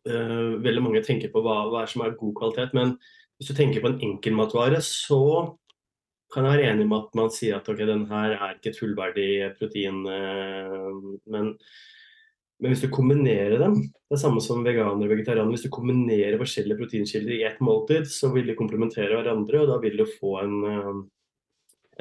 uh, 0.07 0.57
Veldig 0.63 0.83
mange 0.85 1.03
tenker 1.03 1.31
på 1.33 1.41
hva, 1.43 1.61
hva 1.71 1.83
er 1.83 1.91
som 1.91 2.05
er 2.05 2.15
god 2.19 2.35
kvalitet. 2.37 2.75
Men 2.77 2.95
hvis 3.37 3.51
du 3.51 3.57
tenker 3.57 3.83
på 3.83 3.91
en 3.91 3.99
enkelmatvare, 4.11 4.79
så 4.85 5.21
kan 6.33 6.47
jeg 6.47 6.57
være 6.57 6.71
enig 6.71 6.87
med 6.87 7.05
at 7.05 7.19
man 7.19 7.29
sier 7.31 7.59
at 7.59 7.67
ok, 7.71 7.83
den 7.87 8.07
her 8.09 8.37
er 8.37 8.55
ikke 8.55 8.71
et 8.73 8.79
fullverdig 8.79 9.29
protein. 9.59 10.01
Uh, 10.07 11.19
men 11.27 11.53
men 12.57 12.73
hvis 12.73 12.81
du 12.81 12.89
kombinerer 12.89 13.59
dem, 13.61 13.75
det 13.85 14.17
er 14.17 14.21
samme 14.23 14.41
som 14.41 14.63
veganer 14.65 15.05
og 15.05 15.11
vegetarianer, 15.11 15.51
hvis 15.53 15.67
du 15.67 15.73
kombinerer 15.73 16.39
forskjellige 16.41 16.79
proteinkilder 16.79 17.35
i 17.35 17.43
ett 17.45 17.59
måltid, 17.61 18.07
så 18.09 18.31
vil 18.33 18.49
de 18.49 18.57
komplementere 18.57 19.13
hverandre, 19.13 19.61
og 19.61 19.69
da 19.69 19.77
vil 19.83 19.99
du 20.01 20.05
få 20.09 20.39
en, 20.41 20.55
eh, 20.65 20.95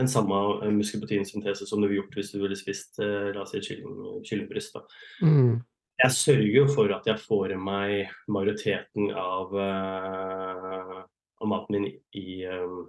en 0.00 0.08
samme 0.08 0.38
eh, 0.64 0.72
muskelproteinsyntese 0.72 1.68
som 1.68 1.82
du 1.82 1.88
ville 1.90 2.00
gjort 2.00 2.16
hvis 2.16 2.32
du 2.32 2.40
ville 2.40 2.56
spist 2.56 3.02
eh, 3.04 3.34
la 3.36 3.44
oss 3.44 3.52
si 3.52 3.60
kylling, 3.66 4.22
kyllingbryst. 4.24 4.80
Mm. 5.20 5.60
Jeg 5.96 6.12
sørger 6.12 6.52
jo 6.52 6.66
for 6.68 6.92
at 6.92 7.06
jeg 7.08 7.16
får 7.24 7.54
i 7.54 7.56
meg 7.56 8.10
majoriteten 8.28 9.14
av, 9.16 9.48
uh, 9.56 11.08
av 11.40 11.48
maten 11.48 11.72
min 11.72 11.88
i 12.20 12.44
uh, 12.44 12.84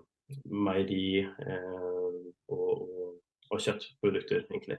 meieri 0.52 1.24
uh, 1.24 2.12
og, 2.52 3.15
og, 3.48 3.63
kjøttprodukter, 3.63 4.43
egentlig. 4.50 4.76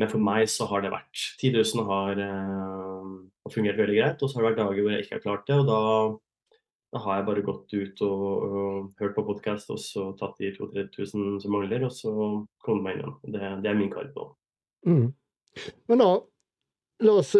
Men 0.00 0.08
for 0.08 0.24
meg 0.24 0.48
så 0.48 0.64
har 0.70 0.80
det 0.80 0.94
vært 0.94 1.26
10 1.42 1.52
000 1.58 1.84
har, 1.88 2.16
uh, 2.24 3.12
har 3.44 3.52
fungert 3.52 3.80
veldig 3.80 3.98
greit. 3.98 4.24
Og 4.24 4.30
så 4.30 4.38
har 4.38 4.46
det 4.46 4.50
vært 4.50 4.60
dager 4.62 4.82
hvor 4.86 4.96
jeg 4.96 5.04
ikke 5.04 5.16
har 5.18 5.24
klart 5.26 5.46
det. 5.50 5.60
Og 5.60 5.68
da, 5.68 5.80
da 6.96 7.04
har 7.04 7.20
jeg 7.20 7.28
bare 7.28 7.46
gått 7.50 7.76
ut 7.76 8.02
og, 8.08 8.26
og 8.48 9.04
hørt 9.04 9.16
på 9.18 9.26
podkast 9.28 9.72
og 9.74 9.80
så 9.84 10.08
tatt 10.20 10.40
de 10.40 10.54
2000-3000 10.56 11.40
som 11.44 11.56
mangler, 11.56 11.84
og 11.84 11.92
så 11.92 12.14
kommet 12.64 12.86
meg 12.86 12.96
inn 12.96 13.04
igjen. 13.04 13.16
Det, 13.36 13.54
det 13.66 13.72
er 13.72 13.80
min 13.82 13.92
kart 13.92 14.16
nå. 14.16 14.30
Mm. 14.88 15.08
Men 15.92 16.00
da, 16.00 16.12
la 17.04 17.20
oss 17.20 17.36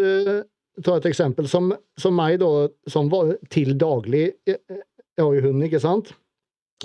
ta 0.85 0.97
et 0.97 1.11
eksempel. 1.11 1.49
Som, 1.51 1.73
som 1.99 2.17
meg, 2.17 2.39
da, 2.43 2.69
som 2.91 3.11
var 3.13 3.35
til 3.53 3.75
daglig 3.81 4.25
Jeg, 4.49 4.61
jeg 4.71 5.25
har 5.25 5.37
jo 5.37 5.45
hund, 5.49 5.65
ikke 5.67 5.83
sant? 5.83 6.15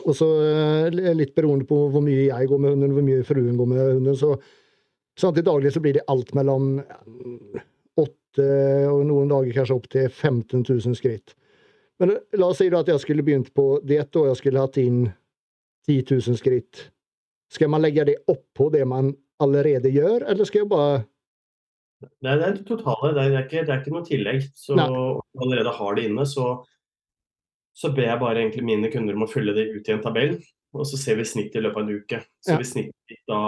Og 0.03 0.11
så 0.17 0.27
uh, 0.27 1.15
litt 1.15 1.36
beroende 1.38 1.67
på 1.69 1.77
hvor 1.93 2.03
mye 2.03 2.27
jeg 2.27 2.49
går 2.51 2.59
med 2.59 2.75
hunden, 2.75 2.95
hvor 2.97 3.05
mye 3.05 3.23
fruen 3.27 3.55
går 3.59 3.69
med 3.71 3.83
hunden, 3.93 4.19
så 4.19 4.36
Sånn 5.15 5.31
til 5.31 5.45
daglig 5.47 5.71
så 5.71 5.79
blir 5.79 5.95
det 5.95 6.03
alt 6.11 6.33
mellom 6.36 6.73
8 7.95 8.47
og 8.91 9.03
noen 9.07 9.29
dager 9.31 9.53
kanskje 9.55 9.77
opp 9.77 9.86
til 9.93 10.09
15 10.09 10.65
000 10.67 10.97
skritt. 10.99 11.31
Men 12.03 12.17
la 12.36 12.49
oss 12.49 12.59
si 12.59 12.67
da 12.71 12.81
at 12.83 12.91
jeg 12.91 12.99
skulle 12.99 13.23
begynt 13.23 13.53
på 13.55 13.77
diett 13.88 14.15
og 14.19 14.27
jeg 14.27 14.41
skulle 14.41 14.65
hatt 14.65 14.79
inn 14.81 15.05
10 15.88 16.01
000 16.17 16.39
skritt. 16.41 16.89
Skal 17.47 17.71
man 17.71 17.86
legge 17.86 18.03
det 18.09 18.17
oppå 18.27 18.67
det 18.73 18.83
man 18.89 19.13
allerede 19.39 19.91
gjør, 19.93 20.25
eller 20.27 20.47
skal 20.47 20.65
jeg 20.65 20.71
bare 20.71 21.05
det 22.04 22.32
er 22.32 22.41
det 22.41 22.66
totale, 22.68 23.14
det 23.16 23.24
er, 23.24 23.46
ikke, 23.46 23.64
det 23.66 23.74
er 23.74 23.82
ikke 23.82 23.93
noe 23.96 24.08
tillegg. 24.08 24.50
Så 24.58 24.76
Nei. 24.78 24.89
allerede 25.41 25.74
har 25.78 25.96
det 25.98 26.10
inne, 26.10 26.26
så, 26.30 26.50
så 27.76 27.91
ber 27.96 28.10
jeg 28.10 28.22
bare 28.22 28.43
egentlig 28.43 28.66
mine 28.68 28.91
kunder 28.93 29.18
om 29.18 29.26
å 29.26 29.32
fylle 29.32 29.56
det 29.56 29.70
ut 29.72 29.89
i 29.89 29.96
en 29.96 30.04
tabell. 30.04 30.38
Og 30.76 30.84
så 30.89 31.00
ser 31.00 31.20
vi 31.20 31.28
snittet 31.28 31.62
i 31.62 31.64
løpet 31.64 31.80
av 31.80 31.86
en 31.86 32.02
uke. 32.02 32.22
Så 32.43 32.54
ja. 32.54 32.60
hvis 32.60 32.74
snittet 32.76 33.22
da 33.32 33.41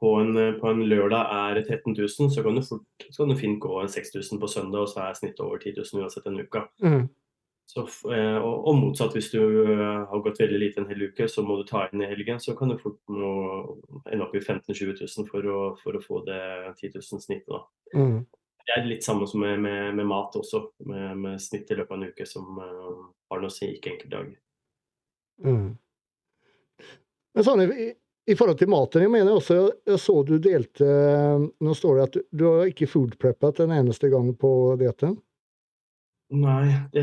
på 0.00 0.12
en, 0.20 0.32
på 0.60 0.70
en, 0.70 0.82
lørdag 0.88 1.30
er 1.32 1.60
13 1.62 1.94
000, 1.96 2.32
så 2.32 2.44
kan 2.44 2.56
du, 2.56 2.62
fort, 2.64 3.06
så 3.10 3.22
kan 3.22 3.32
du 3.32 3.38
fint 3.40 3.60
gå 3.60 3.84
6000 3.88 4.40
på 4.40 4.50
søndag, 4.52 4.84
og 4.84 4.90
så 4.92 5.06
er 5.06 5.16
snittet 5.16 5.44
over 5.44 5.60
10 5.60 5.76
000 5.78 6.02
uansett 6.02 6.28
en 6.28 6.40
uke. 6.40 6.64
Mm. 6.84 7.06
Så, 7.66 7.82
eh, 8.14 8.36
og, 8.38 8.76
motsatt, 8.78 9.16
hvis 9.16 9.32
du 9.32 9.40
eh, 9.42 10.02
har 10.06 10.20
gått 10.22 10.38
veldig 10.38 10.58
lite 10.62 10.80
en 10.80 10.86
hel 10.90 11.08
uke, 11.08 11.26
så 11.28 11.42
må 11.42 11.58
du 11.58 11.64
ta 11.66 11.82
inn 11.88 12.04
i 12.04 12.08
helgen, 12.08 12.38
så 12.40 12.54
kan 12.54 12.70
du 12.70 12.76
fort 12.78 13.00
nå 13.10 13.30
ende 14.06 14.22
opp 14.22 14.36
i 14.38 14.42
15 14.42 14.70
000-20 14.70 15.02
000 15.02 15.26
for 15.32 15.48
å, 15.50 15.58
for 15.80 15.98
å, 15.98 16.02
få 16.04 16.22
det 16.28 16.38
10 16.78 16.94
000-snittet. 16.94 17.66
Mm. 17.90 18.20
Det 18.66 18.76
er 18.76 18.86
litt 18.86 19.06
samme 19.06 19.26
som 19.30 19.42
med, 19.42 19.58
med, 19.62 19.96
med 19.98 20.06
mat 20.06 20.38
også, 20.38 20.62
med, 20.86 21.10
med, 21.18 21.42
snitt 21.42 21.70
i 21.70 21.78
løpet 21.78 21.90
av 21.90 21.98
en 21.98 22.14
uke 22.14 22.26
som 22.26 22.56
uh, 22.58 23.04
har 23.30 23.42
noe 23.42 23.50
å 23.50 23.54
si, 23.54 23.68
ikke 23.74 23.92
enkeltdager. 23.94 24.38
Mm. 25.46 25.68
Men 27.36 27.46
sånn, 27.46 27.62
i 27.66 28.34
forhold 28.34 28.58
til 28.58 28.70
maten, 28.72 29.04
jeg 29.04 29.12
mener 29.12 29.36
også, 29.36 29.58
jeg 29.86 30.02
så 30.02 30.16
du 30.26 30.38
delte 30.42 30.86
Nå 31.62 31.74
står 31.78 31.98
det 31.98 32.06
at 32.06 32.16
du 32.34 32.46
har 32.48 32.70
ikke 32.70 32.88
foodpreppet 32.90 33.62
en 33.62 33.74
eneste 33.76 34.10
gang 34.10 34.32
på 34.38 34.50
dietten? 34.80 35.18
Nei, 36.34 36.72
det, 36.90 37.02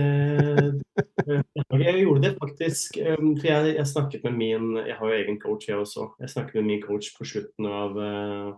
jeg 1.79 2.01
gjorde 2.01 2.25
det 2.25 2.31
faktisk. 2.41 2.97
Um, 2.99 3.29
for 3.37 3.47
jeg, 3.47 3.75
jeg, 3.77 3.87
snakket 3.87 4.23
med 4.27 4.35
min 4.35 4.77
Jeg 4.81 4.97
har 4.99 5.07
jo 5.07 5.15
egen 5.15 5.39
coach, 5.39 5.67
jeg 5.69 5.79
også. 5.79 6.09
Jeg 6.19 6.29
snakket 6.29 6.59
med 6.59 6.67
min 6.67 6.81
coach 6.83 7.13
på 7.15 7.27
slutten 7.27 7.67
av, 7.69 7.95
uh, 7.95 8.49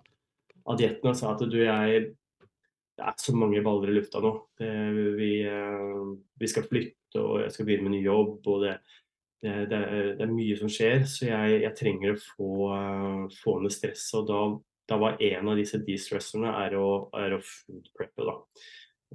av 0.65 0.79
dietten 0.79 1.11
og 1.11 1.17
sa 1.19 1.35
at 1.35 1.43
du, 1.45 1.59
jeg 1.61 2.07
Det 2.95 3.03
er 3.05 3.17
så 3.21 3.35
mange 3.35 3.61
baller 3.61 3.91
i 3.91 3.97
lufta 3.99 4.23
nå. 4.23 4.31
Det, 4.57 4.71
vi, 5.19 5.31
uh, 5.45 6.15
vi 6.41 6.49
skal 6.49 6.65
flytte, 6.65 7.21
og 7.21 7.43
jeg 7.43 7.53
skal 7.53 7.69
begynne 7.69 7.89
med 7.89 7.99
ny 7.99 8.05
jobb. 8.05 8.39
og 8.47 8.63
det 8.65 8.77
det, 9.45 9.51
er, 9.51 9.65
det, 10.17 10.23
er, 10.23 10.31
mye 10.31 10.55
som 10.57 10.69
skjer, 10.71 11.03
så 11.05 11.27
jeg, 11.27 11.59
jeg 11.61 11.77
trenger 11.77 12.15
å 12.15 12.21
få, 12.21 12.47
uh, 12.71 13.35
få 13.43 13.59
ned 13.61 13.73
stresset. 13.75 14.15
Og 14.17 14.29
da, 14.31 14.39
da, 14.89 14.97
var 14.97 15.21
en 15.21 15.51
av 15.51 15.59
disse 15.59 15.77
de-stresserne 15.85 16.53
er 16.63 16.73
å, 16.79 16.87
er 17.13 17.35
å 17.37 17.43
food 17.45 17.91
preppe, 17.93 18.25
da. 18.25 18.39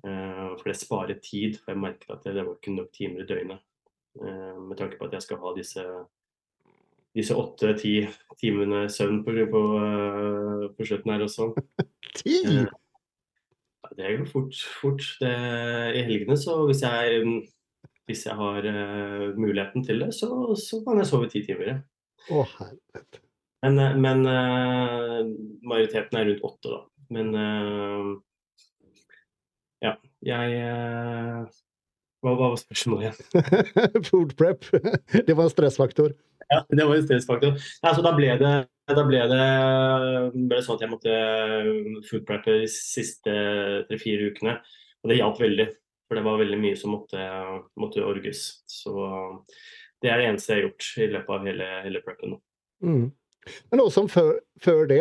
Uh, 0.01 0.57
for 0.57 0.70
det 0.70 0.78
sparer 0.80 1.18
tid, 1.20 1.59
for 1.61 1.74
jeg 1.74 1.80
merker 1.80 2.14
at 2.14 2.24
det, 2.24 2.40
var 2.40 2.55
ikke 2.55 2.72
nok 2.72 2.88
timer 2.96 3.24
i 3.24 3.28
døgnet. 3.28 3.61
Uh, 4.16 4.57
med 4.64 4.78
tanke 4.78 4.96
på 4.96 5.09
at 5.09 5.16
jeg 5.18 5.26
skal 5.26 5.40
ha 5.42 5.53
disse 5.57 5.84
disse 7.11 7.34
åtte-ti 7.34 7.94
timene 8.38 8.84
søvn 8.90 9.24
på, 9.26 9.34
på, 9.51 9.62
uh, 9.82 10.68
på, 10.76 10.86
slutten 10.86 11.12
her 11.12 11.24
også. 11.26 11.51
Ti? 12.20 12.36
det 13.98 14.12
går 14.20 14.28
fort. 14.30 14.61
fort. 14.80 15.03
Det, 15.20 15.32
I 15.98 16.05
helgene 16.07 16.38
så 16.38 16.61
hvis 16.68 16.84
jeg 16.86 17.24
hvis 18.09 18.24
jeg 18.26 18.34
har 18.34 18.66
muligheten 19.38 19.84
til 19.86 20.01
det, 20.03 20.09
så, 20.14 20.26
så, 20.59 20.80
kan 20.82 20.98
jeg 20.98 21.07
sove 21.07 21.28
ti 21.30 21.44
timer. 21.46 21.76
Å, 22.26 22.40
helvete. 22.57 23.20
Men, 23.62 23.78
eh, 23.78 23.94
men 24.03 24.24
majoriteten 25.62 26.18
er 26.18 26.26
rundt 26.26 26.42
åtte, 26.48 26.72
da. 26.72 26.80
Men 27.14 27.30
ja, 27.36 28.30
jeg 30.27 30.57
hva, 32.21 32.35
hva, 32.35 32.51
var 32.51 32.59
spørsmålet 32.61 33.07
igjen? 33.07 34.03
Food 34.09 34.35
prep. 34.37 34.66
Det 35.27 35.37
var 35.37 35.47
en 35.47 35.55
stressfaktor. 35.55 36.12
Ja, 36.51 36.64
det 36.66 36.83
var 36.83 36.97
en 36.99 37.05
stressfaktor. 37.07 37.53
Altså, 37.87 38.03
da 38.03 38.11
ble 38.16 38.33
det, 38.41 38.55
da 38.91 39.03
ble 39.07 39.21
det, 39.31 39.45
ble 40.35 40.57
det 40.57 40.64
sånn 40.66 40.81
at 40.81 40.83
jeg 40.83 40.91
måtte 40.91 41.12
food 42.09 42.25
preppe 42.27 42.57
de 42.64 42.66
siste 42.73 43.35
tre-fire 43.87 44.33
ukene. 44.33 44.57
Og 45.05 45.12
det 45.12 45.21
hjalp 45.21 45.39
veldig. 45.39 45.68
For 46.11 46.18
det 46.18 46.25
var 46.27 46.41
veldig 46.41 46.59
mye 46.59 46.79
som 46.81 46.97
måtte, 46.97 47.23
måtte 47.79 48.03
orges. 48.03 48.43
Så 48.66 48.91
det 50.03 50.11
er 50.11 50.18
det 50.18 50.27
eneste 50.33 50.51
jeg 50.51 50.59
har 50.59 50.66
gjort 50.66 50.89
i 50.99 51.09
løpet 51.14 51.37
av 51.37 51.47
hele, 51.47 51.68
hele 51.87 52.03
preppen. 52.03 52.35
Mm. 52.83 53.07
Men 53.71 53.85
også 53.85 54.05
før, 54.11 54.33
før 54.61 54.91
det 54.91 55.01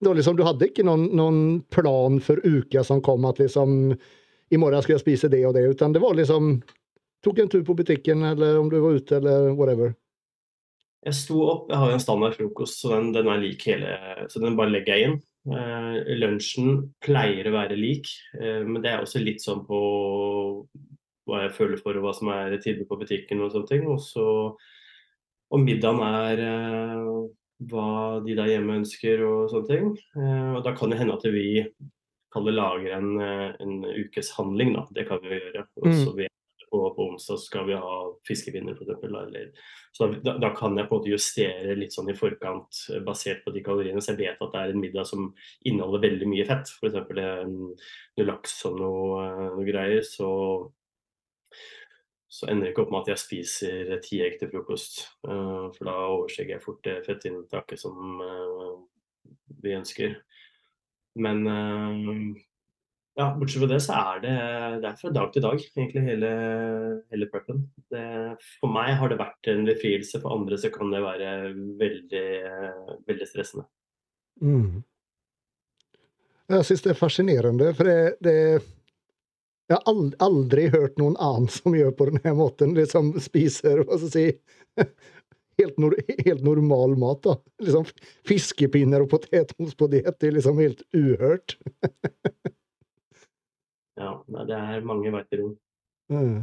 da 0.00 0.12
liksom, 0.14 0.36
Du 0.36 0.44
hadde 0.46 0.68
ikke 0.68 0.86
noen, 0.86 1.08
noen, 1.16 1.38
plan 1.74 2.20
for 2.22 2.40
uka 2.44 2.84
som 2.86 3.02
kom, 3.02 3.24
at 3.28 3.40
liksom 3.42 3.94
I 4.50 4.60
morgen 4.60 4.82
skal 4.84 4.96
jeg 4.96 5.04
spise 5.04 5.30
det 5.32 5.44
og 5.46 5.56
det, 5.56 5.66
utan 5.74 5.94
det 5.94 6.02
var 6.04 6.16
liksom 6.18 6.58
Tok 7.24 7.40
en 7.42 7.48
tur 7.50 7.64
på 7.66 7.74
butikken, 7.74 8.22
eller 8.22 8.60
om 8.60 8.68
du 8.70 8.76
var 8.78 8.94
ute, 8.94 9.16
eller 9.16 9.48
whatever. 9.58 9.88
Jeg 11.02 11.16
sto 11.18 11.40
opp, 11.50 11.64
jeg 11.66 11.80
har 11.80 11.90
en 11.90 12.02
standard 12.02 12.36
frokost, 12.36 12.78
så 12.78 12.92
den, 12.92 13.08
den 13.16 13.26
er 13.26 13.40
lik 13.42 13.64
hele 13.66 13.96
Så 14.30 14.38
den 14.38 14.54
bare 14.54 14.70
legger 14.70 14.94
jeg 14.94 15.08
inn. 15.08 15.16
Eh, 15.48 16.12
lunsjen 16.20 16.78
pleier 17.02 17.48
å 17.50 17.56
være 17.56 17.78
lik, 17.78 18.06
eh, 18.38 18.62
men 18.62 18.78
det 18.84 18.92
er 18.92 19.02
også 19.02 19.22
litt 19.22 19.42
sånn 19.42 19.64
på 19.66 19.80
hva 21.28 21.42
jeg 21.44 21.54
føler 21.56 21.82
for 21.82 21.98
og 21.98 22.06
hva 22.06 22.14
som 22.16 22.30
er 22.32 22.56
tilbud 22.62 22.86
på 22.90 23.00
butikken 23.02 23.42
og 23.44 23.50
sånne 23.52 23.70
ting. 23.70 23.84
Og 25.48 25.62
middagen 25.64 26.00
er 26.04 26.42
uh, 26.44 27.24
hva 27.66 28.22
de 28.22 28.36
der 28.38 28.52
hjemme 28.52 28.78
ønsker 28.80 29.24
og 29.26 29.50
sånne 29.50 29.68
ting. 29.68 29.88
og 30.54 30.60
da 30.66 30.74
kan 30.78 30.92
det 30.92 31.00
hende 31.00 31.16
at 31.18 31.26
vi 31.34 31.64
kaller 32.32 32.54
lager 32.54 32.98
en, 32.98 33.14
en 33.18 33.76
ukes 33.88 34.30
handling, 34.36 34.76
da. 34.76 34.84
Det 34.94 35.08
kan 35.08 35.22
vi 35.24 35.40
gjøre. 35.40 35.64
Og 35.82 35.88
så 35.90 36.12
mm 36.12 36.28
på, 36.70 36.94
på 36.96 37.08
onsdag 37.10 37.38
skal 37.38 37.66
vi 37.66 37.76
ha 37.78 37.94
fiskepinner 38.28 38.76
f.eks. 38.76 39.62
Så 39.92 40.08
da, 40.24 40.34
da, 40.38 40.50
kan 40.56 40.76
jeg 40.76 40.88
på 40.88 40.96
en 40.96 41.00
måte 41.00 41.12
justere 41.12 41.76
litt 41.78 41.94
sånn 41.94 42.10
i 42.12 42.16
forkant 42.16 42.82
eh, 42.92 43.02
basert 43.04 43.42
på 43.44 43.52
de 43.54 43.62
kaloriene. 43.64 44.02
Så 44.04 44.14
jeg 44.14 44.20
vet 44.22 44.42
at 44.44 44.54
det 44.54 44.62
er 44.62 44.74
en 44.74 44.82
middag 44.82 45.08
som 45.08 45.30
inneholder 45.66 46.04
veldig 46.04 46.30
mye 46.30 46.46
fett. 46.48 46.72
F.eks. 46.78 46.98
noe 47.14 48.26
laks 48.28 48.58
og 48.68 48.80
noe, 48.82 49.22
eh, 49.24 49.44
noe 49.56 49.68
greier. 49.68 50.04
Så, 50.06 50.28
så 52.28 52.48
ender 52.50 52.66
det 52.66 52.74
ikke 52.74 52.84
opp 52.84 52.90
med 52.92 53.06
at 53.06 53.14
jeg 53.14 53.22
spiser 53.22 53.94
ti 54.04 54.20
egg 54.24 54.36
til 54.40 54.50
frokost. 54.52 55.00
Uh, 55.24 55.70
for 55.76 55.88
da 55.88 55.94
overstiger 56.10 56.56
jeg 56.56 56.64
fort 56.64 56.82
det 56.84 56.98
fettinntaket 57.06 57.80
som 57.80 58.20
uh, 58.20 58.74
vi 59.64 59.72
ønsker. 59.78 60.18
Men 61.18 61.40
uh, 61.48 62.36
ja, 63.18 63.32
bortsett 63.34 63.64
fra 63.64 63.70
det 63.72 63.80
så 63.82 63.96
er 63.96 64.20
det, 64.22 64.36
det 64.84 64.90
er 64.90 65.00
fra 65.00 65.10
dag 65.16 65.32
til 65.34 65.42
dag, 65.42 65.64
egentlig, 65.72 66.04
hele, 66.04 66.28
hele 67.10 67.30
preppen. 67.32 67.64
Det, 67.90 68.04
for 68.60 68.70
meg 68.76 68.92
har 69.00 69.10
det 69.10 69.18
vært 69.18 69.50
en 69.50 69.64
befrielse, 69.66 70.20
for 70.22 70.36
andre 70.36 70.60
så 70.60 70.70
kan 70.74 70.92
det 70.92 71.02
være 71.02 71.32
veldig, 71.80 72.28
veldig 73.08 73.26
stressende. 73.32 73.66
Mm. 74.44 74.84
Jeg 76.48 76.68
syns 76.68 76.84
det 76.84 76.92
er 76.92 77.00
fascinerende, 77.00 77.72
for 77.76 77.90
det, 77.90 77.98
det 78.22 78.36
Jeg 79.68 79.76
har 79.84 80.12
aldri 80.24 80.68
hørt 80.72 80.96
noen 80.96 81.16
annen 81.20 81.50
som 81.52 81.74
gjør 81.76 81.92
på 81.96 82.08
denne 82.08 82.32
måten, 82.38 82.72
liksom 82.76 83.12
spiser 83.20 83.82
hva 83.82 83.98
skal 84.00 84.08
jeg 84.08 84.14
si, 84.14 84.84
helt, 85.60 85.76
nor 85.82 85.96
helt, 86.08 86.44
normal 86.46 86.96
mat. 87.00 87.20
da. 87.26 87.34
Liksom 87.60 87.84
Fiskepinner 88.28 89.04
og 89.04 89.10
potetmos 89.12 89.76
på 89.76 89.90
diett 89.92 90.24
er 90.24 90.38
liksom 90.38 90.62
helt 90.62 90.86
uhørt. 90.96 91.58
Ja, 93.98 94.12
det 94.46 94.54
er 94.54 94.84
mange 94.86 95.10
veier 95.10 95.40
rom. 95.40 95.54
Mm. 96.14 96.34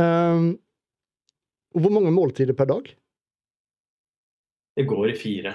Um, 0.00 0.46
hvor 1.76 1.92
mange 1.92 2.12
måltider 2.14 2.56
per 2.56 2.70
dag? 2.70 2.86
Det 4.72 4.86
går 4.88 5.10
i 5.10 5.16
fire. 5.18 5.52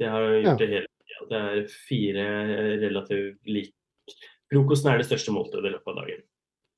Det 0.00 0.08
har 0.08 0.24
gjort 0.30 0.48
ja. 0.48 0.54
det 0.62 0.70
hele 0.70 0.88
tida. 0.88 1.26
Det 1.28 1.42
er 1.42 1.68
fire 1.68 2.24
relativt 2.86 3.52
like 3.52 4.16
Frokosten 4.52 4.92
er 4.92 5.00
det 5.00 5.08
største 5.08 5.34
måltidet 5.34 5.70
i 5.70 5.74
løpet 5.74 5.92
av 5.92 6.02
dagen. 6.02 6.26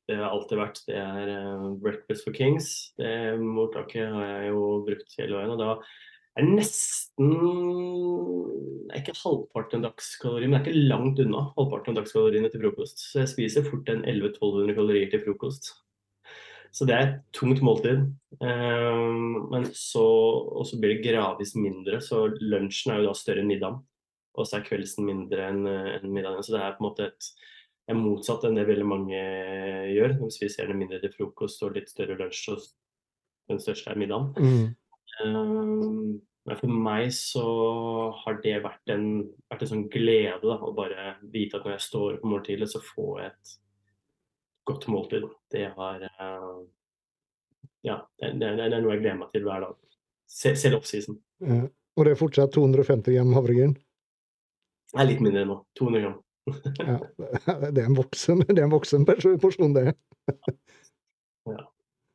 det 0.09 0.17
har 0.17 0.31
alltid 0.33 0.57
vært. 0.57 0.79
Det 0.89 0.97
er 0.97 1.33
uh, 1.37 1.73
Breakfast 1.83 2.25
for 2.25 2.37
Kings. 2.37 2.69
Det 2.97 3.37
mottaket 3.43 4.09
har 4.09 4.31
jeg 4.31 4.53
jo 4.55 4.63
brukt 4.87 5.19
hele 5.21 5.37
veien. 5.37 5.53
Og 5.53 5.61
da 5.61 5.75
er 6.39 6.49
nesten 6.49 7.35
det 8.89 8.97
er 8.97 9.03
ikke 9.03 9.21
halvparten 9.21 9.83
av 9.83 9.91
dagskalorier, 9.91 10.49
men 10.49 10.63
det 10.63 10.71
er 10.71 10.79
ikke 10.79 10.89
langt 10.89 11.19
unna 11.21 11.43
halvparten 11.59 11.93
av 11.93 11.99
dagskaloriene 12.01 12.49
til 12.49 12.63
frokost. 12.63 13.03
Så 13.05 13.21
jeg 13.21 13.33
spiser 13.35 13.67
fort 13.67 13.91
en 13.93 14.01
1100-1200 14.07 14.79
kalorier 14.79 15.13
til 15.13 15.23
frokost. 15.27 15.69
Så 16.73 16.87
det 16.89 16.95
er 16.95 17.05
et 17.05 17.19
tungt 17.37 17.61
måltid. 17.65 18.07
Um, 18.41 19.51
men 19.53 19.69
så, 19.77 20.05
og 20.05 20.65
så 20.69 20.81
blir 20.81 20.97
det 20.97 21.05
gradvis 21.05 21.53
mindre, 21.59 22.01
så 22.05 22.27
lunsjen 22.41 22.95
er 22.95 23.03
jo 23.03 23.11
da 23.11 23.15
større 23.19 23.45
enn 23.45 23.53
middagen. 23.53 23.83
Og 24.39 24.49
så 24.49 24.59
er 24.59 24.67
kveldsen 24.69 25.05
mindre 25.05 25.51
enn 25.51 25.65
en 25.69 26.13
middagen. 26.15 26.45
Så 26.47 26.55
det 26.55 26.63
er 26.63 26.77
på 26.79 26.85
en 26.85 26.89
måte 26.89 27.11
et 27.11 27.31
er 27.89 27.97
motsatt 27.97 28.45
enn 28.45 28.59
det 28.59 28.67
veldig 28.69 28.87
mange 28.89 29.19
gjør. 29.95 30.17
De 30.21 30.31
spiser 30.33 30.63
gjerne 30.63 30.79
mindre 30.79 31.01
til 31.03 31.13
frokost 31.15 31.63
og 31.65 31.77
litt 31.77 31.91
større 31.91 32.19
lunsj, 32.19 32.51
og 32.53 32.65
den 33.53 33.63
største 33.63 33.93
er 33.93 34.01
middagen. 34.01 34.33
Mm. 34.37 34.67
Um, 35.25 36.19
men 36.49 36.61
for 36.61 36.73
meg 36.89 37.09
så 37.17 37.47
har 38.23 38.39
det 38.45 38.59
vært 38.65 38.93
en, 38.93 39.09
vært 39.51 39.65
en 39.65 39.73
sånn 39.73 39.87
glede 39.93 40.39
da, 40.45 40.59
å 40.61 40.75
bare 40.77 41.15
vite 41.33 41.59
at 41.59 41.67
når 41.67 41.77
jeg 41.77 41.87
står 41.89 42.19
opp 42.19 42.29
morgenen 42.29 42.47
tidlig, 42.47 42.71
så 42.73 42.83
får 42.85 43.11
jeg 43.23 43.33
et 43.33 43.57
godt 44.69 44.89
måltid. 44.93 45.27
Det 45.53 45.67
har 45.79 46.07
uh, 46.21 46.61
Ja, 47.87 48.03
det, 48.21 48.35
det, 48.41 48.55
det, 48.61 48.69
er 48.69 48.81
noe 48.83 48.97
jeg 48.97 49.05
gleder 49.05 49.21
meg 49.23 49.35
til 49.35 49.49
hver 49.49 49.65
dag. 49.65 49.77
Selv 50.29 50.83
oppsisen. 50.83 51.21
Ja. 51.41 51.65
Og 51.99 52.07
det 52.07 52.13
er 52.15 52.21
fortsatt 52.21 52.53
250 52.55 53.17
gram 53.17 53.33
havregryn? 53.35 53.73
Det 54.93 55.01
er 55.03 55.09
litt 55.09 55.23
mindre 55.25 55.43
nå. 55.49 55.63
200 55.81 56.05
gram 56.05 56.19
ja, 56.79 56.99
det 57.75 57.83
er 57.83 57.87
en 57.87 57.99
voksen, 57.99 58.45
det 58.49 58.59
er 58.59 58.67
en 58.67 58.75
voksen 58.75 59.07
porsjon, 59.43 59.77
det. 59.77 59.93
ja. 61.49 61.65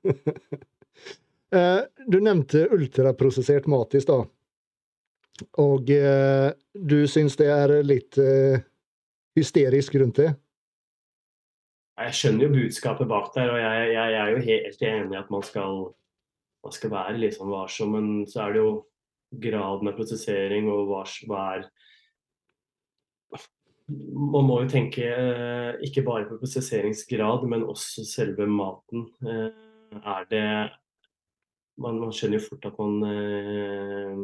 Eh, 1.53 1.83
du 2.09 2.15
nevnte 2.17 2.63
ultraprosessert 2.73 3.67
mat 3.69 3.93
i 3.93 3.99
stad. 4.01 4.25
Og 5.61 5.89
eh, 5.93 6.47
du 6.73 7.03
syns 7.05 7.37
det 7.37 7.49
er 7.53 7.73
litt 7.85 8.17
eh, 8.17 8.63
hysterisk 9.37 9.99
rundt 10.01 10.21
det? 10.21 10.31
Jeg 12.01 12.17
skjønner 12.17 12.47
jo 12.47 12.55
budskapet 12.55 13.09
bak 13.09 13.29
der, 13.35 13.51
og 13.53 13.61
jeg, 13.61 13.85
jeg, 13.93 14.13
jeg 14.15 14.21
er 14.23 14.31
jo 14.33 14.41
helt 14.47 14.81
enig 14.89 15.13
i 15.13 15.19
at 15.19 15.29
man 15.33 15.45
skal, 15.45 15.77
man 16.65 16.73
skal 16.73 16.93
være 16.95 17.19
litt 17.21 17.37
sånn 17.37 17.53
varsom, 17.53 17.93
men 17.93 18.09
så 18.29 18.47
er 18.47 18.55
det 18.55 18.63
jo 18.63 18.71
graden 19.43 19.89
av 19.91 19.97
prosessering 19.97 20.69
og 20.73 20.89
hva, 20.89 21.03
hva 21.29 21.43
er 21.57 21.67
man 23.91 24.45
må 24.47 24.61
jo 24.63 24.69
tenke 24.71 25.07
eh, 25.09 25.81
ikke 25.83 26.05
bare 26.07 26.27
på 26.29 26.37
prosesseringsgrad, 26.39 27.43
men 27.51 27.65
også 27.67 28.05
selve 28.07 28.47
maten. 28.47 29.09
Eh, 29.25 29.49
er 30.03 30.29
det 30.31 30.47
Man, 31.81 31.97
man 31.97 32.11
skjønner 32.13 32.37
jo 32.37 32.45
fort 32.51 32.65
at 32.69 32.75
man 32.77 33.03
eh, 33.07 34.19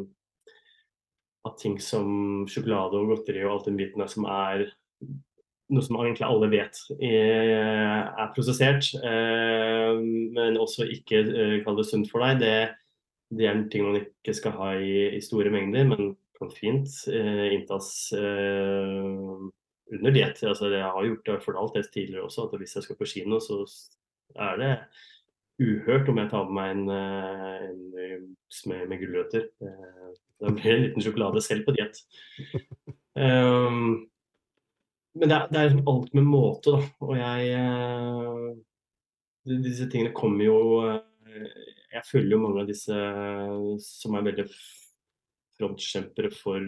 At 1.48 1.56
ting 1.58 1.80
som 1.82 2.46
sjokolade 2.46 2.94
og 2.94 3.10
godteri 3.10 3.42
og 3.42 3.56
alt 3.56 3.66
den 3.66 3.78
biten 3.80 4.04
som 4.08 4.26
er 4.30 4.68
noe 5.70 5.82
som 5.86 5.98
egentlig 6.00 6.26
alle 6.26 6.48
vet 6.50 6.78
er 6.98 8.32
prosessert, 8.34 8.88
men 10.34 10.58
også 10.58 10.88
ikke 10.90 11.20
kall 11.62 11.78
det 11.78 11.84
sunt 11.86 12.10
for 12.10 12.26
deg, 12.26 12.40
det, 12.42 12.56
det 13.38 13.46
er 13.46 13.60
ting 13.70 13.86
man 13.86 14.00
ikke 14.00 14.34
skal 14.34 14.56
ha 14.58 14.72
i, 14.82 15.14
i 15.14 15.20
store 15.22 15.52
mengder, 15.54 15.86
men 15.86 16.10
kan 16.40 16.50
fint 16.56 16.88
inntas 17.06 17.90
under 19.90 20.14
diett. 20.14 20.42
Altså, 20.46 20.70
jeg 20.72 20.82
har 20.86 21.06
gjort 21.06 21.26
det 21.26 21.38
for 21.44 21.58
alt 21.60 21.76
det 21.76 21.86
tidligere 21.92 22.26
også, 22.26 22.48
at 22.48 22.58
hvis 22.60 22.76
jeg 22.78 22.86
skal 22.86 22.98
på 22.98 23.08
kino, 23.12 23.40
så 23.42 23.62
er 24.38 24.60
det 24.60 24.74
uhørt 25.60 26.08
om 26.08 26.20
jeg 26.20 26.30
tar 26.32 26.48
med 26.48 26.56
meg 26.56 26.70
en, 26.74 26.84
eh, 26.94 28.14
en 28.14 28.36
med, 28.70 28.86
med 28.88 29.02
gulrøtter. 29.02 29.48
Da 30.40 30.52
blir 30.54 30.64
det 30.64 30.76
en 30.76 30.86
liten 30.86 31.04
sjokolade 31.04 31.42
selv 31.44 31.66
på 31.66 31.74
diett. 31.76 32.00
Um, 33.18 34.06
men 35.18 35.28
det 35.28 35.36
er, 35.36 35.48
det 35.50 35.60
er, 35.60 35.78
alt 35.90 36.14
med 36.16 36.28
måte, 36.28 36.76
da. 36.76 36.80
Og 37.04 37.16
jeg 37.18 37.40
Disse 39.64 39.88
tingene 39.90 40.12
kommer 40.14 40.44
jo 40.44 40.58
Jeg 41.90 42.02
følger 42.06 42.36
jo 42.36 42.42
mange 42.42 42.62
av 42.62 42.68
disse 42.68 42.96
som 43.82 44.14
er 44.14 44.26
veldig 44.28 44.44
frontkjempere 45.60 46.32
for 46.34 46.64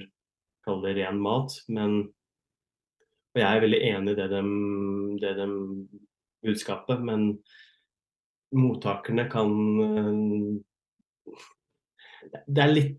kall 0.62 0.84
det 0.84 0.98
ren 1.00 1.18
mat. 1.22 1.56
Men 1.72 2.04
og 3.32 3.40
jeg 3.40 3.48
er 3.48 3.62
veldig 3.64 3.82
enig 3.88 4.12
i 4.12 4.16
det 4.18 4.28
de, 4.28 4.40
det 5.22 5.36
de 5.38 5.46
budskapet, 6.44 7.00
men 7.00 7.30
mottakerne 8.52 9.24
kan 9.32 9.54
eh, 9.86 10.58
Det 12.44 12.60
er 12.60 12.74
litt 12.76 12.98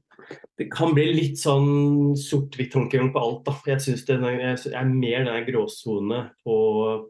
det 0.58 0.68
kan 0.72 0.94
bli 0.94 1.08
litt 1.10 1.40
sånn 1.42 2.14
sort-hvitt-tankegang 2.20 3.10
på 3.12 3.20
alt. 3.20 3.42
da. 3.48 3.54
Jeg 3.74 3.82
synes 3.82 4.04
det 4.08 4.18
er 4.22 4.92
mer 4.92 5.26
den 5.26 5.48
gråsone 5.48 6.20
på, 6.46 6.58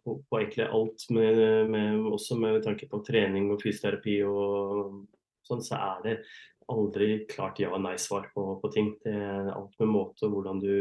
på, 0.02 0.16
på, 0.24 0.40
egentlig 0.40 0.66
alt, 0.66 1.06
med, 1.14 1.42
med, 1.70 2.00
også 2.16 2.40
med 2.40 2.62
tanke 2.64 2.88
på 2.90 3.02
trening 3.06 3.52
og 3.54 3.62
fysioterapi 3.62 4.22
og 4.26 5.04
sånn, 5.46 5.62
så 5.66 5.78
er 5.78 6.02
det 6.08 6.16
aldri 6.72 7.26
klart 7.30 7.60
ja- 7.60 7.72
og 7.74 7.82
nei-svar 7.84 8.30
på, 8.34 8.48
på, 8.62 8.74
ting. 8.74 8.94
Det 9.04 9.14
er 9.14 9.54
alt 9.54 9.80
med 9.80 9.92
måte 9.94 10.28
og 10.28 10.38
hvordan 10.38 10.62
du 10.64 10.76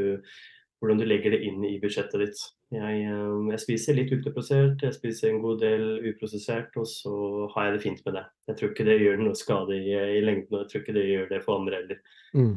hvordan 0.83 0.99
du 0.99 1.05
legger 1.07 1.31
det 1.31 1.45
inn 1.47 1.63
i 1.63 1.77
budsjettet 1.79 2.19
ditt. 2.19 2.41
Jeg, 2.75 3.03
eh, 3.07 3.51
jeg, 3.53 3.61
spiser 3.63 3.95
litt 3.95 4.11
ultraprosessert, 4.17 4.83
jeg 4.83 4.97
spiser 4.97 5.31
en 5.31 5.43
god 5.45 5.61
del 5.63 5.85
uprosessert, 6.11 6.75
og 6.81 6.89
så 6.91 7.13
har 7.55 7.69
jeg 7.69 7.77
det 7.77 7.83
fint 7.85 8.01
med 8.07 8.17
det. 8.19 8.25
Jeg 8.51 8.59
tror 8.59 8.73
ikke 8.73 8.87
det 8.89 8.97
gjør 8.99 9.23
noe 9.23 9.39
skade 9.39 9.79
i, 9.79 9.93
i 9.95 10.25
lengden, 10.25 10.51
og 10.57 10.65
jeg 10.65 10.73
tror 10.73 10.83
ikke 10.83 10.97
det 10.97 11.05
gjør 11.07 11.29
det 11.31 11.41
for 11.45 11.61
andre 11.61 11.79
heller. 11.79 12.01
Mm. 12.35 12.57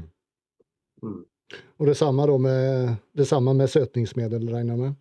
Mm. 1.05 1.21
Og 1.77 1.91
det 1.91 1.97
samme, 1.99 2.25
med, 2.47 2.95
det 3.13 3.27
samme 3.29 3.53
med 3.53 3.69
søtningsmiddel, 3.69 4.49
regner 4.49 4.73
jeg 4.73 4.83
med? 4.87 4.97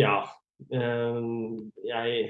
Ja. 0.00 0.16
Eh, 0.72 1.20
jeg, 1.90 2.24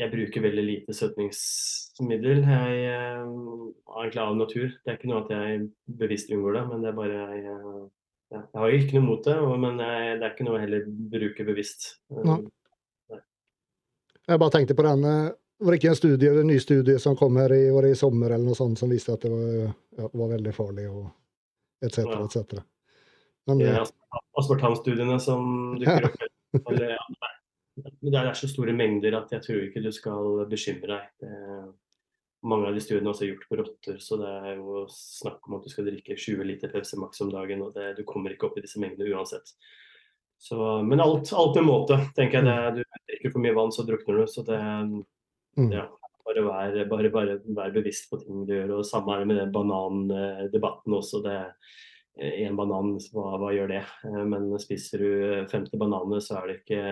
jeg 0.00 0.10
bruker 0.10 0.42
veldig 0.42 0.64
lite 0.66 0.94
søtningsmiddel. 0.96 2.40
Jeg 2.42 2.78
er 2.90 3.20
eh, 3.20 3.34
egentlig 4.00 4.22
av 4.24 4.38
natur. 4.38 4.72
Det 4.82 4.90
er 4.90 4.98
ikke 4.98 5.10
noe 5.12 5.22
at 5.22 5.34
jeg 5.34 5.68
bevisst 6.00 6.32
unngår 6.34 6.58
det, 6.58 6.64
men 6.70 6.82
det 6.82 6.90
er 6.90 6.98
bare 6.98 7.20
jeg 7.20 7.44
ja, 8.34 8.40
jeg 8.40 8.58
har 8.58 8.74
ikke 8.74 8.98
noe 8.98 9.06
mot 9.06 9.24
det, 9.26 9.34
men 9.62 9.80
jeg, 9.84 10.18
det 10.18 10.26
er 10.26 10.32
ikke 10.32 10.46
noe 10.48 10.58
jeg 10.58 10.66
heller 10.66 10.86
bruker 11.12 11.46
bevisst. 11.46 11.88
Nei. 12.24 12.40
Jeg 14.24 14.40
bare 14.40 14.54
tenkte 14.54 14.74
på 14.74 14.86
den 14.86 15.04
eh, 15.04 15.34
Var 15.60 15.74
det 15.74 15.78
ikke 15.78 15.90
en 15.92 15.98
studie, 15.98 16.30
en 16.32 16.48
ny 16.48 16.56
studie 16.62 17.00
som 17.00 17.16
kom 17.18 17.36
her 17.38 17.52
i, 17.54 17.66
i 17.68 17.98
sommer 17.98 18.32
eller 18.32 18.48
noe 18.48 18.58
sånt, 18.58 18.80
som 18.80 18.90
viste 18.90 19.14
at 19.14 19.22
det 19.22 19.30
var, 19.30 19.74
ja, 20.00 20.08
var 20.08 20.32
veldig 20.32 20.54
farlig 20.56 20.88
og 20.90 21.04
etc. 21.84 22.00
Ja. 22.08 22.24
etc. 22.24 22.64
Men, 23.46 23.60
ja, 23.62 23.84
Aspartamstudiene 24.40 25.20
som 25.22 25.46
dukker 25.80 26.08
opp. 26.08 26.24
Eller, 26.72 26.96
det 27.74 28.18
er 28.20 28.36
så 28.38 28.48
store 28.50 28.74
mengder 28.76 29.16
at 29.18 29.32
jeg 29.34 29.42
tror 29.42 29.64
ikke 29.64 29.82
du 29.82 29.90
skal 29.94 30.44
bekymre 30.50 30.98
deg. 30.98 31.30
Mange 32.44 32.68
av 32.68 32.76
de 32.76 32.82
studiene 32.84 33.08
også 33.10 33.24
er 33.24 33.32
gjort 33.32 33.48
på 33.48 33.58
rotter, 33.58 33.96
så 34.04 34.18
det 34.20 34.32
er 34.50 34.58
jo 34.60 34.84
snakk 34.92 35.48
om 35.48 35.56
at 35.56 35.64
du 35.64 35.72
skal 35.72 35.88
drikke 35.88 36.16
20 36.18 36.44
liter 36.44 36.70
Pepsi 36.70 36.98
Max 37.00 37.22
om 37.24 37.32
dagen, 37.32 37.64
og 37.64 37.72
det, 37.74 37.94
du 37.96 38.04
kommer 38.06 38.34
ikke 38.34 38.50
opp 38.50 38.58
i 38.60 38.64
disse 38.64 38.82
mengdene 38.82 39.16
uansett. 39.16 39.54
Så, 40.44 40.58
men 40.84 41.00
alt, 41.00 41.32
alt, 41.32 41.56
med 41.56 41.64
måte, 41.70 41.98
tenker 42.16 42.44
jeg. 42.44 42.74
Det, 42.76 42.84
du 42.84 43.08
drikker 43.08 43.32
for 43.32 43.44
mye 43.46 43.56
vann, 43.56 43.72
så 43.72 43.86
drukner 43.88 44.20
du. 44.20 44.24
Så 44.28 44.44
det 44.44 44.60
mm. 44.60 45.70
ja, 45.72 45.86
bare 46.26 46.44
vær, 46.44 46.78
bare, 46.90 47.10
bare 47.14 47.38
vær 47.56 47.72
bevisst 47.74 48.10
på 48.10 48.20
ting 48.20 48.44
du 48.44 48.52
gjør. 48.52 48.76
Og 48.78 48.86
samme 48.88 49.14
er 49.14 49.24
det 49.24 49.30
med 49.30 49.40
den 49.40 49.54
banandebatten 49.54 50.98
også. 51.00 51.22
det 51.24 51.38
en 52.14 52.56
banan, 52.58 52.94
hva, 53.14 53.34
hva, 53.40 53.50
gjør 53.54 53.72
det? 53.72 53.82
Eh, 54.06 54.22
men 54.30 54.52
spiser 54.62 55.02
du 55.02 55.10
50 55.50 55.80
bananer, 55.80 56.22
så 56.22 56.38
er 56.38 56.50
det 56.50 56.60
ikke 56.60 56.82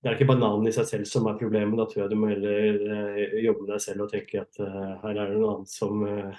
det 0.00 0.08
er 0.08 0.14
ikke 0.16 0.30
bananen 0.30 0.64
i 0.64 0.70
seg 0.72 0.86
selv 0.88 1.04
som 1.08 1.26
er 1.28 1.34
problemet. 1.36 1.76
Da 1.76 1.84
tror 1.88 2.02
jeg 2.02 2.10
du 2.12 2.16
må 2.16 2.28
heller 2.30 2.76
uh, 2.88 3.18
jobbe 3.36 3.60
med 3.66 3.72
deg 3.74 3.80
selv 3.84 4.00
og 4.06 4.12
tenke 4.14 4.40
at 4.40 4.54
uh, 4.62 4.96
her 5.02 5.12
er 5.12 5.26
det 5.28 5.36
noe 5.36 5.50
annet 5.58 5.72
som, 5.74 5.94
uh, 6.08 6.32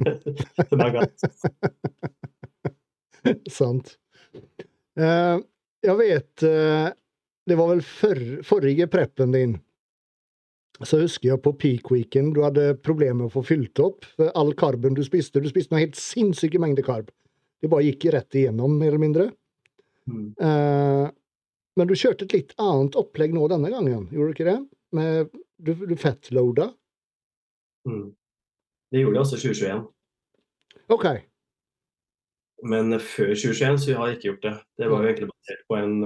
som 0.68 0.78
er 0.84 0.90
galt. 0.98 1.20
Sant. 3.60 3.88
jeg 4.96 5.94
vet 5.98 6.40
Det 6.40 7.56
var 7.58 7.68
vel 7.68 7.82
for, 7.84 8.16
forrige 8.48 8.86
preppen 8.92 9.30
din. 9.36 9.52
Så 10.80 10.96
husker 11.02 11.28
jeg 11.30 11.42
på 11.44 11.52
peak 11.60 11.84
weekend 11.92 12.34
du 12.36 12.40
hadde 12.44 12.80
problemer 12.80 13.18
med 13.22 13.28
å 13.28 13.34
få 13.34 13.42
fylt 13.44 13.78
opp 13.84 14.00
all 14.32 14.54
karben 14.56 14.94
du 14.96 15.02
spiste. 15.04 15.40
Du 15.40 15.48
spiste 15.52 15.70
noen 15.72 15.84
helt 15.86 16.00
sinnssyke 16.00 16.58
mengder 16.60 16.84
karb. 16.84 17.06
Det 17.60 17.68
bare 17.72 17.84
gikk 17.88 18.02
rett 18.12 18.32
igjennom, 18.40 18.72
mer 18.80 18.88
eller 18.92 19.04
mindre. 19.04 19.26
Mm. 20.08 20.32
Men 21.80 21.88
du 21.88 21.96
kjørte 21.96 22.26
et 22.26 22.34
litt 22.36 22.50
annet 22.60 22.96
opplegg 23.00 23.32
nå 23.32 23.46
denne 23.48 23.70
gangen, 23.72 24.04
gjorde 24.12 24.28
du 24.28 24.36
ikke 24.36 24.48
det? 24.50 24.58
Med, 24.92 25.30
du 25.56 25.72
du 25.88 25.96
fettloada? 25.96 26.66
Mm. 27.88 28.10
Det 28.92 29.00
gjorde 29.00 29.16
jeg 29.16 29.24
også 29.24 29.38
2021. 29.40 29.82
OK. 30.92 31.06
Men 32.68 33.00
før 33.00 33.32
2021 33.32 33.80
så 33.80 33.96
har 33.96 34.10
jeg 34.10 34.18
ikke 34.18 34.28
gjort 34.28 34.44
det. 34.44 34.54
Det 34.76 34.90
var 34.90 35.00
jo 35.00 35.08
egentlig 35.08 35.30
basert 35.30 35.64
på 35.70 35.80
en, 35.80 35.96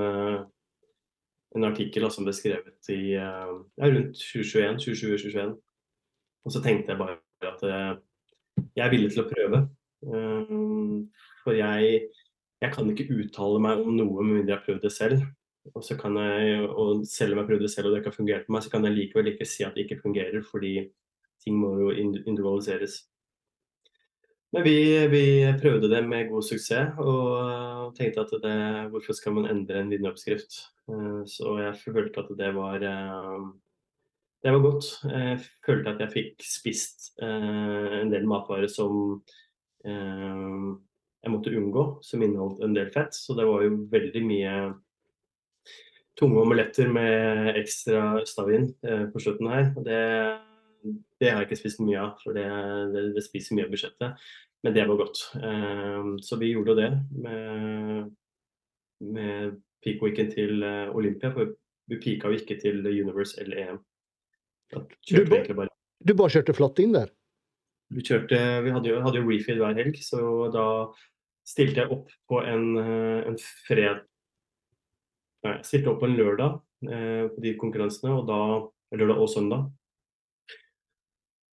en 1.58 1.68
artikkel 1.72 2.06
som 2.14 2.28
ble 2.28 2.34
skrevet 2.36 2.90
i 2.94 3.00
ja, 3.16 3.50
rundt 3.82 4.22
2021-2021. 4.22 5.54
Og 6.44 6.54
så 6.54 6.62
tenkte 6.62 6.94
jeg 6.94 7.00
bare 7.00 7.18
at 7.50 7.64
jeg 8.76 8.84
er 8.84 8.92
villig 8.92 9.10
til 9.10 9.24
å 9.24 9.30
prøve. 9.32 9.64
For 11.42 11.58
jeg, 11.58 12.04
jeg 12.62 12.76
kan 12.76 12.92
ikke 12.92 13.10
uttale 13.16 13.64
meg 13.64 13.82
om 13.82 13.96
noe 13.98 14.20
med 14.20 14.38
mindre 14.38 14.54
jeg 14.54 14.60
har 14.60 14.68
prøvd 14.68 14.86
det 14.86 14.94
selv. 14.94 15.24
Og, 15.72 15.80
så 15.84 15.96
kan 15.96 16.16
jeg, 16.20 16.68
og 16.68 17.06
selv 17.08 17.32
om 17.32 17.40
jeg 17.40 17.48
prøvde 17.48 17.70
selv 17.72 17.88
og 17.88 17.94
det 17.94 18.02
ikke 18.02 18.12
har 18.12 18.18
fungert 18.18 18.44
for 18.44 18.56
meg, 18.56 18.64
så 18.64 18.70
kan 18.72 18.84
jeg 18.84 18.96
likevel 18.98 19.32
ikke 19.32 19.48
si 19.48 19.64
at 19.64 19.72
det 19.76 19.86
ikke 19.86 20.02
fungerer, 20.02 20.44
fordi 20.44 20.74
ting 21.44 21.56
må 21.56 21.72
jo 21.80 21.90
individualiseres. 21.94 22.98
Men 24.54 24.62
vi, 24.62 24.76
vi, 25.10 25.24
prøvde 25.58 25.88
det 25.90 26.04
med 26.06 26.28
god 26.30 26.44
suksess 26.46 27.00
og 27.02 27.94
tenkte 27.96 28.22
at 28.22 28.34
det, 28.44 28.58
hvorfor 28.92 29.16
skal 29.18 29.34
man 29.34 29.48
endre 29.50 29.80
en 29.80 29.90
vinneroppskrift? 29.90 30.60
Eh, 30.90 31.22
så 31.26 31.56
jeg 31.58 31.80
følte 31.80 32.22
at 32.22 32.30
det 32.38 32.50
var 32.54 32.84
eh, 32.86 33.48
det 34.44 34.52
var 34.54 34.62
godt. 34.62 34.90
Jeg 35.10 35.40
følte 35.66 35.90
at 35.90 36.04
jeg 36.04 36.12
fikk 36.12 36.46
spist 36.46 37.10
eh, 37.18 37.98
en 38.04 38.12
del 38.12 38.28
matvarer 38.30 38.70
som 38.70 39.24
jeg 39.84 41.32
måtte 41.32 41.52
unngå, 41.52 41.82
som 42.00 42.22
inneholdt 42.24 42.62
en 42.64 42.76
del 42.76 42.88
fett. 42.94 43.12
Så 43.16 43.34
det 43.36 43.44
var 43.48 43.66
jo 43.66 43.82
veldig 43.90 44.22
mye 44.24 44.54
tunge 46.18 46.40
omeletter 46.42 46.90
med 46.92 47.56
ekstra 47.58 48.22
stavin 48.28 48.68
på 48.80 49.22
slutten 49.22 49.50
her. 49.50 49.70
Det, 49.86 50.00
det 51.20 51.30
har 51.30 51.42
jeg 51.42 51.48
ikke 51.48 51.60
spist 51.62 51.82
mye 51.82 52.00
av, 52.02 52.14
for 52.22 52.36
det, 52.36 52.46
det, 52.94 53.04
det 53.16 53.24
spiser 53.26 53.58
mye 53.58 53.66
av 53.66 53.74
budsjettet. 53.74 54.26
Men 54.64 54.72
det 54.74 54.86
var 54.88 54.96
godt. 54.96 55.18
Eh, 55.36 56.04
så 56.22 56.36
vi 56.40 56.54
gjorde 56.54 56.74
det 56.78 56.90
med, 57.20 58.06
med 59.04 59.58
peak-weekend 59.84 60.32
til 60.32 60.64
eh, 60.64 60.94
Olympia. 60.96 61.34
For 61.34 61.52
vi 61.92 61.98
peaka 62.00 62.30
jo 62.32 62.38
ikke 62.40 62.56
til 62.62 62.80
Universe 62.88 63.36
eller 63.42 63.60
EM. 63.60 63.82
Du, 64.72 65.20
ba, 65.28 65.68
du 66.00 66.14
bare 66.16 66.32
kjørte 66.32 66.56
flatt 66.56 66.80
inn 66.80 66.96
der? 66.96 67.12
Vi, 67.92 68.00
kjørte, 68.08 68.38
vi 68.64 68.72
hadde 68.72 68.88
jo, 68.88 69.02
hadde 69.04 69.20
jo 69.20 69.28
refeed 69.28 69.60
hver 69.60 69.76
helg, 69.76 70.00
så 70.00 70.48
da 70.54 70.64
stilte 71.44 71.82
jeg 71.82 71.92
opp 71.92 72.08
på 72.32 72.40
en, 72.40 72.66
eh, 72.80 73.20
en 73.28 73.36
fred... 73.68 74.00
Jeg 75.45 75.66
stilte 75.68 75.92
opp 75.92 76.01
på 76.01 76.09
en 76.09 76.16
lørdag 76.16 76.57
eh, 76.88 77.24
på 77.32 77.45
de 77.45 77.55
konkurransene, 77.61 78.14
og 78.16 78.28
da, 78.28 78.38
lørdag 78.97 79.20
og 79.20 79.30
søndag. 79.30 79.66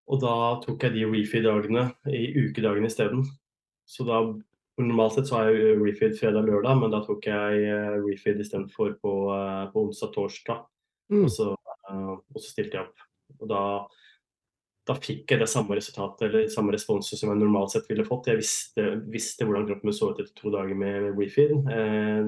Og 0.06 0.20
da 0.22 0.34
tok 0.62 0.86
jeg 0.86 0.94
de 0.94 1.06
refeed-dagene 1.10 1.88
i 2.14 2.28
ukedagene 2.46 2.90
isteden. 2.90 3.24
Så 3.86 4.06
da 4.06 4.20
Normalt 4.76 5.14
sett 5.16 5.30
så 5.30 5.38
har 5.38 5.46
jeg 5.48 5.78
refeed 5.80 6.18
fredag-lørdag, 6.18 6.74
men 6.76 6.90
da 6.92 6.98
tok 7.00 7.24
jeg 7.24 7.76
refeed 8.04 8.42
istedenfor 8.44 8.90
på, 9.00 9.12
uh, 9.32 9.62
på 9.72 9.86
onsdag-torsdag. 9.86 10.66
Mm. 11.14 11.22
Og, 11.22 11.30
så, 11.32 11.46
og, 11.88 12.34
så, 12.36 12.42
stilte 12.44 12.76
jeg 12.76 12.84
opp. 12.84 13.06
Og 13.40 13.48
da, 13.48 13.62
da 14.86 14.94
fikk 14.94 15.32
jeg 15.32 15.42
det 15.42 15.48
samme 15.50 15.74
resultatet 15.74 16.28
eller 16.28 16.50
samme 16.52 16.74
responset 16.74 17.18
som 17.18 17.32
jeg 17.32 17.40
normalt 17.40 17.72
sett 17.74 17.88
ville 17.90 18.06
fått. 18.06 18.28
Jeg 18.30 18.38
visste, 18.38 18.84
visste 19.10 19.46
hvordan 19.46 19.66
kroppen 19.66 19.90
min 19.90 19.96
så 19.96 20.12
ut 20.12 20.20
etter 20.22 20.34
to 20.38 20.52
dager 20.54 20.78
med, 20.78 21.08
refeed. 21.18 21.56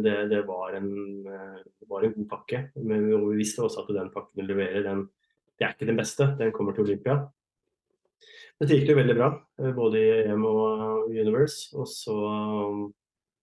Det, 0.03 0.15
det, 0.33 0.41
var 0.49 0.75
en, 0.75 0.91
det, 1.23 1.87
var 1.87 2.03
en, 2.03 2.17
god 2.17 2.29
pakke. 2.33 2.65
Men 2.83 3.07
vi 3.13 3.39
visste 3.39 3.63
også 3.63 3.85
at 3.85 3.93
den 3.95 4.11
pakken 4.15 4.43
vi 4.43 4.49
leverer, 4.49 4.83
den, 4.89 5.05
det 5.55 5.69
er 5.69 5.77
ikke 5.77 5.91
den 5.93 6.01
beste. 6.01 6.33
Den 6.41 6.51
kommer 6.57 6.75
til 6.75 6.89
Olympia. 6.89 7.21
Dette 8.59 8.75
gikk 8.75 8.91
jo 8.91 8.99
veldig 8.99 9.15
bra, 9.15 9.29
eh, 9.63 9.71
både 9.75 10.01
i 10.01 10.15
EM 10.25 10.47
og 10.49 11.13
Universe. 11.13 11.69
Og 11.79 11.87
så 11.91 12.15
um, 12.15 12.89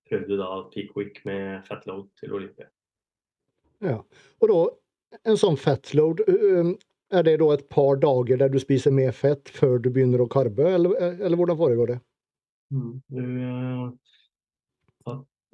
prøvde 0.10 0.40
da 0.42 0.50
peak 0.74 0.92
week 1.00 1.22
med 1.28 1.64
fat 1.68 1.88
load 1.88 2.10
til 2.20 2.36
Olympia. 2.36 2.68
Ja, 3.84 4.02
og 4.42 4.52
da 4.52 4.60
en 5.32 5.40
sånn 5.40 5.56
fat 5.60 5.94
load, 5.96 6.24
er 7.14 7.26
det 7.28 7.38
da 7.42 7.52
et 7.54 7.68
par 7.70 8.00
dager 8.02 8.40
der 8.42 8.50
du 8.50 8.60
spiser 8.62 8.94
mer 8.96 9.12
fett 9.16 9.50
før 9.54 9.78
du 9.82 9.92
begynner 9.94 10.24
å 10.24 10.30
karbe, 10.32 10.66
eller, 10.78 10.96
eller 11.20 11.38
hvordan 11.38 11.60
foregår 11.60 11.94
det? 11.94 12.00
Mm, 12.74 12.94
du, 13.14 13.24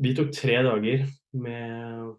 vi 0.02 0.14
tok 0.18 0.32
tre 0.34 0.58
dager 0.66 1.04
med 1.38 2.16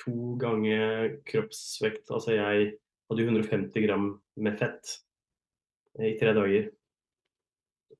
to 0.00 0.34
ganger 0.40 1.16
kroppsvekt. 1.28 2.08
Altså 2.10 2.34
jeg 2.38 2.72
hadde 3.10 3.26
150 3.26 3.86
gram 3.86 4.10
med 4.40 4.58
fett 4.58 4.96
i 6.00 6.16
tre 6.18 6.34
dager. 6.36 6.70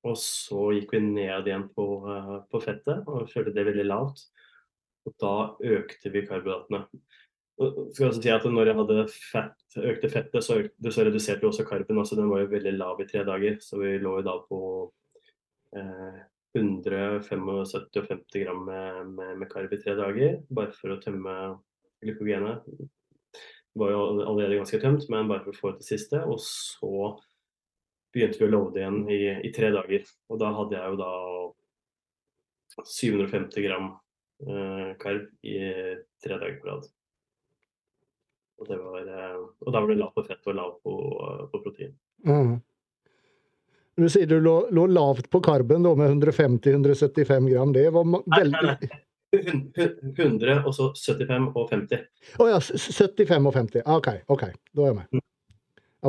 Og 0.09 0.17
så 0.17 0.71
gikk 0.79 0.95
vi 0.97 1.03
ned 1.05 1.49
igjen 1.49 1.67
på, 1.77 1.87
eh, 2.09 2.37
på 2.49 2.61
fettet 2.65 3.05
og 3.05 3.29
kjørte 3.29 3.53
det 3.53 3.67
veldig 3.69 3.85
lavt. 3.91 4.23
Og 5.07 5.17
da 5.21 5.35
økte 5.77 6.13
vi 6.13 6.25
karbohydratene. 6.29 6.87
Skal 7.61 8.07
også 8.09 8.23
si 8.23 8.31
at 8.33 8.45
når 8.49 8.71
jeg 8.71 8.77
hadde 8.79 9.03
fett, 9.13 9.57
økte 9.77 10.09
fettet, 10.09 10.45
så, 10.47 10.57
økte, 10.63 10.93
så 10.95 11.05
reduserte 11.05 11.45
vi 11.45 11.49
også 11.51 11.67
karben. 11.69 11.99
Altså 12.01 12.17
den 12.17 12.31
var 12.33 12.41
jo 12.41 12.53
veldig 12.55 12.73
lav 12.79 13.03
i 13.03 13.09
tre 13.09 13.25
dager, 13.29 13.59
så 13.61 13.77
vi 13.83 13.99
lå 14.01 14.15
jo 14.17 14.25
da 14.25 14.37
på 14.47 14.61
eh, 15.77 16.21
175-50 16.57 18.45
gram 18.45 18.65
med, 18.65 19.11
med, 19.13 19.35
med, 19.43 19.51
karb 19.53 19.75
i 19.77 19.81
tre 19.83 19.95
dager. 19.99 20.39
Bare 20.49 20.73
for 20.75 20.95
å 20.95 21.01
tømme 21.03 21.35
glykogenet. 22.01 22.65
Det 22.71 23.83
var 23.83 23.93
jo 23.93 24.01
allerede 24.25 24.57
ganske 24.59 24.81
tømt, 24.83 25.05
men 25.13 25.29
bare 25.29 25.45
for 25.45 25.53
å 25.53 25.61
få 25.61 25.75
ut 25.75 25.83
det 25.83 25.89
siste. 25.91 26.23
Og 26.25 26.41
så 26.43 27.13
begynte 28.15 28.41
vi 28.41 28.49
å 28.49 28.53
loade 28.55 28.81
igjen 28.81 29.03
i, 29.13 29.21
i, 29.47 29.53
tre 29.55 29.69
dager. 29.75 30.09
Og 30.33 30.41
da 30.41 30.49
hadde 30.57 30.79
jeg 30.79 30.95
jo 30.95 31.03
da 31.05 31.13
750 32.89 33.69
gram 33.69 33.93
eh, 34.49 34.89
karb 35.03 35.29
i 35.45 35.61
tre 36.25 36.41
dager 36.41 36.57
på 36.63 36.73
rad. 36.73 36.89
Og, 38.61 38.69
var, 38.69 39.05
eh, 39.07 39.37
og, 39.41 39.71
da 39.73 39.81
var 39.81 39.89
det 39.89 40.01
lavt 40.01 40.19
på 40.19 40.25
fett 40.27 40.51
og 40.51 40.59
lavt 40.59 40.83
på, 40.85 40.97
på 41.53 41.63
protein. 41.65 41.95
Mm. 42.29 42.59
Du 44.01 44.09
sier 44.09 44.29
du 44.29 44.37
lå, 44.41 44.57
lå, 44.73 44.87
lavt 44.93 45.31
på 45.33 45.41
karben 45.45 45.85
da 45.85 45.95
med 45.97 46.13
150-175 46.13 47.49
gram. 47.51 47.73
Det 47.73 47.89
var 47.95 48.05
veldig 48.05 48.53
nei, 48.53 48.77
nei, 48.77 48.77
nei. 48.77 49.01
100, 49.31 50.63
og 50.67 50.75
så 50.75 50.91
75 50.97 51.51
og 51.55 51.67
50. 51.71 52.07
Å 52.37 52.43
oh, 52.43 52.49
ja, 52.51 52.61
75 52.61 53.51
og 53.51 53.55
50. 53.55 53.85
OK, 53.87 54.09
ok, 54.35 54.47
da 54.75 54.87
er 54.87 54.91
jeg 54.91 54.97
med. 55.01 55.13
Mm. 55.15 55.27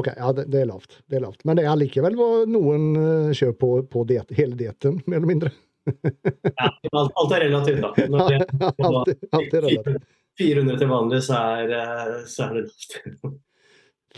Ok, 0.01 0.07
ja 0.15 0.31
det, 0.31 0.45
det, 0.51 0.61
er 0.61 0.69
lavt. 0.69 1.01
Det 1.05 1.19
er 1.19 1.25
lavt. 1.25 1.43
Men 1.45 1.59
det 1.59 1.65
er 1.65 1.73
allikevel 1.73 2.15
hva 2.17 2.29
noen 2.49 2.87
uh, 2.95 3.33
kjører 3.35 3.57
på, 3.59 3.73
på 3.91 4.05
diet, 4.09 4.31
hele 4.37 4.57
dietten, 4.57 5.01
mer 5.05 5.19
eller 5.19 5.29
mindre. 5.29 5.51
ja, 5.91 6.69
alt, 6.69 7.11
alt, 7.11 7.35
er 7.35 7.45
relativt, 7.45 7.83
da. 7.83 8.07
Når 8.13 8.31
det, 8.31 8.39
ja, 8.39 8.71
alt, 8.89 9.13
alt 9.37 9.55
er 9.59 9.65
relativt. 9.67 10.09
400 10.39 10.79
til 10.79 10.91
vanlig, 10.91 11.21
så 11.25 11.39
er, 11.57 11.73
eh, 11.77 12.15
så 12.29 12.47
er 12.47 12.59
det 12.59 12.63
lavt. 12.67 13.41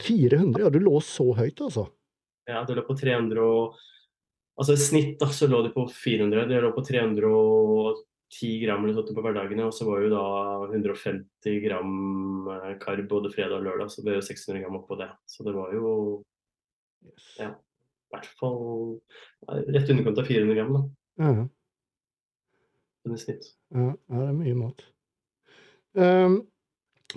400? 0.03 0.61
Ja, 0.64 0.70
du 0.74 0.80
lå 0.82 0.99
så 1.05 1.26
høyt, 1.38 1.61
altså? 1.61 1.88
Ja, 2.49 2.64
det 2.68 2.78
lå 2.78 2.86
på 2.88 2.95
300 2.99 3.41
og 3.43 3.82
Altså 4.53 4.76
i 4.76 4.82
snitt 4.82 5.16
da, 5.18 5.32
så 5.34 5.47
lå 5.49 5.64
det 5.66 5.72
på 5.74 5.88
400. 5.89 6.43
Det 6.45 6.59
lå 6.61 6.70
på 6.76 6.84
310 6.86 8.51
gram 8.61 8.84
eller 8.84 8.99
sånt 8.99 9.09
på 9.18 9.24
hverdagene. 9.26 9.66
Og 9.66 9.74
så 9.74 9.88
var 9.88 10.03
jo 10.03 10.11
da 10.14 10.26
150 10.68 11.57
gram 11.64 11.95
eh, 12.53 12.76
karb 12.84 13.07
både 13.09 13.32
fredag 13.34 13.57
og 13.57 13.66
lørdag, 13.66 13.89
så 13.89 14.03
det 14.03 14.05
ble 14.11 14.20
jo 14.20 14.28
600 14.28 14.61
gram 14.61 14.78
oppå 14.78 14.99
det. 15.01 15.09
Så 15.26 15.45
det 15.47 15.55
var 15.57 15.74
jo 15.74 15.88
ja, 17.41 17.49
i 17.49 18.14
hvert 18.14 18.30
fall 18.38 18.61
rett 19.74 19.89
underkant 19.89 20.22
av 20.22 20.30
400 20.30 20.59
gram, 20.59 20.78
da. 20.78 20.84
Ja. 21.26 21.49
I 23.09 23.20
snitt. 23.20 23.49
Ja, 23.74 23.89
det 23.97 24.28
er 24.30 24.38
mye 24.38 24.59
mat. 24.61 24.86
Um, 25.94 26.39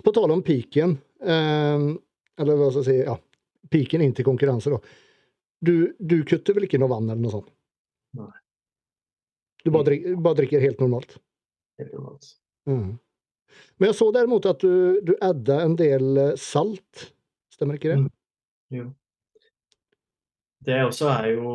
på 0.03 0.13
tale 0.13 0.35
om 0.35 0.43
piken, 0.45 0.99
um, 1.25 1.87
eller 2.37 2.59
hva 2.59 2.69
skal 2.71 2.83
jeg 2.83 2.89
si, 2.89 2.97
ja, 3.07 3.15
piken 3.73 4.05
inn 4.05 4.13
til 4.17 4.27
konkurranse, 4.27 4.73
da. 4.75 4.81
Du, 5.67 5.95
du 5.99 6.19
kutter 6.29 6.57
vel 6.57 6.67
ikke 6.67 6.81
noe 6.83 6.93
vann 6.93 7.09
eller 7.09 7.23
noe 7.23 7.33
sånt? 7.33 7.49
Nei. 8.19 8.33
Du 9.65 9.73
bare, 9.73 9.89
drikker, 9.89 10.19
bare 10.23 10.39
drikker 10.43 10.63
helt 10.63 10.83
normalt? 10.85 11.17
Helt 11.81 11.95
normalt. 11.97 12.29
Mm. 12.69 12.93
Men 13.79 13.91
jeg 13.91 13.99
så 13.99 14.11
derimot 14.15 14.47
at 14.47 14.61
du, 14.63 15.01
du 15.03 15.17
adda 15.25 15.59
en 15.65 15.75
del 15.79 16.21
eh, 16.23 16.37
salt. 16.39 17.09
Stemmer 17.53 17.81
ikke 17.81 17.95
det? 17.95 17.99
Mm. 18.05 18.11
Jo. 18.77 18.87
Det 20.67 20.79
også 20.85 21.09
er 21.15 21.29
jo 21.33 21.51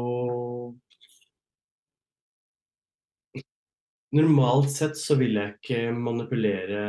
Normalt 4.12 4.72
sett 4.74 4.98
så 5.00 5.16
vil 5.20 5.38
jeg 5.40 5.56
ikke 5.56 5.82
manipulere 5.96 6.82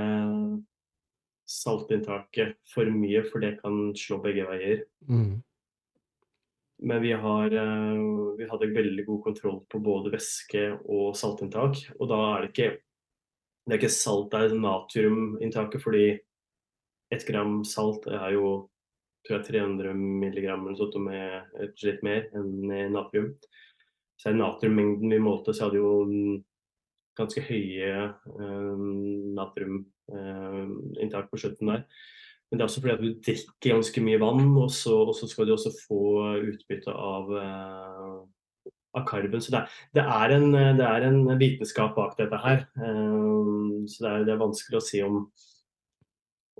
saltinntaket 1.46 2.56
for 2.72 2.88
mye, 2.90 3.22
for 3.28 3.42
det 3.44 3.58
kan 3.60 3.92
slå 3.98 4.18
begge 4.24 4.46
veier. 4.48 4.84
Mm. 5.06 5.42
Men 6.82 7.02
vi, 7.04 7.12
har, 7.12 7.54
eh, 7.54 8.00
vi 8.38 8.48
hadde 8.50 8.72
veldig 8.74 9.04
god 9.06 9.22
kontroll 9.28 9.60
på 9.70 9.78
både 9.84 10.10
væske 10.16 10.64
og 10.90 11.14
saltinntak. 11.18 11.78
Og 12.00 12.10
da 12.10 12.18
er 12.32 12.42
det 12.42 12.50
ikke, 12.50 12.70
det 13.66 13.76
er 13.76 13.80
ikke 13.80 13.94
salt, 13.94 14.32
det 14.32 14.48
er 14.48 14.58
natriuminntaket, 14.58 15.82
fordi 15.84 16.06
ett 17.12 17.26
gram 17.28 17.60
salt 17.68 18.08
er 18.10 18.32
jo 18.34 18.52
tror 19.22 19.38
jeg 19.38 19.52
300 19.52 19.94
milligram 19.94 20.64
eller 20.66 20.78
sånt 20.80 20.96
med 20.98 21.76
litt 21.84 22.00
mer 22.02 22.24
enn 22.34 22.72
natrium. 22.94 23.28
Så 24.18 24.30
er 24.30 24.40
natriummengden 24.40 25.12
vi 25.14 25.20
målte, 25.22 25.54
så 25.54 25.68
hadde 25.68 25.78
jo 25.78 25.92
ganske 27.18 27.44
høye 27.44 27.92
eh, 28.08 28.82
natrium 29.38 29.84
inntak 31.00 31.30
på 31.30 31.38
slutten 31.40 31.70
der. 31.70 31.86
Men 32.50 32.58
det 32.58 32.64
er 32.64 32.68
også 32.68 32.82
fordi 32.82 32.92
at 32.92 33.00
du 33.00 33.20
drikker 33.24 33.72
ganske 33.72 34.00
mye 34.04 34.18
vann, 34.20 34.42
og 34.60 34.68
så, 34.74 34.98
og 35.08 35.14
så 35.16 35.28
skal 35.30 35.46
du 35.48 35.54
også 35.54 35.70
få 35.86 36.00
utbytte 36.50 36.92
av, 36.92 37.30
av 38.92 39.06
karben. 39.08 39.40
Så 39.40 39.54
det 39.54 39.62
er, 39.62 39.78
det, 39.96 40.02
er 40.04 40.34
en, 40.34 40.50
det 40.76 40.84
er, 40.84 41.06
en, 41.06 41.22
vitenskap 41.40 41.94
bak 41.96 42.18
dette 42.18 42.42
her. 42.42 42.66
Så 42.76 44.04
det 44.04 44.10
er, 44.10 44.26
det 44.28 44.34
er 44.34 44.42
vanskelig 44.42 44.82
å 44.82 44.84
si 44.84 45.00
om, 45.06 45.22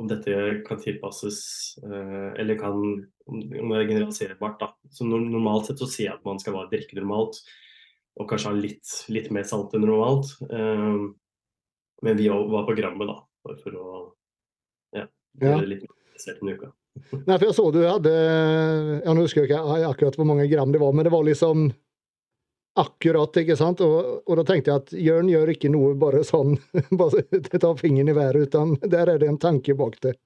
om 0.01 0.09
dette 0.09 0.39
kan 0.65 0.81
tilpasses, 0.81 1.43
eller 1.85 2.57
kan, 2.63 2.81
om 3.29 3.45
det 3.45 3.83
er 3.83 3.91
generaliserbart. 3.91 4.65
Da. 4.65 4.73
Så 4.97 5.05
normalt 5.05 5.69
sett 5.69 5.85
så 5.85 5.91
sier 5.93 6.09
jeg 6.09 6.17
at 6.17 6.25
man 6.25 6.41
skal 6.41 6.57
bare 6.57 6.73
drikke 6.73 7.03
normalt 7.03 7.43
og 8.21 8.29
kanskje 8.29 8.51
ha 8.51 8.59
litt, 8.59 8.95
litt, 9.13 9.31
mer 9.35 9.47
salt 9.49 9.75
enn 9.77 9.87
normalt. 9.87 10.35
Uh, 10.51 11.13
men 12.03 12.19
vi 12.19 12.29
var 12.29 12.67
på 12.69 12.77
grammet, 12.77 13.09
da, 13.09 13.19
bare 13.47 13.59
for 13.63 13.79
å 13.79 13.89
ja, 14.97 15.07
gjøre 15.41 15.63
det 15.63 15.71
litt 15.71 15.85
mer 15.87 15.99
interessert 16.03 16.43
en 16.43 16.53
uke. 16.53 16.73
Nei, 17.25 17.39
for 17.39 17.47
jeg 17.47 17.57
så 17.57 17.65
du 17.73 17.79
hadde 17.87 18.11
Jeg 18.13 19.15
husker 19.17 19.47
ikke 19.47 19.61
akkurat 19.89 20.19
hvor 20.19 20.27
mange 20.29 20.45
gram 20.51 20.75
det 20.75 20.81
var, 20.83 20.93
men 20.93 21.07
det 21.07 21.13
var 21.15 21.25
liksom 21.25 21.71
akkurat, 22.79 23.37
ikke 23.37 23.57
sant? 23.57 23.81
Og, 23.85 24.23
og 24.27 24.39
da 24.39 24.45
tenkte 24.49 24.73
jeg 24.73 24.83
at 24.83 24.93
Jørn 24.97 25.31
gjør 25.33 25.53
ikke 25.55 25.71
noe 25.73 25.93
bare 26.01 26.23
sånn, 26.25 26.57
bare 27.01 27.25
tar 27.53 27.77
fingeren 27.81 28.13
i 28.13 28.17
været, 28.17 28.49
utan 28.49 28.77
der 28.83 29.13
er 29.13 29.21
det 29.23 29.29
en 29.29 29.41
tanke 29.41 29.77
bak 29.79 29.99
det. 30.05 30.17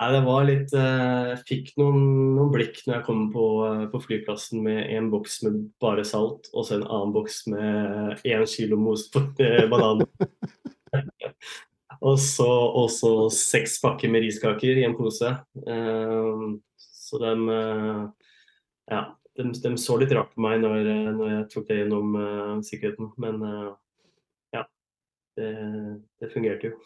Nei, 0.00 0.14
det 0.14 0.20
var 0.24 0.46
litt 0.48 0.70
eh, 0.72 1.30
Jeg 1.34 1.40
fikk 1.44 1.66
noen, 1.76 2.04
noen, 2.38 2.48
blikk 2.54 2.78
når 2.86 2.94
jeg 2.94 3.04
kom 3.04 3.26
på, 3.34 3.46
eh, 3.66 3.82
på, 3.92 4.00
flyplassen 4.00 4.62
med 4.64 4.78
en 4.96 5.10
boks 5.12 5.42
med 5.44 5.58
bare 5.82 6.06
salt, 6.08 6.48
og 6.54 6.64
så 6.64 6.78
en 6.78 6.86
annen 6.86 7.12
boks 7.12 7.42
med 7.52 8.24
én 8.24 8.46
kilo 8.48 8.78
most 8.80 9.18
eh, 9.44 9.66
banan. 9.68 10.06
og 12.00 12.16
så 12.24 12.48
også 12.48 13.12
seks 13.36 13.76
pakker 13.84 14.08
med 14.08 14.24
riskaker 14.24 14.80
i 14.80 14.86
en 14.88 14.96
pose. 14.96 15.34
så 16.80 17.20
de, 17.20 17.34
ja, 18.88 19.02
de, 19.36 19.48
de, 19.52 19.76
så 19.76 20.00
litt 20.00 20.16
rart 20.16 20.32
på 20.32 20.40
meg 20.46 20.62
når, 20.64 20.80
når 21.18 21.32
jeg 21.34 21.46
tok 21.52 21.68
det 21.68 21.80
gjennom 21.82 22.16
sikkerheten, 22.64 23.12
men 23.20 23.44
ja. 24.56 24.64
Det, 25.36 25.52
det 26.22 26.32
fungerte 26.32 26.72
jo. 26.72 26.80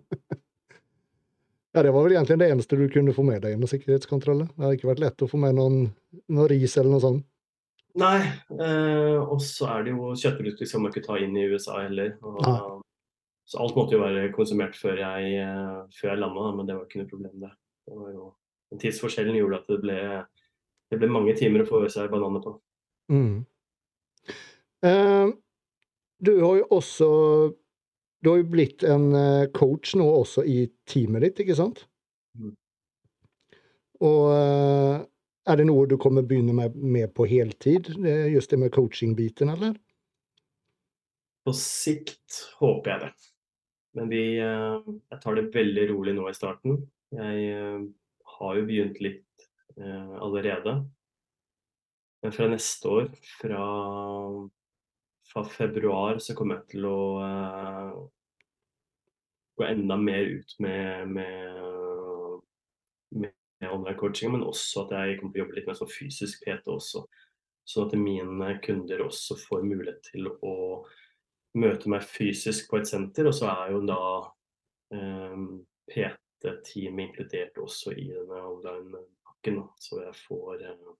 Ja, 1.72 1.82
Det 1.82 1.90
var 1.94 2.02
vel 2.02 2.16
egentlig 2.16 2.38
det 2.40 2.48
eneste 2.50 2.76
du 2.76 2.88
kunne 2.90 3.14
få 3.14 3.22
med 3.22 3.42
deg 3.44 3.54
gjennom 3.54 3.70
sikkerhetskontrollen? 3.70 4.48
Det 4.56 4.64
hadde 4.64 4.78
ikke 4.78 4.90
vært 4.90 5.02
lett 5.04 5.22
å 5.22 5.28
få 5.30 5.38
med 5.38 5.54
noen, 5.54 5.84
noen 6.26 6.48
ris 6.50 6.74
eller 6.76 6.90
noe 6.90 7.04
sånt? 7.04 7.26
Nei, 7.98 8.18
eh, 8.54 9.18
og 9.18 9.40
så 9.42 9.66
er 9.72 9.86
det 9.86 9.94
jo 9.94 10.12
kjøttprodukter 10.14 10.68
som 10.68 10.84
man 10.84 10.92
ikke 10.92 11.04
ta 11.06 11.18
inn 11.18 11.34
i 11.38 11.46
USA 11.50 11.80
heller. 11.82 12.16
Og. 12.22 12.82
Så 13.50 13.58
alt 13.58 13.74
måtte 13.74 13.96
jo 13.96 14.02
være 14.02 14.28
konsumert 14.34 14.76
før 14.78 15.00
jeg, 15.00 15.30
eh, 15.42 15.78
før 15.98 16.12
jeg 16.12 16.20
landa, 16.22 16.50
men 16.54 16.68
det 16.68 16.76
var 16.76 16.84
ikke 16.86 17.02
noe 17.02 17.10
problem, 17.10 17.38
det. 17.42 17.50
det 17.90 17.96
var 17.98 18.12
jo, 18.14 18.26
tidsforskjellen 18.78 19.38
gjorde 19.38 19.58
at 19.58 19.72
det 19.72 19.78
ble, 19.82 20.00
det 20.90 20.98
ble 21.00 21.10
mange 21.10 21.34
timer 21.38 21.64
å 21.64 21.70
få 21.70 21.82
i 21.86 21.90
seg 21.90 22.12
bananer 22.12 22.44
på. 22.44 22.54
Mm. 23.10 23.40
Eh, 24.86 25.32
du 26.22 26.32
har 26.44 26.60
jo 26.60 26.68
også 26.78 27.10
du 28.20 28.30
har 28.30 28.40
jo 28.42 28.48
blitt 28.52 28.84
en 28.84 29.12
eh, 29.16 29.46
coach 29.56 29.94
nå 29.96 30.04
også 30.04 30.44
i 30.44 30.64
teamet 30.88 31.24
ditt, 31.24 31.40
ikke 31.44 31.56
sant? 31.56 31.86
Mm. 32.36 32.52
Og 34.04 34.26
eh, 34.34 34.96
er 35.50 35.60
det 35.60 35.66
noe 35.68 35.88
du 35.88 35.96
kommer 36.00 36.26
begynne 36.26 36.54
med, 36.56 36.76
med 36.76 37.14
på 37.16 37.24
heltid, 37.30 37.88
just 38.30 38.52
det 38.52 38.60
med 38.60 38.72
coaching-biten, 38.76 39.52
eller? 39.56 39.74
På 41.48 41.56
sikt 41.56 42.42
håper 42.60 42.92
jeg 42.92 43.06
det. 43.06 43.10
Men 43.96 44.12
vi, 44.12 44.24
eh, 44.44 44.92
jeg 45.14 45.22
tar 45.24 45.40
det 45.40 45.48
veldig 45.56 45.88
rolig 45.94 46.14
nå 46.18 46.28
i 46.28 46.36
starten. 46.36 46.84
Jeg 47.16 47.80
har 48.36 48.54
jo 48.54 48.66
begynt 48.68 49.00
litt 49.02 49.48
allerede. 49.80 50.76
Men 52.22 52.34
fra 52.36 52.46
neste 52.52 52.92
år, 52.92 53.08
fra 53.40 53.64
fra 55.32 55.44
februar 55.44 56.18
så 56.18 56.34
kommer 56.34 56.60
jeg 56.60 56.74
til 56.74 56.86
å 56.88 57.00
uh, 57.22 57.98
gå 59.60 59.66
enda 59.66 59.96
mer 60.00 60.26
ut 60.26 60.54
med, 60.58 61.08
med, 61.08 62.40
med, 63.10 63.32
online-coaching, 63.60 64.32
men 64.32 64.46
også 64.46 64.86
at 64.86 64.94
jeg 64.96 65.18
kommer 65.20 65.34
til 65.34 65.42
å 65.42 65.44
jobbe 65.44 65.58
litt 65.58 65.68
mer 65.68 65.78
som 65.78 65.90
fysisk 65.90 66.46
PT 66.46 66.70
også. 66.72 67.04
Sånn 67.68 67.86
at 67.86 67.98
mine 68.00 68.54
kunder 68.64 69.04
også 69.04 69.36
får 69.38 69.66
mulighet 69.66 70.00
til 70.08 70.30
å 70.32 70.54
møte 71.60 71.90
meg 71.92 72.06
fysisk 72.08 72.70
på 72.70 72.80
et 72.80 72.88
senter. 72.88 73.28
Og 73.28 73.36
så 73.36 73.50
er 73.52 73.74
jo 73.74 73.82
da 73.84 74.00
eh, 74.96 75.36
PT-teamet 75.92 77.04
inkludert 77.04 77.60
også 77.60 77.92
i 77.94 78.08
denne 78.08 78.40
online-pakken. 78.48 79.60
Så 79.78 80.00
jeg 80.06 80.16
får 80.24 80.64
uh, 80.72 80.96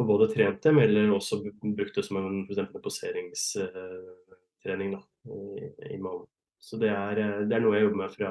for 0.00 0.08
både 0.08 0.30
trent 0.32 0.62
dem 0.64 0.78
eller 0.80 1.10
også 1.12 1.42
brukt 1.44 1.98
det 1.98 2.04
som 2.06 2.16
en, 2.16 2.46
en 2.48 2.68
poseringstrening 2.80 4.94
da, 4.94 5.00
i, 5.28 5.68
i 5.92 5.98
måneden. 6.00 6.24
Så 6.60 6.76
det 6.80 6.88
er, 6.92 7.14
det 7.48 7.56
er, 7.56 7.60
noe 7.60 7.74
jeg 7.76 7.84
jobber 7.86 8.02
med 8.02 8.10
fra, 8.14 8.30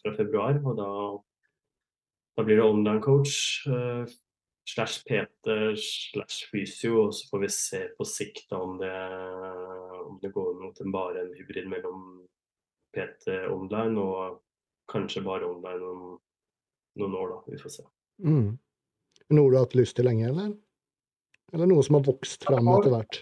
fra 0.00 0.12
februar. 0.16 0.54
Og 0.64 0.76
da, 0.78 0.88
da, 2.36 2.42
blir 2.44 2.56
det 2.60 2.64
online 2.64 3.02
coach 3.04 3.66
uh, 3.68 4.04
slash 4.68 5.04
PT 5.08 5.46
slash 5.80 6.48
fysio, 6.52 7.06
og 7.06 7.14
så 7.16 7.28
får 7.28 7.40
vi 7.44 7.50
se 7.56 7.80
på 7.96 8.04
sikt 8.08 8.52
om 8.56 8.78
det, 8.80 8.94
om 10.06 10.18
det 10.24 10.32
går 10.32 10.52
mot 10.60 10.80
en 10.80 10.92
bare 10.94 11.20
en 11.24 11.34
hybrid 11.36 11.66
mellom 11.72 11.98
PT 12.96 13.28
online 13.52 14.00
og 14.00 14.40
kanskje 14.90 15.22
bare 15.24 15.48
online 15.48 15.84
om 15.92 16.18
noen 17.00 17.14
år, 17.14 17.28
da. 17.36 17.38
Vi 17.52 17.60
får 17.60 17.70
se. 17.76 17.84
Mm. 18.24 18.58
Noe 19.30 19.50
du 19.52 19.56
har 19.56 19.68
hatt 19.68 19.78
lyst 19.78 19.96
til 19.96 20.08
lenge, 20.08 20.28
eller? 20.32 20.56
Eller 21.54 21.70
noe 21.70 21.84
som 21.86 21.98
har 21.98 22.06
vokst 22.06 22.46
fram 22.46 22.68
etter 22.72 22.94
hvert? 22.94 23.20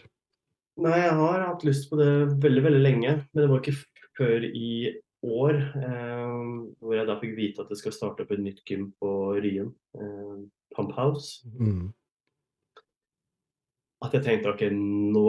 Nei, 0.79 0.97
jeg 1.01 1.15
har 1.19 1.43
hatt 1.43 1.65
lyst 1.67 1.89
på 1.91 1.99
det 1.99 2.11
veldig, 2.39 2.63
veldig 2.69 2.83
lenge. 2.83 3.15
Men 3.33 3.43
det 3.43 3.51
var 3.51 3.63
ikke 3.63 3.79
før 4.19 4.47
i 4.47 4.73
år 5.27 5.57
eh, 5.59 6.35
hvor 6.79 6.95
jeg 6.95 7.09
da 7.09 7.17
fikk 7.19 7.35
vite 7.39 7.65
at 7.65 7.73
det 7.73 7.79
skal 7.81 7.95
starte 7.95 8.25
opp 8.25 8.35
et 8.35 8.43
nytt 8.43 8.63
gym 8.67 8.91
på 9.01 9.13
Ryen. 9.43 9.73
Eh, 9.99 10.37
Pump 10.77 10.93
House. 10.95 11.49
Mm. 11.59 11.89
At 14.05 14.15
jeg 14.15 14.27
tenkte 14.27 14.53
ok, 14.53 14.69
nå, 14.71 15.25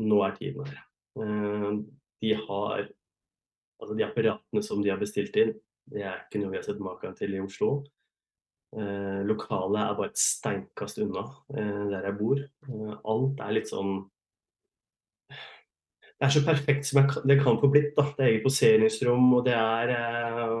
nå 0.00 0.22
er 0.24 0.36
tiden 0.38 0.70
her. 0.70 0.82
Eh, 1.20 1.70
de 2.22 2.34
har 2.46 2.90
Altså 3.82 3.96
de 3.98 4.04
apparatene 4.06 4.60
som 4.62 4.78
de 4.78 4.92
har 4.92 4.98
bestilt 5.00 5.34
inn, 5.42 5.48
det 5.90 6.04
er 6.06 6.20
ikke 6.20 6.38
noe 6.38 6.52
vi 6.52 6.58
har 6.60 6.62
sett 6.62 6.78
maken 6.78 7.16
til 7.18 7.32
i 7.34 7.40
Oslo. 7.42 7.80
Eh, 8.72 9.20
lokalet 9.28 9.82
er 9.82 9.96
bare 9.98 10.08
et 10.08 10.20
steinkast 10.20 11.00
unna 11.02 11.26
eh, 11.52 11.82
der 11.90 12.06
jeg 12.08 12.16
bor. 12.16 12.38
Eh, 12.40 12.94
alt 13.12 13.42
er 13.44 13.56
litt 13.58 13.68
sånn 13.68 13.98
Det 15.28 16.28
er 16.28 16.32
så 16.32 16.40
perfekt 16.46 16.86
som 16.88 17.02
jeg, 17.02 17.24
det 17.28 17.36
kan 17.42 17.58
få 17.60 17.68
blitt. 17.72 17.92
da. 17.98 18.06
Det 18.16 18.24
er 18.24 18.30
eget 18.30 18.46
poseringsrom, 18.46 19.26
og 19.36 19.44
det 19.48 19.58
er 19.58 19.92
eh, 19.98 20.56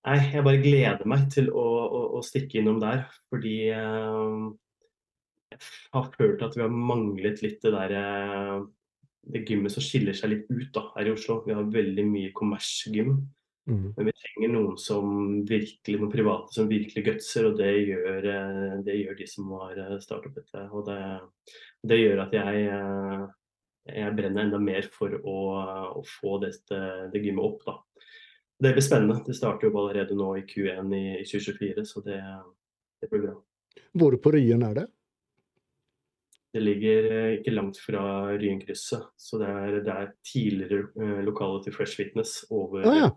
Nei, 0.00 0.16
jeg 0.32 0.44
bare 0.46 0.62
gleder 0.62 1.04
meg 1.12 1.26
til 1.28 1.50
å, 1.52 1.64
å, 1.84 2.02
å 2.16 2.20
stikke 2.24 2.62
innom 2.62 2.78
der. 2.80 3.04
Fordi 3.28 3.56
eh, 3.68 4.36
jeg 5.52 5.60
har 5.92 6.12
følt 6.14 6.44
at 6.46 6.56
vi 6.56 6.64
har 6.64 6.72
manglet 6.72 7.42
litt 7.44 7.60
det 7.62 7.74
der 7.74 7.96
eh, 8.00 8.54
det 9.30 9.44
gymmet 9.46 9.74
som 9.74 9.84
skiller 9.84 10.16
seg 10.16 10.32
litt 10.32 10.48
ut 10.48 10.70
da, 10.74 10.86
her 10.96 11.10
i 11.10 11.12
Oslo. 11.14 11.42
Vi 11.44 11.54
har 11.54 11.68
veldig 11.70 12.06
mye 12.08 12.32
kommersgym. 12.36 13.18
Mm. 13.70 13.92
Men 13.96 14.06
vi 14.06 14.12
trenger 14.18 14.50
noen 14.50 14.78
som 14.82 15.10
virkelig, 15.46 15.98
noen 16.00 16.10
private 16.10 16.54
som 16.54 16.70
virkelig 16.70 17.04
gutser, 17.06 17.46
og 17.46 17.58
det 17.60 17.70
gjør, 17.86 18.26
eh, 18.26 18.72
det 18.86 18.96
gjør 18.98 19.18
de 19.20 19.28
som 19.30 19.52
har 19.60 19.78
eh, 19.78 19.98
startet 20.02 20.40
dette. 20.40 20.64
Og 20.74 20.88
det, 20.88 20.98
det, 21.86 22.00
gjør 22.00 22.24
at 22.24 22.34
jeg, 22.34 22.64
eh, 22.74 23.22
jeg 23.94 24.16
brenner 24.18 24.48
enda 24.48 24.58
mer 24.62 24.90
for 24.90 25.14
å, 25.22 25.38
å 26.00 26.04
få 26.18 26.40
dette, 26.42 26.82
det 27.14 27.22
gymmet 27.22 27.46
opp. 27.46 27.62
Da. 27.68 27.76
Det 28.58 28.74
blir 28.74 28.88
spennende. 28.88 29.22
Det 29.26 29.38
starter 29.38 29.70
jo 29.70 29.74
allerede 29.84 30.18
nå 30.18 30.32
i 30.40 30.46
Q1 30.50 30.94
i, 30.98 31.04
i 31.20 31.26
2024, 31.26 31.86
så 31.86 32.02
det, 32.10 32.20
det, 32.98 33.12
blir 33.12 33.28
bra. 33.28 33.36
Hvor 34.02 34.18
på 34.18 34.34
Ryen 34.34 34.66
er 34.66 34.80
det? 34.82 34.90
Det 36.50 36.60
ligger 36.64 37.04
ikke 37.36 37.52
langt 37.54 37.78
fra 37.78 38.02
Ryenkrysset. 38.34 39.12
Så 39.14 39.38
det 39.38 39.46
er, 39.46 39.82
det 39.86 39.94
er 39.94 40.16
tidligere 40.26 41.20
lokalet 41.22 41.68
til 41.68 41.76
Fresh 41.76 42.00
Fitness 42.00 42.40
over 42.50 42.82
ah, 42.90 42.96
ja. 43.04 43.10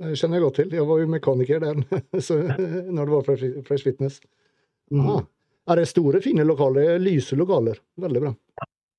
Det 0.00 0.14
kjenner 0.16 0.38
jeg 0.38 0.44
godt 0.46 0.56
til. 0.56 0.74
Jeg 0.78 0.88
var 0.88 1.00
jo 1.02 1.10
mekaniker 1.12 1.60
der 1.60 1.80
så, 2.26 2.38
når 2.40 3.00
det 3.04 3.12
var 3.12 3.26
Fresh, 3.26 3.84
Fitness. 3.84 4.20
Mm. 4.90 5.04
Ah, 5.04 5.22
er 5.70 5.80
det 5.80 5.90
store, 5.90 6.22
fine 6.24 6.46
lokaler? 6.48 6.96
Lyse 7.02 7.36
lokaler. 7.36 7.82
Veldig 8.00 8.22
bra. 8.24 8.32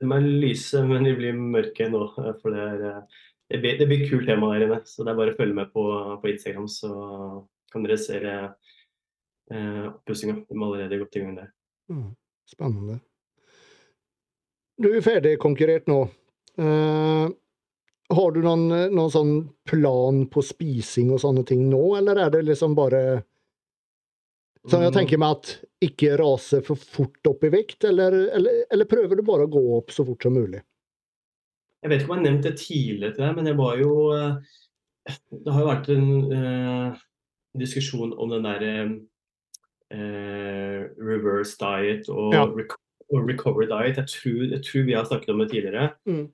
De 0.01 0.09
er 0.15 0.27
lyse, 0.43 0.81
men 0.85 1.05
de 1.05 1.15
blir 1.17 1.37
mørke 1.37 1.89
nå. 1.89 2.03
For 2.41 2.53
det, 2.53 2.67
er, 2.67 3.01
det, 3.49 3.61
blir, 3.63 3.79
det 3.81 3.89
blir 3.89 4.05
kult 4.09 4.29
tema 4.29 4.53
der 4.53 4.67
inne. 4.67 4.79
Så 4.85 5.05
det 5.05 5.13
er 5.13 5.19
bare 5.23 5.33
å 5.33 5.39
følge 5.39 5.57
med 5.57 5.73
på, 5.73 5.87
på 6.21 6.31
Instagram, 6.35 6.69
så 6.69 6.93
kan 7.73 7.85
dere 7.87 7.97
se 8.01 8.21
eh, 8.21 9.83
oppussinga. 9.89 10.37
De 10.45 10.57
er 10.57 10.65
allerede 10.67 11.01
godt 11.01 11.17
i 11.17 11.25
gang 11.25 11.37
der. 11.41 11.51
Mm, 11.91 12.09
spennende. 12.53 13.01
Du 14.81 14.89
er 14.93 15.05
ferdig 15.05 15.35
konkurrert 15.41 15.89
nå. 15.89 16.03
Uh, 16.61 17.29
har 18.11 18.31
du 18.35 18.41
noen, 18.43 18.67
noen 18.93 19.11
sånn 19.11 19.33
plan 19.67 20.25
på 20.31 20.43
spising 20.45 21.11
og 21.13 21.21
sånne 21.23 21.43
ting 21.47 21.67
nå, 21.71 21.81
eller 21.99 22.25
er 22.25 22.33
det 22.33 22.45
liksom 22.51 22.77
bare 22.77 23.21
Sånn 24.69 24.83
jeg 24.85 24.93
tenker 24.93 25.17
meg 25.17 25.39
at 25.39 25.51
ikke 25.81 26.17
rase 26.21 26.59
for 26.61 26.77
fort 26.77 27.25
opp 27.31 27.45
i 27.47 27.49
vekt, 27.49 27.87
eller, 27.89 28.13
eller, 28.37 28.59
eller, 28.69 28.85
prøver 28.85 29.17
du 29.17 29.23
bare 29.25 29.47
å 29.47 29.49
gå 29.49 29.61
opp 29.79 29.89
så 29.89 30.05
fort 30.05 30.21
som 30.21 30.35
mulig? 30.37 30.59
Jeg 31.81 31.89
vet 31.89 32.03
ikke 32.03 32.11
om 32.11 32.13
jeg 32.13 32.19
har 32.19 32.27
nevnt 32.27 32.45
det 32.45 32.51
tidligere 32.59 33.15
til 33.15 33.25
deg, 33.25 33.39
men 33.39 33.49
jeg 33.49 33.57
var 33.57 33.79
jo 33.81 33.93
eh, 34.13 34.35
Det 35.33 35.55
har 35.55 35.63
jo 35.63 35.71
vært 35.71 35.89
en 35.95 36.11
eh, 36.37 36.99
diskusjon 37.57 38.13
om 38.13 38.35
den 38.35 38.45
derre 38.45 38.75
eh, 39.89 40.85
reverse 41.01 41.57
diet 41.57 42.11
og, 42.13 42.37
ja. 42.37 42.45
recovery 43.17 43.65
diet. 43.71 43.97
Jeg 43.97 44.13
tror, 44.13 44.45
jeg 44.45 44.61
tror, 44.67 44.85
vi 44.91 44.95
har 44.99 45.09
snakket 45.09 45.33
om 45.33 45.41
det 45.41 45.49
tidligere. 45.55 45.89
Mm. 46.05 46.27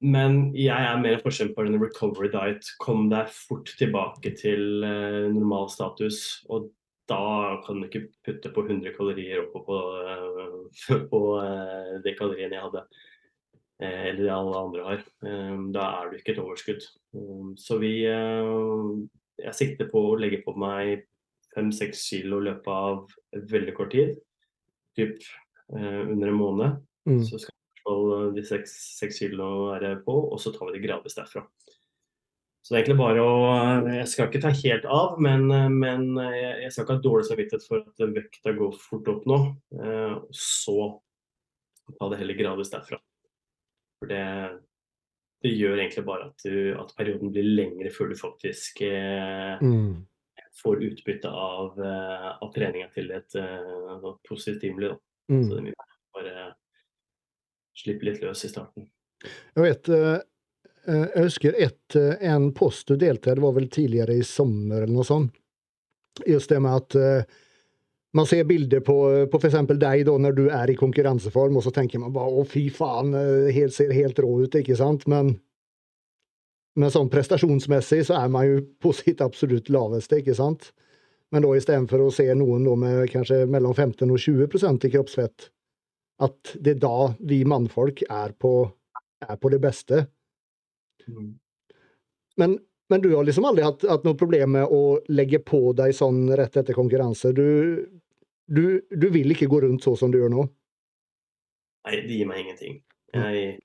Men 0.00 0.54
jeg 0.56 0.72
er 0.72 1.00
mer 1.02 1.18
forskjell 1.20 1.52
på 1.52 1.66
en 1.66 1.76
recovery 1.80 2.30
diet. 2.32 2.68
Kom 2.80 3.10
deg 3.12 3.28
fort 3.34 3.68
tilbake 3.76 4.32
til 4.38 4.80
uh, 4.80 5.28
normal 5.28 5.68
status. 5.72 6.40
Og 6.48 6.70
da 7.10 7.58
kan 7.66 7.80
du 7.80 7.88
ikke 7.88 8.06
putte 8.24 8.52
på 8.54 8.64
100 8.64 8.94
kalorier 8.96 9.42
oppå 9.44 9.62
på, 9.66 9.78
uh, 10.06 11.04
på 11.12 11.20
uh, 11.36 11.98
de 12.04 12.14
kaloriene 12.16 12.56
jeg 12.56 12.64
hadde. 12.64 12.84
Uh, 13.82 14.00
eller 14.08 14.22
det 14.24 14.32
alle 14.32 14.64
andre 14.64 14.88
har. 14.88 15.04
da 15.76 15.84
er 15.98 16.08
du 16.10 16.18
ikke 16.18 16.34
et 16.34 16.42
overskudd. 16.42 16.88
så 17.56 17.78
vi 17.80 17.92
Jeg 18.04 19.54
sikter 19.56 19.88
på 19.88 20.00
å 20.10 20.18
legge 20.20 20.42
på 20.44 20.52
meg 20.56 21.06
5-6 21.56 22.02
kilo 22.08 22.40
i 22.40 22.50
løpet 22.50 22.68
av 22.72 23.06
veldig 23.52 23.74
kort 23.76 23.92
tid. 23.92 24.18
Typ 24.96 25.16
under 25.72 26.28
en 26.28 26.36
måned. 26.36 26.76
Mm. 27.08 27.24
Så 27.24 27.38
skal 27.40 27.59
skal 27.80 28.32
de 28.36 28.46
seks, 28.46 28.76
seks 29.00 29.20
kiloene 29.24 29.74
være 29.74 29.92
på, 30.06 30.14
og 30.30 30.40
så 30.40 30.52
tar 30.54 30.70
vi 30.70 30.78
det 30.78 30.84
gradvis 30.86 31.18
derfra. 31.18 31.42
Så 32.60 32.74
det 32.74 32.76
er 32.76 32.82
egentlig 32.82 33.00
bare 33.00 33.22
å 33.24 33.36
Jeg 33.88 34.08
skal 34.12 34.28
ikke 34.28 34.42
ta 34.44 34.50
helt 34.52 34.84
av, 34.84 35.14
men, 35.22 35.46
men 35.80 36.10
jeg 36.20 36.68
skal 36.70 36.84
ikke 36.84 36.98
ha 36.98 37.04
dårlig 37.06 37.28
samvittighet 37.30 37.64
for 37.66 37.80
at 37.80 38.02
vekta 38.14 38.52
går 38.58 38.74
fort 38.76 39.08
opp 39.10 39.24
nå. 39.30 39.38
Eh, 39.80 40.18
så 40.36 40.76
ta 41.98 42.10
det 42.10 42.20
heller 42.20 42.38
gradvis 42.38 42.72
derfra. 42.72 43.00
For 44.00 44.10
det, 44.10 44.24
det 45.44 45.54
gjør 45.56 45.78
egentlig 45.78 46.06
bare 46.06 46.30
at, 46.30 46.44
du, 46.44 46.72
at, 46.78 46.94
perioden 46.96 47.32
blir 47.34 47.48
lengre 47.48 47.92
før 47.94 48.12
du 48.12 48.16
faktisk 48.20 48.82
eh, 48.86 49.60
mm. 49.60 49.92
får 50.62 50.84
utbytte 50.90 51.32
av, 51.32 51.80
eh, 51.80 52.28
av 52.36 52.52
treninga 52.54 52.90
til 52.94 53.10
et 53.16 53.36
uh, 53.40 54.12
positivt 54.28 54.60
stimuli. 54.60 54.92
Mm. 55.32 55.42
Så 55.44 55.52
det 55.52 55.60
er 55.60 55.68
mye 55.68 55.88
bare 56.16 56.48
slippe 57.80 58.08
litt 58.08 58.22
løs 58.24 58.44
i 58.46 58.50
starten. 58.52 58.88
Jeg 59.54 59.64
vet, 59.64 59.88
eh, 59.88 60.16
eh, 60.86 61.06
jeg 61.14 61.28
husker 61.28 61.58
ett, 61.58 61.96
eh, 61.96 62.16
en 62.32 62.50
post 62.56 62.88
du 62.88 62.96
delte, 62.96 63.34
det 63.34 63.44
var 63.44 63.52
vel 63.56 63.68
tidligere 63.68 64.16
i 64.16 64.24
sommer 64.24 64.82
eller 64.82 64.94
noe 64.94 65.06
sånt. 65.06 65.36
Just 66.26 66.50
det 66.50 66.58
med 66.60 66.74
at 66.74 67.26
man 68.12 68.26
ser 68.26 68.44
bilder 68.44 68.80
på, 68.82 68.96
på 69.30 69.38
f.eks. 69.38 69.54
deg 69.78 70.02
da 70.04 70.16
når 70.18 70.34
du 70.34 70.48
er 70.50 70.72
i 70.72 70.74
konkurranseform, 70.76 71.56
og 71.56 71.62
så 71.62 71.70
tenker 71.70 72.02
man 72.02 72.12
bare 72.12 72.42
å 72.42 72.44
fy 72.44 72.64
faen, 72.74 73.14
helt, 73.54 73.72
ser 73.72 73.92
helt 73.94 74.18
rå 74.18 74.32
ut, 74.42 74.56
ikke 74.58 74.76
sant? 74.76 75.06
Men, 75.08 75.36
men 76.74 76.90
sånn 76.90 77.08
prestasjonsmessig 77.08 78.02
så 78.10 78.18
er 78.18 78.34
man 78.34 78.48
jo 78.48 78.58
på 78.82 78.92
sitt 78.98 79.22
absolutt 79.22 79.70
laveste, 79.70 80.18
ikke 80.18 80.34
sant? 80.36 80.72
Men 81.30 81.46
da 81.46 81.54
istedenfor 81.54 82.02
å 82.02 82.10
se 82.12 82.26
noen 82.34 82.66
da 82.66 82.74
med 82.82 83.06
kanskje 83.14 83.44
mellom 83.46 83.72
15 83.72 84.10
og 84.10 84.18
20% 84.18 84.88
i 84.88 84.92
kroppsfett, 84.96 85.48
at 86.20 86.54
det 86.60 86.76
er 86.76 86.82
da 86.82 86.96
vi 87.26 87.42
mannfolk 87.48 88.02
er 88.08 88.34
på, 88.36 88.54
er 89.24 89.38
på 89.40 89.52
det 89.52 89.60
beste. 89.62 90.02
Mm. 91.08 91.32
Men, 92.40 92.58
men, 92.92 93.00
du 93.00 93.14
har 93.14 93.24
liksom 93.24 93.46
aldri 93.48 93.64
hatt, 93.64 93.86
hatt, 93.88 94.04
noe 94.06 94.18
problem 94.20 94.54
med 94.58 94.68
å 94.68 95.00
legge 95.12 95.40
på 95.44 95.72
deg 95.76 95.94
sånn 95.96 96.26
rett 96.38 96.60
etter 96.60 96.76
konkurranse? 96.76 97.32
Du, 97.36 97.48
du, 98.46 98.64
du, 98.90 99.08
vil 99.12 99.34
ikke 99.34 99.50
gå 99.50 99.62
rundt 99.64 99.84
så 99.84 99.96
som 99.98 100.12
du 100.12 100.20
gjør 100.20 100.32
nå? 100.32 100.46
Nei, 101.88 102.00
det 102.04 102.18
gir 102.20 102.28
meg 102.28 102.42
ingenting. 102.44 102.80
Jeg, 103.16 103.60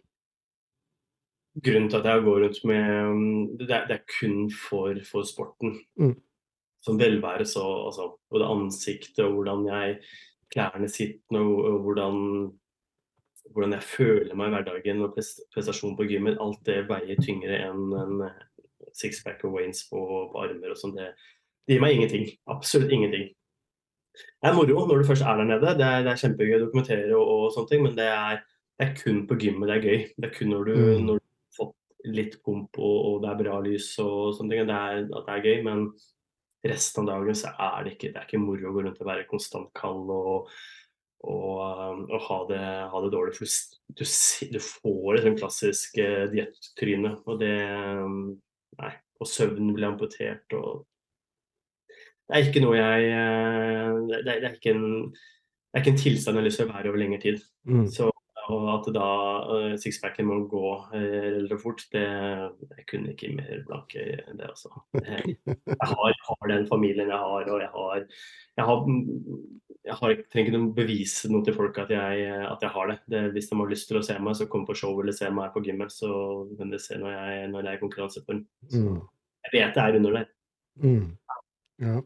grunnen 1.66 1.90
til 1.92 2.00
at 2.00 2.08
jeg 2.10 2.24
går 2.26 2.40
rundt 2.42 2.62
med 2.66 3.60
Det 3.60 3.68
er, 3.68 3.84
det 3.90 4.00
er 4.00 4.06
kun 4.10 4.48
for, 4.52 4.96
for 5.08 5.28
sporten. 5.28 5.76
Mm. 6.00 6.16
Som 6.86 7.00
velvære, 7.02 7.48
så 7.50 7.66
altså, 7.90 8.14
både 8.32 8.48
ansiktet 8.56 9.24
og 9.26 9.40
hvordan 9.40 9.68
jeg 9.68 10.00
klærne 10.56 10.90
sittende 10.90 11.42
og, 11.44 11.80
hvordan, 11.84 12.20
hvordan, 13.52 13.76
jeg 13.78 13.84
føler 13.84 14.36
meg 14.36 14.50
i 14.50 14.56
hverdagen 14.56 15.04
og 15.06 15.16
prestasjon 15.16 15.98
på 16.00 16.08
gymmen, 16.10 16.40
alt 16.42 16.62
det 16.68 16.86
veier 16.90 17.20
tyngre 17.22 17.60
enn 17.68 17.96
en 18.00 18.28
sixpack 18.96 19.44
og 19.44 19.58
wains 19.58 19.86
på, 19.90 20.00
på, 20.32 20.44
armer 20.44 20.72
og 20.72 20.80
sånn. 20.80 20.96
Det, 20.96 21.12
det, 21.68 21.76
gir 21.76 21.84
meg 21.84 21.98
ingenting. 21.98 22.30
Absolutt 22.52 22.94
ingenting. 22.96 23.30
Det 24.16 24.48
er 24.48 24.56
moro 24.56 24.86
når 24.88 25.02
du 25.02 25.08
først 25.10 25.26
er 25.28 25.42
der 25.42 25.50
nede. 25.50 25.76
Det 25.76 25.88
er, 25.88 26.04
det 26.06 26.14
er 26.14 26.22
kjempegøy 26.24 26.58
å 26.58 26.64
dokumentere 26.64 27.16
og, 27.18 27.32
og, 27.36 27.48
sånne 27.56 27.72
ting, 27.72 27.84
men 27.84 27.98
det 27.98 28.08
er, 28.08 28.42
det 28.80 28.88
er, 28.88 28.98
kun 29.02 29.24
på 29.28 29.40
gymmet 29.42 29.72
det 29.72 29.78
er 29.78 29.88
gøy. 29.90 30.04
Det 30.16 30.30
er 30.30 30.36
kun 30.38 30.54
når 30.54 30.70
du, 30.70 30.76
mm. 30.76 31.06
når 31.10 31.20
du 31.20 31.26
har 31.26 31.58
fått 31.60 32.12
litt 32.16 32.38
pump 32.46 32.80
og, 32.80 32.98
og, 33.10 33.18
det 33.26 33.32
er 33.32 33.42
bra 33.44 33.62
lys 33.66 33.90
og 34.04 34.36
sånne 34.38 34.56
ting, 34.56 34.70
det 34.72 34.80
er, 34.80 35.02
at 35.04 35.28
det 35.28 35.36
er 35.36 35.50
gøy. 35.50 35.58
men 35.68 35.88
resten 36.70 37.04
av 37.04 37.12
dagen 37.14 37.38
så 37.38 37.52
er 37.54 37.86
det 37.86 37.96
ikke, 37.96 38.12
det 38.14 38.22
er 38.22 38.28
ikke 38.28 38.42
moro 38.42 38.70
å 38.70 38.74
gå 38.76 38.86
rundt 38.86 39.02
og 39.02 39.10
være 39.10 39.28
konstant 39.30 39.70
kald 39.78 40.10
og, 40.14 40.50
og, 41.26 41.52
um, 41.62 42.02
og 42.10 42.26
ha, 42.28 42.40
det, 42.50 42.64
ha, 42.92 43.04
det, 43.04 43.12
dårlig. 43.14 43.36
For 43.38 43.46
du, 44.00 44.04
du 44.56 44.60
får 44.64 45.20
et 45.20 45.28
sånn 45.28 45.40
klassisk 45.40 46.00
uh, 46.02 46.26
diettryne, 46.34 47.16
og 47.26 47.40
det 47.44 47.56
um, 48.02 48.36
Nei. 48.76 48.92
Og 49.24 49.30
søvnen 49.32 49.72
blir 49.72 49.88
amputert 49.88 50.52
og 50.58 50.82
Det 52.28 52.36
er 52.36 52.48
ikke 52.50 52.60
noe 52.66 52.76
jeg 52.76 53.06
uh, 53.16 54.02
det, 54.10 54.20
det, 54.26 54.34
er 54.50 54.58
ikke 54.58 54.74
en, 54.76 54.90
det 55.14 55.78
er 55.80 55.86
ikke 55.86 55.94
en 55.94 56.02
tilstand 56.02 56.36
jeg 56.36 56.42
har 56.42 56.48
lyst 56.50 56.60
til 56.60 56.68
å 56.68 56.74
være 56.74 56.92
over 56.92 57.00
lengre 57.00 57.22
tid. 57.24 57.40
Mm. 57.70 57.86
Så 57.94 58.10
og 58.54 58.66
at 58.74 58.88
da 58.94 59.10
uh, 59.50 59.74
sixpacken 59.82 60.28
må 60.28 60.38
gå 60.50 60.72
uh, 60.94 61.56
fort, 61.62 61.82
det 61.94 62.04
jeg 62.04 62.86
kunne 62.90 63.14
ikke 63.14 63.32
mer 63.36 63.64
blanke 63.68 64.04
enn 64.26 64.40
det. 64.40 64.50
også. 64.52 64.72
Jeg, 65.00 65.38
jeg 65.48 65.90
har, 65.92 66.20
har, 66.30 66.48
den 66.52 66.68
familien 66.70 67.10
jeg 67.10 67.18
har, 67.18 67.50
og 67.50 67.62
jeg 67.62 67.72
har 67.74 68.04
Jeg, 68.58 68.66
har, 68.66 68.86
jeg 69.86 69.98
har, 70.00 70.14
trenger 70.32 70.54
ikke 70.54 70.76
bevise 70.78 71.32
noe 71.32 71.44
til 71.44 71.58
folk 71.58 71.78
at 71.84 71.90
jeg, 71.92 72.28
at 72.46 72.62
jeg 72.62 72.72
har 72.78 72.92
det. 72.92 73.00
det. 73.12 73.24
Hvis 73.36 73.50
de 73.50 73.58
har 73.60 73.74
lyst 73.74 73.90
til 73.90 74.00
å 74.00 74.06
se 74.06 74.20
meg, 74.20 74.38
så 74.38 74.48
kom 74.52 74.68
på 74.68 74.78
show 74.78 74.94
eller 75.02 75.16
se 75.16 75.30
meg 75.30 75.52
på 75.54 75.64
gymmet, 75.66 75.92
så 75.92 76.12
kan 76.60 76.72
de 76.72 76.80
se 76.80 77.00
når 77.02 77.18
jeg, 77.18 77.50
når 77.52 77.66
jeg 77.66 77.72
er 77.74 77.80
i 77.80 77.84
konkurranseform. 77.84 78.46
Mm. 78.72 79.02
Jeg 79.46 79.58
vet 79.58 79.76
det 79.76 79.84
er 79.84 80.00
under 80.00 80.20
der. 80.20 80.32
Mm. 80.84 81.18
Ja. 81.82 82.00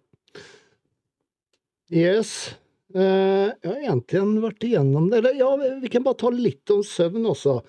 Yes. 1.89 2.59
Uh, 2.89 3.51
jeg 3.61 3.69
har 3.69 3.83
egentlig 3.83 4.41
vært 4.41 4.65
igjennom 4.65 5.09
det. 5.11 5.21
Eller 5.21 5.37
ja, 5.37 5.49
vi 5.81 5.91
kan 5.93 6.05
bare 6.05 6.17
ta 6.17 6.31
litt 6.33 6.73
om 6.73 6.81
søvn 6.85 7.27
også. 7.29 7.59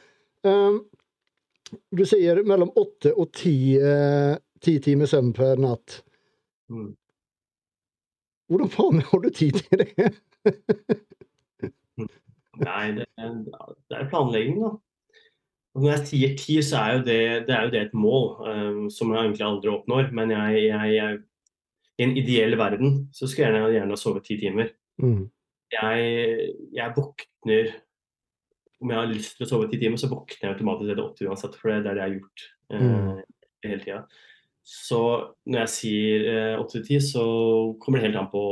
Uh, 0.47 0.81
du 1.95 2.05
sier 2.09 2.41
mellom 2.47 2.73
åtte 2.81 3.13
og 3.13 3.31
ti, 3.37 3.77
uh, 3.77 4.35
ti 4.65 4.79
timer 4.83 5.11
søvn 5.11 5.35
per 5.37 5.61
natt. 5.61 6.01
Mm. 6.73 6.95
Hvordan 8.51 8.73
faen 8.73 9.05
har 9.07 9.23
du 9.23 9.31
tid 9.31 9.61
til 9.61 9.85
det? 9.85 10.09
Nei, 12.61 12.87
det 12.97 13.07
det 13.15 13.97
er, 13.97 14.09
planlegging, 14.11 14.59
da. 14.65 14.73
Når 15.79 15.93
jeg 15.93 16.07
sier 16.09 16.33
ti, 16.39 16.57
så 16.67 16.81
er 16.81 16.97
jo 16.97 17.03
det, 17.07 17.21
det, 17.47 17.55
er 17.55 17.67
jo 17.67 17.73
det 17.73 17.83
et 17.85 17.95
mål 17.95 18.25
um, 18.43 18.81
som 18.91 19.13
jeg 19.13 19.23
egentlig 19.23 19.47
aldri 19.47 19.71
oppnår. 19.71 20.11
Men 20.17 20.33
jeg, 20.35 20.65
jeg, 20.67 20.97
jeg, 20.97 21.21
i 22.01 22.07
en 22.09 22.17
ideell 22.19 22.57
verden 22.59 22.97
så 23.15 23.29
skulle 23.29 23.47
jeg 23.47 23.55
gjerne, 23.55 23.75
gjerne 23.77 24.01
sove 24.01 24.25
ti 24.27 24.41
timer. 24.41 24.73
Mm. 25.01 25.23
Jeg, 25.71 26.55
jeg, 26.75 26.93
våkner 26.97 27.69
Om 28.81 28.91
jeg 28.91 28.99
har 28.99 29.11
lyst 29.11 29.37
til 29.39 29.47
å 29.47 29.51
sove 29.51 29.69
ti 29.71 29.79
timer, 29.81 30.01
så 30.01 30.11
våkner 30.11 30.49
jeg 30.49 30.55
automatisk 30.55 30.93
etter 30.93 31.05
åtte 31.05 31.29
uansett, 31.29 31.57
for 31.61 31.71
det 31.71 31.79
er 31.79 31.87
det 31.87 31.97
jeg 31.97 32.07
har 32.07 32.15
gjort 32.17 32.45
eh, 32.73 32.85
mm. 32.85 33.49
hele 33.67 33.83
tida. 33.85 33.99
Så 34.71 35.01
når 35.51 35.65
jeg 35.65 35.73
sier 35.75 36.31
eh, 36.31 36.55
åtte 36.61 36.79
til 36.79 36.87
ti, 36.87 37.01
så 37.05 37.25
kommer 37.81 38.01
det 38.01 38.09
helt 38.09 38.21
an 38.23 38.31
på 38.33 38.45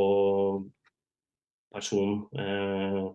personen. 1.72 2.20
Eh, 2.36 3.06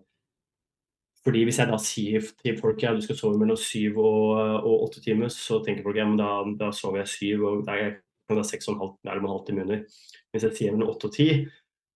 fordi 1.24 1.44
hvis 1.46 1.58
jeg 1.60 1.70
da 1.70 1.78
sier 1.80 2.24
til 2.42 2.58
folk 2.58 2.76
at 2.78 2.84
ja, 2.84 2.94
du 2.96 3.04
skal 3.04 3.16
sove 3.16 3.38
mellom 3.40 3.56
syv 3.56 3.98
og, 4.02 4.32
og 4.60 4.88
åtte 4.88 5.00
timer, 5.04 5.30
så 5.32 5.62
tenker 5.64 5.86
folk 5.86 5.96
ja, 5.96 6.08
men 6.08 6.20
da, 6.20 6.30
da 6.60 6.68
sover 6.76 7.00
jeg 7.00 7.12
syv, 7.14 7.46
og 7.48 7.62
da 7.68 7.78
er 7.80 7.94
det 8.34 8.44
seks 8.48 8.68
og 8.68 8.74
en 8.74 8.82
halv, 8.82 8.96
en 9.04 9.30
halv 9.30 9.46
time 9.46 9.64
under. 9.64 9.84
Hvis 10.34 10.48
jeg 10.48 10.58
sier 10.58 10.74
mellom 10.74 10.92
åtte 10.92 11.08
og 11.08 11.16
ti, 11.16 11.28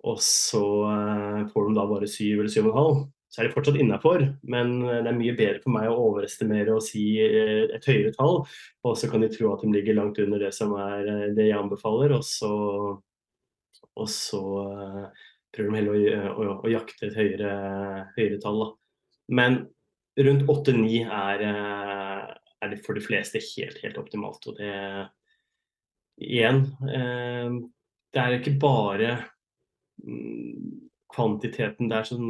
og 0.09 0.19
så 0.25 0.65
uh, 0.89 1.47
får 1.53 1.69
de 1.69 1.77
da 1.77 1.87
bare 1.91 2.09
syv 2.11 2.43
eller 2.43 2.53
syv 2.53 2.69
og 2.69 2.71
en 2.71 2.79
halv, 2.79 3.01
så 3.29 3.41
er 3.41 3.49
de 3.49 3.53
fortsatt 3.53 3.79
innafor. 3.81 4.25
Men 4.49 4.75
uh, 4.87 4.99
det 5.05 5.13
er 5.13 5.19
mye 5.19 5.37
bedre 5.37 5.63
for 5.65 5.75
meg 5.75 5.91
å 5.91 5.99
overestimere 6.09 6.77
og 6.77 6.85
si 6.85 7.05
uh, 7.21 7.69
et 7.77 7.89
høyere 7.91 8.15
tall, 8.17 8.41
og 8.89 8.99
så 8.99 9.11
kan 9.13 9.25
de 9.25 9.31
tro 9.35 9.53
at 9.53 9.65
de 9.65 9.73
ligger 9.75 9.99
langt 9.99 10.21
under 10.23 10.47
det 10.47 10.53
som 10.57 10.75
er 10.81 11.35
det 11.37 11.51
jeg 11.51 11.59
anbefaler, 11.59 12.17
og 12.17 12.25
så, 12.27 12.53
og 13.99 14.09
så 14.13 14.43
prøver 15.55 15.71
de 15.71 15.79
heller 15.81 16.25
å, 16.25 16.33
å, 16.33 16.57
å, 16.63 16.73
jakte 16.73 17.09
et 17.09 17.19
høyere, 17.19 17.53
høyere 18.17 18.41
tall. 18.43 18.65
Da. 18.65 18.73
Men 19.39 19.63
rundt 20.19 20.49
åtte-ni 20.51 21.05
er, 21.05 21.45
er 21.45 22.73
det 22.73 22.81
for 22.85 22.99
de 22.99 23.05
fleste 23.05 23.41
helt, 23.53 23.79
helt 23.85 24.01
optimalt. 24.01 24.45
Og 24.51 24.59
det 24.59 24.73
igjen 26.19 26.65
eh, 26.91 27.51
Det 28.13 28.23
er 28.23 28.39
ikke 28.39 28.59
bare 28.61 29.11
kvantiteten 31.15 31.91
der 31.91 32.07
som 32.09 32.23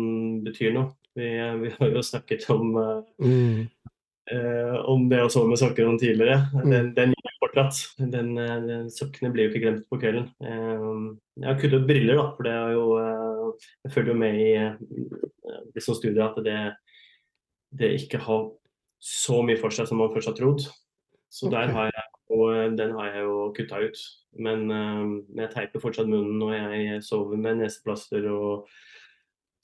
betyr 0.47 0.75
noe. 0.77 0.93
Vi, 1.19 1.29
vi 1.63 1.71
har 1.75 1.95
jo 1.97 2.03
snakket 2.05 2.47
om 2.55 2.77
mm. 3.19 3.69
Uh, 4.29 4.75
om 4.93 5.07
det 5.09 5.23
å 5.25 5.29
sove 5.33 5.49
med 5.49 5.57
sokker 5.61 5.87
om 5.89 5.97
tidligere. 5.97 6.43
Mm. 6.53 6.67
Den, 6.69 6.89
den 6.97 7.13
gir 7.15 7.37
fortsatt. 7.41 7.79
Den, 8.13 8.35
den, 8.37 8.91
sokkene 8.93 9.31
blir 9.33 9.47
jo 9.47 9.53
ikke 9.55 9.63
glemt 9.63 9.87
på 9.89 9.99
kvelden. 10.03 10.27
Uh, 10.45 11.15
jeg 11.41 11.49
har 11.49 11.57
kuttet 11.57 11.79
ut 11.81 11.87
briller, 11.89 12.19
da, 12.19 12.27
for 12.37 12.45
det 12.45 12.53
er 12.53 12.75
jo 12.75 12.83
uh, 12.99 13.71
Jeg 13.87 13.95
følger 13.95 14.13
jo 14.13 14.19
med 14.21 14.43
i 14.43 14.51
det 15.73 15.85
som 15.85 15.97
studier 15.97 16.27
at 16.27 16.37
det, 16.45 16.59
det 17.81 17.95
ikke 18.03 18.21
har 18.27 18.45
så 19.01 19.41
mye 19.47 19.59
for 19.61 19.73
seg 19.73 19.89
som 19.89 20.01
man 20.03 20.13
først 20.13 20.33
har 20.33 20.37
trodd. 20.37 20.67
Så 21.33 21.49
der 21.53 21.73
har 21.73 21.89
jeg, 21.89 22.05
og 22.35 22.77
den 22.79 22.93
har 22.97 23.13
jeg 23.13 23.25
jo 23.25 23.37
kutta 23.57 23.81
ut. 23.85 24.03
Men, 24.39 24.67
men, 24.69 25.39
jeg 25.41 25.53
teiper 25.55 25.83
fortsatt 25.83 26.11
munnen 26.11 26.37
når 26.41 26.53
jeg 26.55 26.99
sover 27.07 27.41
med 27.41 27.63
neseplaster. 27.63 28.27
Og, 28.31 28.69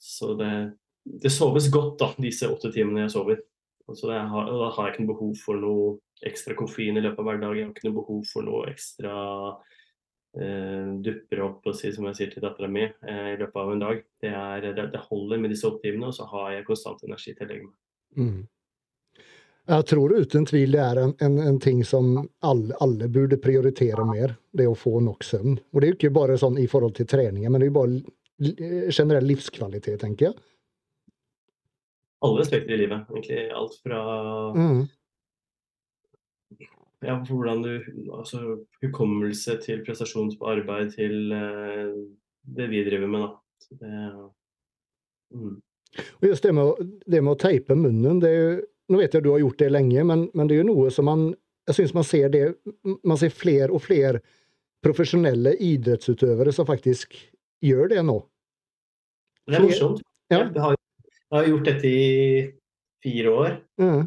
så 0.00 0.32
det, 0.38 0.52
det 1.04 1.32
soves 1.32 1.68
godt 1.72 1.98
da, 2.00 2.08
disse 2.20 2.48
åtte 2.48 2.72
timene 2.72 3.04
jeg 3.04 3.14
sover. 3.14 3.42
Altså 3.88 4.14
har, 4.16 4.48
da 4.48 4.70
har 4.72 4.88
jeg 4.88 4.94
ikke 4.94 5.04
noe 5.04 5.12
behov 5.12 5.32
for 5.42 5.60
noe 5.60 5.92
ekstra 6.24 6.56
koffein 6.56 6.96
i 6.96 7.04
løpet 7.04 7.20
av 7.20 7.28
hverdagen. 7.28 7.58
Jeg 7.58 7.68
har 7.68 7.74
ikke 7.74 7.88
noe 7.88 7.98
behov 7.98 8.22
for 8.30 8.46
noe 8.46 8.68
ekstra 8.72 9.14
eh, 10.40 10.94
dupper 11.04 11.42
opp 11.44 11.68
og 11.68 11.76
si, 11.76 11.92
som 11.92 12.08
jeg 12.08 12.18
sier 12.18 12.32
til 12.32 12.44
dattera 12.46 12.70
mi, 12.70 12.86
eh, 12.86 13.28
i 13.34 13.38
løpet 13.40 13.60
av 13.60 13.72
en 13.74 13.84
dag. 13.84 14.02
Det, 14.24 14.32
er, 14.32 14.68
det, 14.70 14.88
det 14.94 15.04
holder 15.10 15.42
med 15.42 15.52
disse 15.52 15.68
åtte 15.68 15.84
timene, 15.84 16.08
og 16.08 16.16
så 16.16 16.28
har 16.32 16.54
jeg 16.56 16.68
konstant 16.68 17.04
energi 17.04 17.34
til 17.34 17.46
å 17.46 17.50
legge 17.52 17.68
meg. 17.68 17.76
Mm. 18.14 18.40
Jeg 19.64 19.86
tror 19.88 20.12
uten 20.12 20.44
tvil 20.44 20.74
det 20.76 20.80
er 20.84 20.98
en, 21.00 21.14
en, 21.24 21.38
en 21.40 21.60
ting 21.62 21.78
som 21.88 22.18
alle, 22.44 22.74
alle, 22.84 23.08
burde 23.08 23.38
prioritere 23.40 24.04
mer. 24.04 24.34
Det 24.52 24.66
å 24.68 24.76
få 24.76 24.98
nok 25.00 25.24
søvn. 25.24 25.56
Og 25.72 25.80
det 25.80 25.86
er 25.86 25.94
jo 25.94 25.98
ikke 25.98 26.16
bare 26.18 26.36
sånn 26.40 26.58
i 26.60 26.66
forhold 26.68 26.98
til 26.98 27.08
treninger, 27.08 27.48
men 27.48 27.62
det 27.62 27.70
er 27.70 27.72
jo 27.72 27.78
bare 27.78 28.92
generell 28.92 29.24
livskvalitet, 29.30 30.02
tenker 30.02 30.28
jeg 30.28 30.36
alle 32.24 32.44
aspekter 32.44 32.74
i 32.74 32.80
livet, 32.84 33.08
egentlig. 33.10 33.40
Alt 33.52 33.78
fra 33.84 34.00
mm. 34.56 34.82
ja, 37.04 37.16
hvordan 37.28 37.62
du 37.64 37.72
Altså 38.14 38.40
hukommelse 38.82 39.58
til 39.64 39.82
prestasjon 39.86 40.32
på 40.38 40.50
arbeid 40.54 40.94
til 40.96 41.34
uh, 41.34 41.92
det 42.56 42.70
vi 42.72 42.84
driver 42.86 43.10
med, 43.10 43.26
da. 43.26 43.30
Det, 43.80 43.94
mm. 45.34 45.56
Og 46.20 46.28
just 46.28 46.44
det 46.44 46.54
med, 46.54 46.64
å, 46.64 46.86
det 47.06 47.20
med, 47.20 47.32
å, 47.34 47.40
teipe 47.40 47.76
munnen, 47.78 48.20
det 48.22 48.30
er 48.30 48.40
jo 48.40 48.54
Nå 48.92 49.00
vet 49.00 49.14
jeg 49.16 49.24
du 49.24 49.30
har 49.32 49.40
gjort 49.40 49.60
det 49.62 49.70
lenge, 49.72 50.04
men, 50.04 50.26
men 50.36 50.48
det 50.48 50.56
er 50.56 50.62
jo 50.62 50.70
noe 50.72 50.92
som 50.92 51.08
man 51.08 51.32
Jeg 51.68 51.78
syns 51.78 51.94
man 51.96 52.04
ser 52.04 52.28
det 52.28 52.42
Man 53.06 53.16
ser 53.16 53.32
flere 53.32 53.72
og 53.72 53.80
flere 53.84 54.20
profesjonelle 54.84 55.54
idrettsutøvere 55.64 56.52
som 56.52 56.66
faktisk 56.68 57.14
gjør 57.64 57.88
det 57.94 58.02
nå. 58.04 58.18
Det 59.48 59.56
er 59.56 59.62
morsomt. 59.64 60.02
Ja. 60.28 60.42
Jeg 60.42 60.60
har 60.60 60.74
jeg 61.34 61.40
har 61.40 61.48
gjort 61.50 61.66
dette 61.66 61.88
i 61.90 62.42
fire 63.02 63.30
år. 63.34 63.54
Mm. 63.80 64.04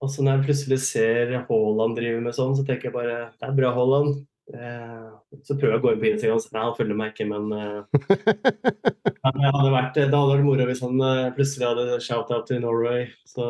Og 0.00 0.10
så 0.10 0.22
når 0.24 0.38
jeg 0.38 0.44
plutselig 0.46 0.78
ser 0.80 1.32
Haaland 1.48 1.98
drive 1.98 2.22
med 2.24 2.36
sånn, 2.36 2.54
så 2.56 2.64
tenker 2.64 2.88
jeg 2.88 2.94
bare 2.94 3.16
Det 3.34 3.48
er 3.48 3.58
bra, 3.58 3.72
Haaland. 3.76 4.22
Eh, 4.52 5.12
så 5.40 5.56
prøver 5.56 5.72
jeg 5.72 5.80
å 5.80 5.82
gå 5.84 5.92
inn 5.94 6.00
på 6.02 6.08
Instagram 6.10 6.36
og 6.36 6.42
si 6.44 6.50
nei, 6.52 6.64
han 6.66 6.74
følger 6.76 6.98
meg 6.98 7.14
ikke, 7.14 7.26
men 7.30 7.46
eh, 7.56 7.80
det, 9.40 9.52
hadde 9.56 9.70
vært, 9.72 9.96
det 9.96 10.04
hadde 10.10 10.34
vært 10.34 10.44
moro 10.44 10.66
hvis 10.68 10.82
han 10.84 11.00
eh, 11.00 11.30
plutselig 11.36 11.70
hadde 11.70 12.00
shout-out 12.04 12.44
til 12.50 12.60
Norway. 12.60 13.06
Så 13.30 13.46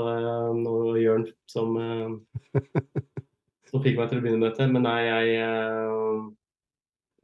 nå 0.60 0.76
Jørn 1.02 1.26
som, 1.50 1.74
som 3.70 3.82
fikk 3.84 3.98
meg 3.98 4.12
til 4.12 4.20
å 4.20 4.24
begynne 4.24 4.40
med 4.40 4.52
dette. 4.52 4.70
Men 4.70 4.86
nei, 4.86 5.00
jeg 5.08 6.32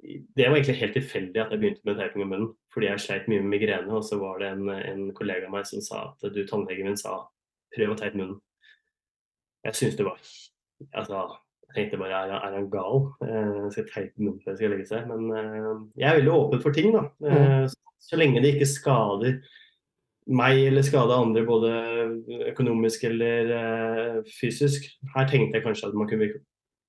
det 0.01 0.47
var 0.49 0.57
egentlig 0.57 0.81
helt 0.81 0.95
tilfeldig 0.97 1.41
at 1.43 1.51
jeg 1.53 1.61
begynte 1.61 1.85
med 1.85 1.99
teiping 1.99 2.25
i 2.25 2.29
munnen. 2.29 2.53
Fordi 2.73 2.89
jeg 2.89 3.03
sleit 3.05 3.27
mye 3.29 3.43
med 3.45 3.53
migrene, 3.53 3.93
og 3.93 4.05
så 4.07 4.17
var 4.21 4.41
det 4.41 4.49
en, 4.55 4.71
en 4.73 5.03
kollega 5.17 5.47
av 5.47 5.53
meg 5.55 5.69
som 5.69 5.83
sa 5.85 6.07
at 6.09 6.25
du, 6.33 6.41
tannlegen 6.49 6.89
min 6.89 6.99
sa 6.99 7.19
prøv 7.75 7.93
å 7.93 7.99
teipe 8.01 8.19
munnen. 8.19 8.41
Jeg 9.67 9.77
syns 9.77 9.99
det 10.01 10.09
var 10.09 10.19
Altså, 10.97 11.27
tenkte 11.75 12.01
bare 12.01 12.25
er, 12.25 12.35
er 12.37 12.57
han 12.59 12.69
gal? 12.73 13.07
Eh, 13.27 13.65
skal 13.75 13.89
teipe 13.91 14.23
munnen 14.23 14.41
før 14.43 14.55
jeg 14.55 14.61
skal 14.61 14.75
legge 14.75 14.91
seg. 14.91 15.09
Men 15.11 15.31
eh, 15.37 15.71
jeg 16.03 16.11
er 16.11 16.21
veldig 16.21 16.37
åpen 16.37 16.63
for 16.65 16.77
ting, 16.77 16.93
da. 16.97 17.07
Eh, 17.27 17.65
så 18.01 18.19
lenge 18.19 18.43
det 18.43 18.55
ikke 18.57 18.71
skader 18.71 19.41
meg 20.31 20.61
eller 20.69 20.85
skade 20.87 21.17
andre, 21.17 21.43
både 21.47 21.73
økonomisk 22.53 23.05
eller 23.09 23.51
uh, 23.51 24.31
fysisk. 24.41 24.87
Her 25.15 25.29
tenkte 25.29 25.59
jeg 25.59 25.67
kanskje 25.67 25.91
at 25.91 25.99
man 25.99 26.09
kunne 26.09 26.25
bli 26.25 26.33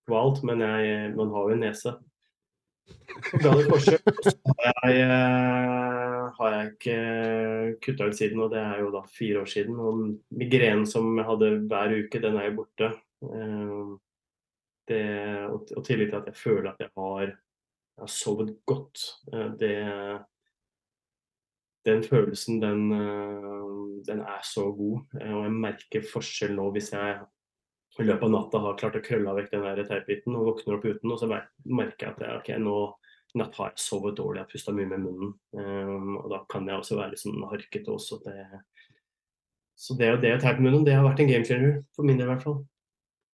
kvalt, 0.10 0.44
men 0.48 0.62
jeg, 0.66 1.12
man 1.18 1.34
har 1.34 1.50
jo 1.50 1.58
en 1.58 1.64
nese. 1.66 1.96
Ga 3.42 3.54
det 3.56 3.68
forsøk. 3.70 4.12
Så 4.26 4.34
har 4.52 4.92
jeg, 4.92 5.04
eh, 5.06 6.24
har 6.38 6.56
jeg 6.56 6.72
ikke 6.72 6.98
kutta 7.86 8.10
ut 8.10 8.18
siden, 8.18 8.42
og 8.44 8.52
det 8.52 8.60
er 8.60 8.82
jo 8.82 8.92
da 8.94 9.04
fire 9.08 9.44
år 9.44 9.52
siden. 9.52 9.80
Og 9.80 10.02
migrenen 10.38 10.86
som 10.90 11.14
jeg 11.18 11.28
hadde 11.30 11.52
hver 11.72 11.96
uke, 12.02 12.22
den 12.24 12.40
er 12.40 12.50
jo 12.50 12.58
borte. 12.60 12.92
Eh, 14.90 14.96
det, 14.96 15.76
og 15.78 15.86
tillit 15.86 16.10
til 16.10 16.20
at 16.20 16.28
jeg 16.28 16.36
føler 16.36 16.72
at 16.72 16.80
jeg 16.80 16.90
har, 16.96 17.22
jeg 17.22 18.02
har 18.02 18.08
sovet 18.08 18.56
godt. 18.66 19.04
Eh, 19.34 19.52
det, 19.60 19.76
den 21.86 22.04
følelsen, 22.04 22.62
den, 22.62 22.90
den, 24.06 24.20
er 24.20 24.42
så 24.44 24.72
god. 24.72 25.02
Og 25.14 25.44
jeg 25.44 25.52
merker 25.52 26.10
forskjell 26.14 26.54
nå 26.56 26.72
hvis 26.72 26.92
jeg 26.94 27.22
i 28.00 28.04
løpet 28.06 28.24
av 28.24 28.32
natta 28.32 28.60
har 28.64 28.78
klart 28.80 28.96
å 28.96 29.04
krølle 29.04 29.34
vekk 29.36 29.50
den 29.52 29.88
teipbiten 29.90 30.36
og 30.38 30.46
våkner 30.46 30.78
opp 30.78 30.86
uten, 30.86 31.12
og 31.12 31.18
så 31.20 31.28
merker 31.28 32.06
jeg 32.06 32.14
at 32.14 32.22
jeg, 32.24 32.36
okay, 32.38 32.60
nå, 32.62 32.76
natt 33.36 33.58
har 33.58 33.74
jeg 33.74 33.84
sovet 33.84 34.16
dårlig, 34.16 34.40
jeg 34.40 34.46
har 34.46 34.52
pusta 34.54 34.76
mye 34.78 34.92
med 34.94 35.04
munnen. 35.04 35.34
Og 36.22 36.30
da 36.32 36.40
kan 36.54 36.70
jeg 36.70 36.80
også 36.80 37.00
være 37.02 37.12
litt 37.12 37.24
sånn 37.24 37.44
harkete 37.52 37.92
også. 37.92 38.22
Det, 38.24 38.38
så 39.76 39.98
det, 40.00 40.14
det 40.24 40.36
å 40.38 40.40
teipe 40.40 40.64
munnen, 40.64 40.86
det 40.88 40.96
har 40.96 41.04
vært 41.04 41.26
en 41.26 41.34
game 41.34 41.48
changer, 41.50 41.82
for 41.98 42.08
min 42.08 42.22
del 42.22 42.30
i 42.30 42.32
hvert 42.32 42.46
fall. 42.46 42.62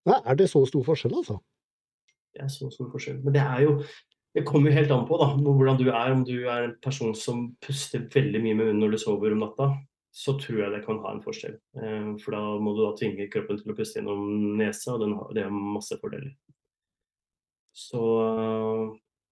Ja, 0.08 0.22
er 0.24 0.38
det 0.40 0.50
så 0.52 0.64
stor 0.70 0.86
forskjell, 0.88 1.16
altså? 1.20 1.40
Det 2.34 2.46
er 2.46 2.52
så 2.54 2.70
stor 2.72 2.90
forskjell. 2.94 3.20
Men 3.26 3.36
det 3.36 3.44
er 3.44 3.66
jo 3.66 3.82
det 4.38 4.44
kommer 4.46 4.70
jo 4.70 4.78
helt 4.78 4.92
an 4.94 5.06
på 5.10 5.18
da, 5.18 5.32
hvordan 5.42 5.80
du 5.80 5.88
er. 5.90 6.12
Om 6.14 6.24
du 6.28 6.36
er 6.46 6.68
en 6.68 6.76
person 6.84 7.16
som 7.18 7.48
puster 7.64 8.04
veldig 8.14 8.42
mye 8.44 8.58
med 8.58 8.68
munnen 8.68 8.84
når 8.84 8.94
du 8.94 9.00
sover 9.02 9.34
om 9.34 9.42
natta, 9.42 9.72
så 10.14 10.36
tror 10.38 10.60
jeg 10.62 10.74
det 10.76 10.84
kan 10.86 11.00
ha 11.02 11.14
en 11.14 11.24
forskjell. 11.24 11.56
Um, 11.78 12.12
for 12.22 12.36
da 12.36 12.42
må 12.62 12.76
du 12.78 12.84
da 12.84 12.92
tvinge 13.00 13.30
kroppen 13.34 13.58
til 13.58 13.74
å 13.74 13.78
puste 13.78 13.98
gjennom 13.98 14.28
nesa, 14.60 14.94
og 14.94 15.08
har, 15.08 15.34
det 15.34 15.48
har 15.48 15.56
masse 15.56 15.98
fordeler. 16.02 16.36
Så 17.78 18.04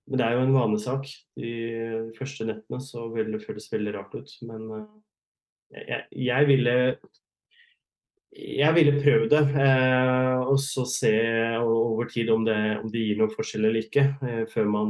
men 0.05 0.21
det 0.21 0.25
er 0.25 0.35
jo 0.35 0.43
en 0.45 0.53
vanesak. 0.53 1.07
De 1.39 1.53
første 2.17 2.45
nettene 2.45 2.81
så 2.83 3.07
vil 3.13 3.31
det 3.33 3.41
føles 3.41 3.65
veldig 3.71 3.93
rart 3.95 4.13
ut. 4.13 4.33
Men 4.45 4.67
eh, 4.77 4.89
jeg, 5.81 6.03
jeg 6.27 6.49
ville 6.51 6.75
jeg 8.35 8.75
ville 8.75 8.99
prøve 8.99 9.29
det, 9.31 9.41
eh, 9.55 10.41
og 10.43 10.57
så 10.59 10.83
se 10.89 11.11
over 11.61 12.07
tid 12.09 12.29
om 12.33 12.43
det, 12.45 12.57
om 12.81 12.89
det, 12.91 13.03
gir 13.05 13.19
noen 13.19 13.31
forskjell 13.31 13.67
eller 13.69 13.85
ikke. 13.85 14.03
Eh, 14.27 14.41
før 14.51 14.67
man 14.73 14.89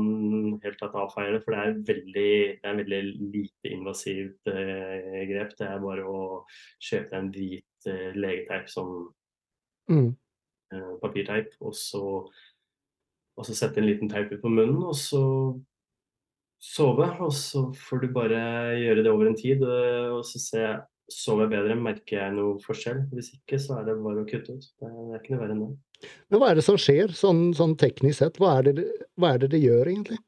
helt 0.64 0.80
tatt 0.80 0.98
avfeier 0.98 1.36
det. 1.36 1.44
For 1.44 1.54
det 1.54 1.60
er 1.62 1.78
veldig, 1.92 2.32
det 2.64 2.72
er 2.72 2.80
veldig 2.80 3.02
lite 3.36 3.74
invasivt 3.76 4.50
eh, 4.50 5.22
grep. 5.30 5.54
Det 5.60 5.68
er 5.70 5.84
bare 5.84 6.08
å 6.10 6.24
kjøpe 6.90 7.20
en 7.20 7.30
hvit 7.36 7.90
eh, 7.92 8.18
legeteip 8.18 8.72
som 8.72 8.92
mm. 9.92 10.12
Eh, 10.74 10.94
papirteip, 10.98 11.54
og 11.62 11.76
så 11.78 12.02
og 13.36 13.44
så 13.46 13.54
sette 13.54 13.82
en 13.82 13.86
liten 13.86 14.10
teip 14.10 14.32
ut 14.32 14.42
på 14.42 14.50
munnen, 14.50 14.80
og 14.88 14.96
så 14.96 15.22
sove. 16.64 17.10
Og 17.22 17.34
så 17.36 17.68
får 17.78 18.02
du 18.02 18.08
bare 18.16 18.40
gjøre 18.80 19.04
det 19.04 19.12
over 19.12 19.28
en 19.30 19.38
tid, 19.38 19.62
og 19.62 20.24
så 20.26 20.40
se 20.40 20.62
sover 21.12 21.46
jeg 21.46 21.54
bedre, 21.54 21.78
merker 21.80 22.20
jeg 22.20 22.36
noe 22.36 22.60
forskjell. 22.64 23.04
Hvis 23.14 23.34
ikke, 23.36 23.60
så 23.62 23.80
er 23.80 23.90
det 23.90 23.98
bare 24.04 24.24
å 24.24 24.30
kutte 24.30 24.56
ut. 24.56 24.70
Det 24.82 24.92
er 24.92 25.20
ikke 25.20 25.36
noe 25.36 25.42
verre 25.44 25.56
enn 25.56 25.66
det. 25.66 26.10
Men 26.30 26.42
hva 26.42 26.52
er 26.52 26.60
det 26.60 26.66
som 26.68 26.80
skjer, 26.82 27.14
sånn, 27.16 27.44
sånn 27.58 27.76
teknisk 27.82 28.20
sett? 28.22 28.40
Hva 28.42 28.58
er, 28.60 28.70
det, 28.70 28.88
hva 29.20 29.34
er 29.34 29.44
det 29.44 29.52
det 29.54 29.62
gjør, 29.64 29.92
egentlig? 29.92 30.20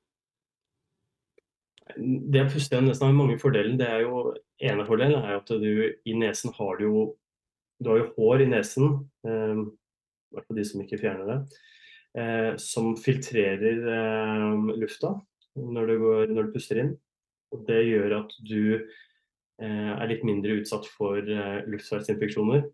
Det 1.97 2.43
å 2.43 2.51
puste 2.51 2.75
igjen 2.75 2.91
nesen 2.91 3.07
har 3.07 3.15
mange 3.17 3.39
fordeler. 3.41 3.73
Det 3.79 3.87
er 3.89 4.05
jo, 4.05 4.21
ene 4.69 4.85
fordelen 4.87 5.23
er 5.23 5.39
at 5.39 5.49
du 5.49 5.71
i 5.87 6.17
nesen 6.17 6.53
har 6.57 6.77
du 6.81 6.87
jo 6.89 7.07
Du 7.77 7.91
har 7.91 7.99
jo 7.99 8.07
hår 8.15 8.41
i 8.41 8.45
nesen, 8.49 9.03
eh, 9.21 9.59
hvert 10.33 10.47
fall 10.47 10.57
de 10.57 10.63
som 10.65 10.79
ikke 10.81 10.97
fjerner 10.97 11.27
det 11.29 11.35
eh, 12.17 12.53
som 12.57 12.95
filtrerer 12.97 13.83
eh, 13.93 14.77
lufta 14.81 15.13
når 15.57 15.91
du, 15.91 15.99
går, 16.01 16.31
når 16.33 16.47
du, 16.47 16.55
puster 16.55 16.81
inn. 16.81 16.95
Og 17.55 17.63
det 17.67 17.83
gjør 17.87 18.19
at 18.21 18.33
du 18.45 18.61
er 19.57 20.09
litt 20.09 20.25
mindre 20.27 20.59
utsatt 20.59 20.85
for 20.93 21.17
luftveisinfeksjoner. 21.67 22.67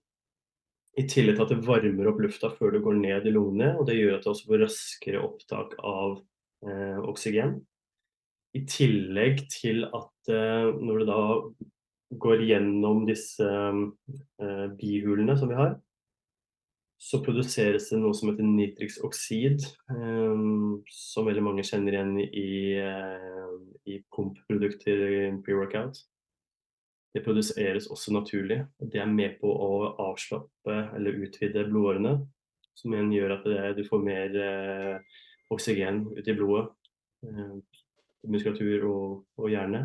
I 0.93 1.05
tillegg 1.09 1.39
til 1.39 1.45
at 1.47 1.51
det 1.53 1.65
varmer 1.65 2.09
opp 2.11 2.19
lufta 2.21 2.51
før 2.53 2.75
du 2.75 2.83
går 2.85 2.99
ned 2.99 3.25
i 3.25 3.33
lungene, 3.33 3.71
og 3.79 3.87
det 3.89 3.97
gjør 3.97 4.19
at 4.19 4.25
du 4.25 4.29
også 4.29 4.49
får 4.49 4.61
raskere 4.61 5.21
opptak 5.25 5.73
av 5.81 6.19
eh, 6.67 6.99
oksygen. 7.09 7.55
I 8.53 8.61
tillegg 8.69 9.41
til 9.49 9.87
at 9.89 10.29
eh, 10.29 10.67
når 10.69 11.01
du 11.01 11.07
da 11.09 11.23
går 12.21 12.45
gjennom 12.45 13.07
disse 13.07 13.47
bihulene 14.77 15.33
som 15.39 15.49
vi 15.49 15.57
har, 15.57 15.73
så 17.01 17.23
produseres 17.25 17.89
det 17.89 17.97
noe 17.99 18.13
som 18.15 18.29
heter 18.29 18.45
nitriksoksid, 18.45 19.65
um, 19.89 20.77
som 20.93 21.25
veldig 21.25 21.41
mange 21.43 21.65
kjenner 21.65 21.97
igjen 21.97 22.13
i, 22.21 22.53
i 23.89 23.97
pumpprodukter 24.13 25.01
i 25.09 25.17
pre-workout. 25.43 25.97
Det 27.13 27.21
produseres 27.25 27.87
også 27.93 28.13
naturlig. 28.15 28.63
og 28.81 28.91
Det 28.91 29.01
er 29.01 29.09
med 29.09 29.37
på 29.41 29.49
å 29.51 29.91
avslappe 30.09 30.77
eller 30.97 31.19
utvide 31.25 31.67
blodårene, 31.69 32.15
som 32.73 32.93
igjen 32.93 33.11
gjør 33.13 33.35
at 33.35 33.43
det, 33.45 33.59
du 33.77 33.83
får 33.85 34.01
mer 34.01 34.39
eh, 34.41 35.19
oksygen 35.53 36.07
ut 36.17 36.27
i 36.27 36.33
blodet, 36.37 36.71
Eh, 37.23 37.55
muskulatur 38.27 38.85
og, 38.87 39.11
og 39.39 39.51
hjerne. 39.51 39.83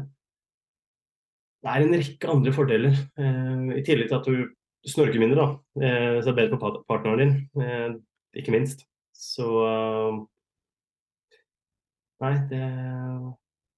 Det 1.63 1.71
er 1.73 1.85
en 1.85 1.97
rekke 1.99 2.31
andre 2.31 2.53
fordeler, 2.55 2.99
i 3.75 3.83
tillegg 3.87 4.11
til 4.11 4.19
at 4.19 4.29
du 4.29 4.91
snorker 4.93 5.19
mindre, 5.19 5.43
da. 5.43 5.87
Eh, 5.87 6.19
så 6.21 6.29
det 6.29 6.33
er 6.33 6.39
bedre 6.39 6.59
for 6.63 6.83
partneren 6.87 7.23
din, 7.23 7.65
eh, 7.65 7.97
ikke 8.39 8.55
minst. 8.55 8.87
Så 9.15 9.47
eh, 9.67 10.19
Nei, 12.19 12.33
det, 12.51 12.59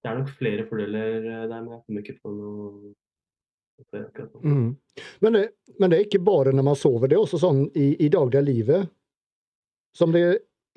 det, 0.00 0.08
er 0.08 0.14
nok 0.16 0.30
flere 0.32 0.64
fordeler 0.68 1.24
der, 1.24 1.58
men 1.60 1.74
jeg 1.74 1.82
kommer 1.84 2.04
ikke 2.04 2.20
på 2.22 2.30
noe 2.32 2.92
mm. 4.42 4.76
men, 5.20 5.32
det, 5.32 5.44
men, 5.78 5.90
det, 5.90 5.96
er 5.96 6.06
ikke 6.06 6.22
bare 6.24 6.52
når 6.54 6.66
man 6.66 6.78
sover, 6.78 7.08
det 7.08 7.16
er 7.18 7.22
også 7.24 7.40
sånn 7.42 7.64
i, 7.74 7.92
i 8.04 8.10
dagliglivet 8.12 8.90
som 9.96 10.12
det 10.14 10.24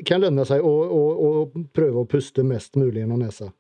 kan 0.06 0.24
lønne 0.24 0.46
seg 0.48 0.64
å, 0.66 0.72
å, 0.90 1.02
å 1.14 1.66
prøve 1.76 2.02
å 2.02 2.10
puste 2.10 2.46
mest 2.48 2.80
mulig 2.80 3.04
gjennom 3.04 3.22
nesa? 3.22 3.52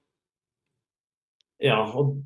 Ja, 1.64 1.78
og 1.96 2.18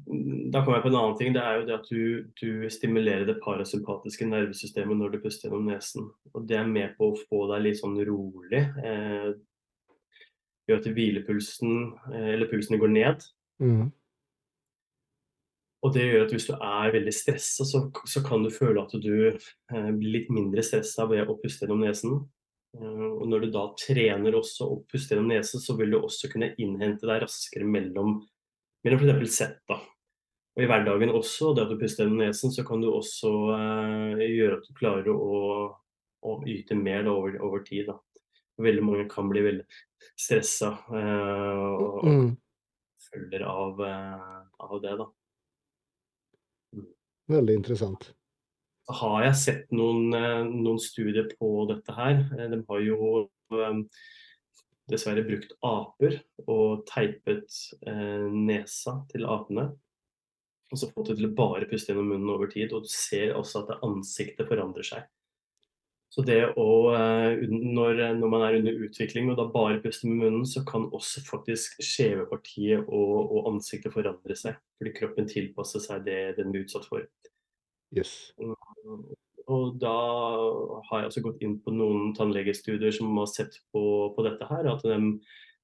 da 0.49 0.63
kommer 0.63 0.79
jeg 0.79 0.85
på 0.87 0.89
en 0.89 0.97
annen 0.97 1.17
ting. 1.19 1.33
Det 1.35 1.41
er 1.43 1.59
jo 1.59 1.65
det 1.67 1.75
at 1.75 1.89
du, 1.91 2.05
du 2.39 2.69
stimulerer 2.73 3.27
det 3.27 3.35
parasympatiske 3.43 4.25
nervesystemet 4.25 4.97
når 4.97 5.13
du 5.13 5.19
puster 5.21 5.45
gjennom 5.45 5.67
nesen. 5.69 6.07
Og 6.33 6.47
det 6.49 6.57
er 6.57 6.71
med 6.71 6.95
på 6.97 7.11
å 7.11 7.19
få 7.27 7.43
deg 7.51 7.67
litt 7.67 7.77
sånn 7.77 7.99
rolig. 8.07 8.63
Eh, 8.81 9.29
gjør 10.67 10.81
at 10.81 10.89
hvilepulsen, 10.89 11.75
eh, 12.15 12.31
eller 12.33 12.49
pulsen 12.49 12.81
går 12.81 12.93
ned. 12.95 13.27
Mm. 13.61 13.91
Og 15.85 15.93
det 15.93 16.07
gjør 16.07 16.23
at 16.25 16.31
hvis 16.33 16.47
du 16.49 16.55
er 16.55 16.93
veldig 16.95 17.13
stressa, 17.13 17.65
så, 17.67 17.83
så, 18.09 18.23
kan 18.25 18.41
du 18.43 18.49
føle 18.53 18.81
at 18.81 18.95
du 18.97 19.11
eh, 19.29 19.91
blir 19.93 20.15
litt 20.15 20.31
mindre 20.33 20.63
stressa 20.65 21.05
ved 21.09 21.29
å 21.29 21.37
puste 21.37 21.65
gjennom 21.65 21.83
nesen. 21.85 22.17
Eh, 22.77 23.05
og 23.11 23.27
når 23.29 23.45
du 23.45 23.51
da 23.53 23.67
trener 23.77 24.39
også 24.39 24.71
å 24.71 24.79
puste 24.89 25.13
gjennom 25.13 25.29
nesen, 25.35 25.61
så 25.61 25.77
vil 25.77 25.93
du 25.93 25.99
også 25.99 26.31
kunne 26.33 26.55
innhente 26.57 27.05
deg 27.05 27.21
raskere 27.27 27.67
mellom 27.69 28.17
mellom 28.87 29.21
f.eks. 29.21 29.35
sett. 29.35 29.61
Og 29.69 30.63
I 30.63 30.67
hverdagen 30.69 31.13
også, 31.13 31.53
det 31.53 31.65
at 31.65 31.73
du 31.73 31.79
puster 31.79 32.05
gjennom 32.05 32.23
nesen, 32.23 32.53
så 32.53 32.65
kan 32.67 32.81
du 32.81 32.89
også 32.91 33.33
eh, 33.57 34.25
gjøre 34.33 34.59
at 34.59 34.67
du 34.67 34.73
klarer 34.77 35.11
å, 35.13 35.41
å 36.25 36.37
yte 36.49 36.77
mer 36.77 37.05
da, 37.05 37.13
over, 37.13 37.37
over, 37.45 37.63
tid. 37.67 37.91
da. 37.91 37.99
Veldig 38.63 38.85
mange 38.85 39.05
kan 39.11 39.29
bli 39.29 39.43
veldig 39.45 39.67
stressa 40.17 40.73
eh, 40.97 41.61
og, 41.61 41.99
og 42.01 42.09
mm. 42.09 42.29
følger 43.09 43.45
av, 43.45 43.83
eh, 43.85 44.39
av, 44.65 44.77
det. 44.81 44.95
da. 45.03 45.09
Veldig 47.31 47.57
interessant. 47.59 48.11
Har 48.87 49.25
jeg 49.25 49.39
sett 49.39 49.73
noen, 49.75 50.13
eh, 50.15 50.45
noen 50.47 50.79
studier 50.79 51.27
på 51.35 51.49
dette 51.67 51.91
her. 51.91 52.21
Eh, 52.37 52.47
de 52.53 52.61
har 52.69 52.85
jo 52.85 53.27
eh, 53.51 53.81
dessverre 54.87 55.25
brukt 55.27 55.51
aper 55.65 56.21
og 56.47 56.85
teipet 56.87 57.57
eh, 57.83 58.27
nesa 58.31 59.01
til 59.11 59.27
apene. 59.27 59.67
Og 60.71 60.79
så 60.79 60.89
fått 60.91 61.11
det 61.11 61.17
til 61.19 61.29
å 61.29 61.35
bare 61.35 61.67
puste 61.67 61.91
gjennom 61.91 62.13
munnen 62.13 62.31
over 62.31 62.47
tid. 62.51 62.71
Og 62.71 62.87
du 62.87 62.91
ser 62.91 63.35
også 63.35 63.65
at 63.65 63.83
ansiktet 63.83 64.47
forandrer 64.47 64.87
seg. 64.87 65.03
Så 66.13 66.23
det 66.23 66.39
å 66.55 66.67
eh, 66.95 67.43
når, 67.51 67.99
når, 68.17 68.29
man 68.31 68.45
er 68.45 68.57
under 68.61 68.79
utvikling 68.87 69.27
og 69.29 69.37
da 69.39 69.47
bare 69.51 69.81
puster 69.83 70.07
med 70.09 70.21
munnen, 70.23 70.47
så 70.47 70.63
kan 70.67 70.87
også 70.95 71.25
faktisk 71.27 71.81
skjevepartiet 71.83 72.87
og, 72.87 73.15
og, 73.27 73.41
ansiktet 73.51 73.93
forandre 73.93 74.37
seg. 74.39 74.57
Fordi 74.79 74.95
kroppen 74.95 75.29
tilpasser 75.29 75.83
seg 75.83 76.07
det 76.07 76.21
den 76.39 76.53
blir 76.53 76.65
utsatt 76.65 76.87
for. 76.87 77.03
Yes. 77.95 78.31
Og 79.47 79.77
da 79.79 79.97
har 80.89 81.03
jeg 81.03 81.09
også 81.11 81.23
gått 81.23 81.43
inn 81.45 81.57
på 81.63 81.71
noen 81.75 82.13
tannlegestudier 82.17 82.91
som 82.95 83.13
har 83.19 83.29
sett 83.31 83.61
på, 83.71 83.83
på 84.15 84.25
dette 84.25 84.47
her. 84.49 84.67
At 84.73 84.83
de, 84.83 84.97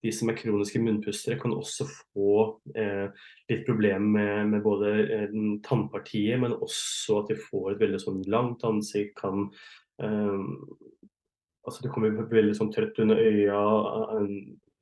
de, 0.04 0.14
som 0.16 0.32
er 0.32 0.38
kroniske 0.40 0.80
munnpustere, 0.84 1.40
kan 1.42 1.56
også 1.56 1.88
få 1.90 2.36
eh, 2.80 3.10
litt 3.52 3.66
problemer 3.68 4.08
med, 4.16 4.54
med, 4.54 4.64
både 4.64 4.94
eh, 5.04 5.38
tannpartiet, 5.68 6.40
men 6.40 6.56
også 6.56 7.24
at 7.24 7.34
de 7.34 7.40
får 7.50 7.74
et 7.74 7.84
veldig 7.84 8.00
sånn 8.06 8.24
langt 8.32 8.64
ansikt. 8.68 9.18
kan 9.20 9.50
eh, 9.50 9.83
altså 10.02 11.84
Det 11.84 11.92
kommer 11.94 12.16
veldig 12.32 12.56
sånn 12.58 12.72
trøtt 12.74 13.00
under 13.04 13.20
øya, 13.22 13.60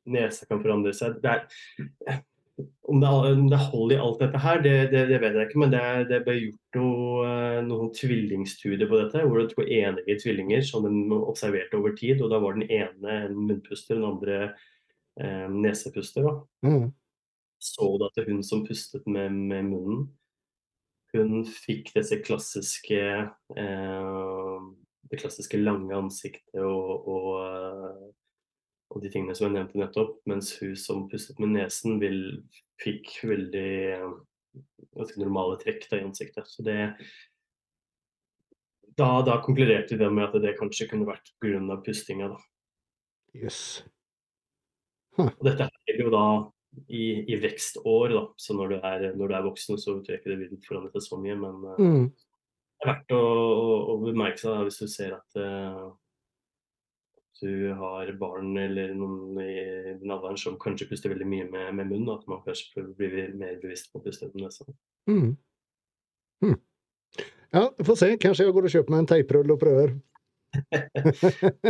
nesa 0.09 0.47
kan 0.49 0.61
forandre 0.63 0.93
seg. 0.97 1.19
Det 1.21 1.33
er, 1.33 2.21
om 2.89 2.99
det, 3.01 3.09
om 3.09 3.49
det 3.49 3.59
holder 3.71 3.95
i 3.95 3.99
alt 4.01 4.21
dette 4.21 4.41
her, 4.43 4.61
det, 4.61 4.75
det, 4.91 5.03
det, 5.09 5.19
vet 5.21 5.37
jeg 5.37 5.49
ikke. 5.49 5.61
Men 5.63 5.73
det, 5.73 5.83
det 6.11 6.21
ble 6.25 6.37
gjort 6.37 6.79
noe, 6.79 7.25
eh, 7.27 7.59
noen 7.65 7.91
tvillingstudier 7.95 8.89
på 8.89 8.99
dette. 8.99 9.23
Hvor 9.25 9.39
det 9.39 9.45
var 9.45 9.53
to 9.53 9.65
enige 9.65 10.17
tvillinger 10.23 10.65
som 10.67 10.87
de 10.87 11.19
observerte 11.19 11.79
over 11.79 11.95
tid. 11.97 12.21
Og 12.21 12.33
da 12.33 12.41
var 12.43 12.57
den 12.57 12.67
ene 12.69 13.19
en 13.27 13.37
munnpuster, 13.37 13.97
den 13.97 14.09
andre 14.09 14.39
eh, 15.21 15.47
nesepuster. 15.51 16.27
Mm. 16.65 16.91
Så 17.61 17.91
du 17.97 18.07
at 18.07 18.23
hun 18.27 18.41
som 18.45 18.65
pustet 18.65 19.05
med, 19.05 19.37
med 19.37 19.69
munnen, 19.69 20.09
hun 21.11 21.41
fikk 21.45 21.91
disse 21.93 22.17
klassiske 22.23 23.01
eh, 23.59 24.61
det 25.11 25.19
klassiske 25.19 25.59
lange 25.59 25.95
ansiktet 25.97 26.63
og, 26.63 27.07
og 27.11 27.29
eh, 27.43 28.09
og 28.91 28.99
de 29.03 29.11
tingene 29.11 29.35
som 29.37 29.47
jeg 29.47 29.55
nevnte 29.55 29.79
nettopp, 29.79 30.17
mens 30.27 30.51
hun 30.59 30.75
som 30.79 31.05
pustet 31.11 31.39
med 31.39 31.53
nesen, 31.55 31.99
vil, 32.01 32.41
fikk 32.81 33.13
veldig 33.23 33.71
ganske 34.97 35.21
normale 35.21 35.59
trekk 35.61 35.85
da, 35.87 35.99
i 35.99 36.07
ansiktet. 36.09 36.49
Så 36.51 36.65
det 36.67 36.77
da, 38.99 39.21
da 39.23 39.37
konkluderte 39.45 39.95
vi 39.95 40.09
med 40.11 40.27
at 40.27 40.35
det 40.43 40.57
kanskje 40.59 40.89
kunne 40.91 41.07
vært 41.07 41.31
pga. 41.39 41.77
pustinga. 41.85 42.33
da. 42.33 42.41
Yes. 43.39 43.61
Huh. 45.15 45.29
Og 45.31 45.45
dette 45.47 45.69
er 45.71 46.01
jo 46.01 46.11
da 46.11 46.25
i, 46.87 47.23
i 47.31 47.39
vekstår, 47.39 48.11
da. 48.11 48.25
så 48.39 48.55
når 48.57 48.73
du, 48.73 48.75
er, 48.83 49.07
når 49.15 49.31
du 49.31 49.37
er 49.37 49.47
voksen, 49.47 49.79
så 49.79 49.95
tror 50.01 50.11
jeg 50.11 50.19
ikke 50.19 50.33
det 50.33 50.41
vil 50.43 50.67
forandre 50.67 50.91
seg 50.97 51.07
så 51.07 51.21
mye. 51.23 51.39
Men 51.39 51.63
uh, 51.63 51.79
mm. 51.79 52.05
Det 52.81 52.87
er 52.87 52.93
verdt 52.95 53.13
å, 53.13 53.21
å, 53.21 53.73
å 53.93 53.97
bemerke 54.01 54.41
seg 54.41 54.55
da, 54.55 54.63
hvis 54.65 54.79
du 54.81 54.87
ser 54.89 55.13
at 55.13 55.37
uh, 55.37 55.91
du 57.41 57.71
har 57.77 58.09
barn 58.17 58.55
eller 58.57 58.93
noen 58.97 59.37
i 59.41 59.53
den 60.01 60.13
alderen 60.13 60.37
som 60.37 60.57
kanskje 60.61 60.87
puster 60.89 61.13
veldig 61.13 61.27
mye 61.29 61.47
med, 61.49 61.71
med 61.77 61.89
munnen, 61.89 62.09
at 62.13 62.25
man 62.29 62.41
kanskje 62.45 62.85
blir 62.97 63.33
mer 63.37 63.57
bevisst 63.61 63.91
på 63.91 64.01
å 64.01 64.05
puste 64.05 64.29
med 64.33 64.47
nesa. 64.47 64.65
Mm. 65.09 65.35
Mm. 66.45 66.57
Ja, 67.51 67.67
vi 67.77 67.85
får 67.85 67.99
se. 68.01 68.09
Kanskje 68.21 68.47
jeg 68.47 68.55
går 68.55 68.67
og 68.67 68.73
kjøper 68.75 68.93
meg 68.93 69.03
en 69.03 69.11
teiprull 69.13 69.53
og 69.53 69.61
prøver. 69.61 69.95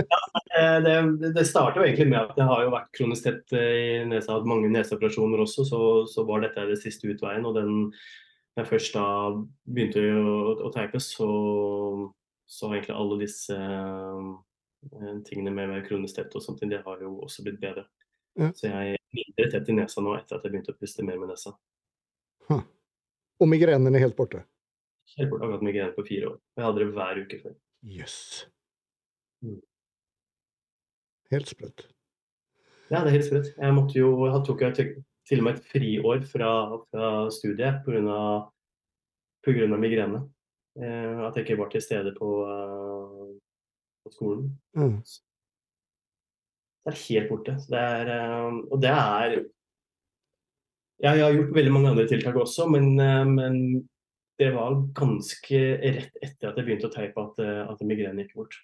ja, 0.01 0.79
det, 0.81 0.95
det 1.35 1.45
starter 1.45 1.81
jo 1.81 1.85
egentlig 1.85 2.07
med 2.09 2.19
at 2.19 2.33
det 2.37 2.47
har 2.49 2.63
jo 2.65 2.73
vært 2.73 2.91
kronisk 2.97 3.27
tett 3.27 3.53
i 3.53 4.01
nesa, 4.09 4.33
hatt 4.33 4.47
mange 4.49 4.71
neseoperasjoner 4.73 5.43
også, 5.43 5.65
så, 5.69 5.81
så, 6.09 6.25
var 6.25 6.43
dette 6.45 6.65
det 6.71 6.79
siste 6.81 7.11
utveien. 7.11 7.45
Og 7.47 7.57
den, 7.57 7.91
jeg 8.59 8.67
først 8.67 8.95
da 8.97 9.05
begynte 9.63 10.03
å, 10.19 10.37
å 10.67 10.71
teipe, 10.75 10.99
så, 11.03 11.27
så 12.49 12.71
egentlig 12.71 12.95
alle 12.97 13.19
disse 13.21 13.55
uh, 13.55 14.31
tingene 15.27 15.53
med, 15.55 15.71
med 15.71 15.87
kronisk 15.87 16.19
tett 16.19 16.35
og 16.35 16.43
sånt, 16.43 16.63
det 16.67 16.83
har 16.85 17.03
jo 17.03 17.15
også 17.25 17.45
blitt 17.47 17.61
bedre. 17.61 17.87
Ja. 18.39 18.51
Så 18.55 18.69
jeg 18.69 18.95
er 18.95 19.01
mindre 19.15 19.49
tett 19.51 19.71
i 19.71 19.75
nesa 19.75 20.03
nå 20.03 20.15
etter 20.17 20.37
at 20.37 20.45
jeg 20.45 20.53
begynte 20.53 20.75
å 20.75 20.79
puste 20.79 21.05
mer 21.07 21.19
med 21.19 21.31
nesa. 21.33 21.53
Huh. 22.49 22.63
Og 23.41 23.49
migrenen 23.49 23.95
er 23.95 24.05
helt 24.05 24.17
borte? 24.19 24.43
Helt 25.17 25.31
borte. 25.31 25.43
Jeg 25.43 25.49
har 25.49 25.57
hatt 25.57 25.67
migrene 25.67 25.95
på 25.95 26.07
fire 26.07 26.33
år. 26.33 26.39
Jeg 26.57 26.67
hadde 26.67 26.83
det 26.83 26.89
hver 26.95 27.21
uke 27.25 27.39
før. 27.41 27.55
Jøss. 27.81 28.17
Yes. 28.21 28.47
Mm. 29.41 29.61
Helt 31.31 31.49
sprøtt. 31.49 31.87
Ja, 32.91 33.01
det 33.01 33.07
er 33.07 33.15
helt 33.15 33.27
sprøtt. 33.27 33.49
Jeg 33.55 33.85
jo, 33.95 34.11
jeg 34.27 34.43
tok 34.47 34.63
jeg 34.65 34.75
til 35.31 35.39
og 35.39 35.47
med 35.47 35.55
et 35.55 35.67
friår 35.71 36.25
fra, 36.27 36.51
fra 36.91 37.09
studiet 37.31 37.85
pga. 37.85 39.77
migrene. 39.79 40.25
Eh, 40.79 41.19
at 41.27 41.35
jeg 41.35 41.45
ikke 41.45 41.59
var 41.59 41.69
til 41.71 41.83
stede 41.83 42.13
på, 42.15 42.27
uh, 42.47 43.31
på 44.03 44.11
skolen. 44.11 44.45
Mm. 44.75 44.99
Det 46.83 46.91
er 46.93 47.01
helt 47.07 47.29
borte. 47.29 47.55
Det 47.69 47.79
er, 47.79 48.11
uh, 48.11 48.59
og 48.71 48.81
det 48.81 48.89
er 48.91 49.43
Jeg 51.01 51.23
har 51.23 51.33
gjort 51.33 51.55
veldig 51.55 51.71
mange 51.73 51.89
andre 51.89 52.07
tiltak 52.07 52.35
også, 52.35 52.67
men, 52.69 52.99
uh, 52.99 53.25
men 53.27 53.55
det 54.39 54.51
var 54.53 54.77
ganske 54.95 55.59
rett 55.81 56.15
etter 56.21 56.51
at 56.51 56.57
jeg 56.57 56.65
begynte 56.65 56.87
å 56.87 56.93
teipe 56.93 57.23
at, 57.23 57.39
at 57.73 57.81
migrenen 57.85 58.21
gikk 58.23 58.35
bort. 58.37 58.55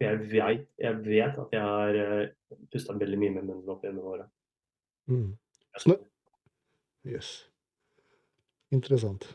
Jeg 0.00 0.18
vet, 0.30 0.66
jeg 0.78 0.98
vet, 1.04 1.38
at 1.38 1.52
jeg 1.54 1.62
har 1.62 2.28
pusta 2.72 2.96
veldig 2.98 3.20
mye 3.20 3.34
med 3.36 3.46
munnen 3.46 3.70
opp 3.72 3.84
gjennom 3.86 4.10
åra. 4.10 4.26
Mm. 5.08 5.30
Jøss. 5.74 5.88
Yes. 7.04 7.30
Interessant. 8.74 9.26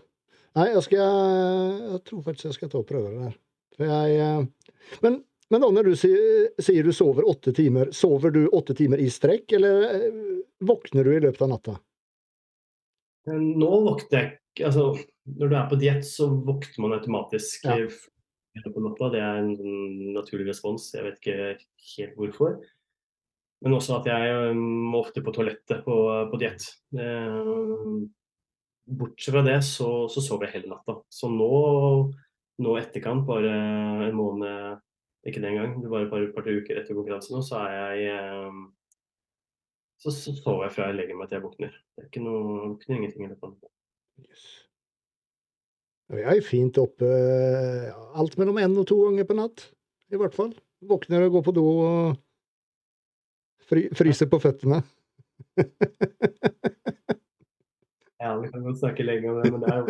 Nei, 0.57 0.71
jeg 0.73 0.85
skal 0.87 0.99
Jeg 0.99 1.99
tror 2.07 2.23
faktisk 2.25 2.49
jeg 2.49 2.57
skal 2.57 2.71
ta 2.71 2.79
og 2.81 2.87
prøve 2.89 3.11
det 3.13 3.27
der. 3.27 3.35
Jeg 3.79 4.47
Men 5.03 5.23
Men 5.49 5.61
da 5.63 5.69
når 5.73 5.87
du 5.89 5.95
sier 5.97 6.83
du 6.85 6.91
sover 6.93 7.25
åtte 7.25 7.51
timer, 7.57 7.89
sover 7.91 8.29
du 8.29 8.43
åtte 8.53 8.75
timer 8.77 9.01
i 9.01 9.07
strekk, 9.09 9.55
eller 9.57 9.85
eh, 9.95 10.17
våkner 10.61 11.03
du 11.03 11.15
i 11.15 11.21
løpet 11.23 11.41
av 11.41 11.49
natta? 11.49 11.73
Nå 13.33 13.69
våkner 13.87 14.19
jeg 14.19 14.67
altså, 14.67 14.93
Når 15.25 15.49
du 15.49 15.55
er 15.57 15.65
på 15.71 15.79
diett, 15.81 16.05
så 16.05 16.29
våkner 16.29 16.83
man 16.85 16.93
automatisk 16.99 17.65
ja. 17.65 17.79
på 18.61 18.83
natta. 18.85 19.09
Det 19.09 19.23
er 19.25 19.41
en 19.41 20.13
naturlig 20.13 20.51
respons. 20.51 20.91
Jeg 20.93 21.07
vet 21.07 21.17
ikke 21.17 21.49
helt 21.95 22.15
hvorfor. 22.19 22.59
Men 23.59 23.75
også 23.75 23.97
at 23.99 24.07
jeg 24.07 24.55
må 24.55 25.01
ofte 25.01 25.23
på 25.23 25.33
toalettet 25.35 25.83
på, 25.83 25.95
på 26.31 26.39
diett. 26.39 26.63
Bortsett 28.89 29.35
fra 29.35 29.43
det 29.45 29.57
så, 29.67 29.89
sover 30.09 30.47
jeg 30.47 30.59
hele 30.59 30.71
natta. 30.71 30.95
Så 31.11 31.29
nå, 31.31 31.49
nå 32.63 32.75
etterkant, 32.79 33.25
bare 33.27 33.51
en 34.07 34.15
måned 34.17 34.79
ikke 35.27 35.41
den 35.43 35.57
gang, 35.59 35.81
Det 35.83 35.89
var 35.91 36.05
et 36.05 36.11
par, 36.11 36.23
par 36.35 36.47
uker 36.47 36.79
etter 36.79 36.95
konkurransen 36.95 37.43
så 37.43 37.59
er 37.65 37.73
jeg 37.75 38.13
eh, 38.15 38.61
Så, 39.99 40.13
så 40.15 40.31
sover 40.37 40.69
jeg 40.69 40.75
fra 40.77 40.87
jeg 40.87 40.95
legger 40.95 41.19
meg 41.19 41.27
til 41.27 41.35
jeg 41.35 41.43
våkner. 41.43 41.73
Det 41.75 42.05
er 42.05 42.07
ikke 42.07 42.23
noe, 42.23 42.69
ikke 42.77 42.95
ingenting 42.95 43.25
i 43.25 43.29
løpet 43.33 43.43
av 43.43 43.51
natta. 43.51 43.73
Jeg 46.15 46.37
er 46.39 46.47
fint 46.47 46.79
oppe 46.79 47.09
alt 48.17 48.37
mellom 48.39 48.61
én 48.63 48.79
og 48.79 48.87
to 48.87 48.95
ganger 49.03 49.27
på 49.27 49.35
natt, 49.35 49.65
i 50.09 50.17
hvert 50.17 50.37
fall. 50.37 50.55
Våkner 50.87 51.27
og 51.27 51.35
går 51.35 51.43
på 51.49 51.55
do 51.59 51.65
og 51.67 52.21
fry, 53.69 53.85
fryse 53.95 54.25
på 54.29 54.39
føttene. 54.43 54.79
ja, 58.19 58.29
vi 58.39 58.49
kan 58.51 58.63
godt 58.65 58.79
snakke 58.81 59.03
lenge 59.05 59.31
om 59.31 59.35
det, 59.41 59.51
men 59.53 59.61
det 59.63 59.69
er 59.73 59.79
jo 59.79 59.85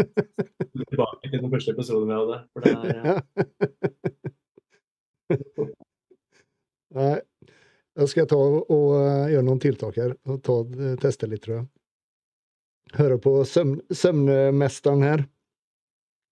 tilbake 0.92 1.26
til 1.30 1.40
den 1.40 1.52
første 1.54 1.72
episoden 1.76 2.12
vi 2.12 2.16
hadde. 2.20 2.38
For 2.54 2.60
det 2.66 2.72
er, 2.76 2.82
ja. 3.00 3.16
Nei, 7.00 7.18
da 7.94 8.08
skal 8.10 8.24
jeg 8.24 8.32
ta 8.32 8.38
og 8.40 8.64
uh, 8.70 9.30
gjøre 9.30 9.46
noen 9.46 9.62
tiltak 9.62 10.00
her. 10.02 10.12
og 10.30 10.36
ta, 10.46 10.56
Teste 11.02 11.30
litt, 11.30 11.44
tror 11.46 11.56
jeg. 11.60 11.68
Høre 12.98 13.20
på 13.22 13.32
søvn, 13.46 13.76
søvnmesteren 13.94 15.04
her. 15.06 15.22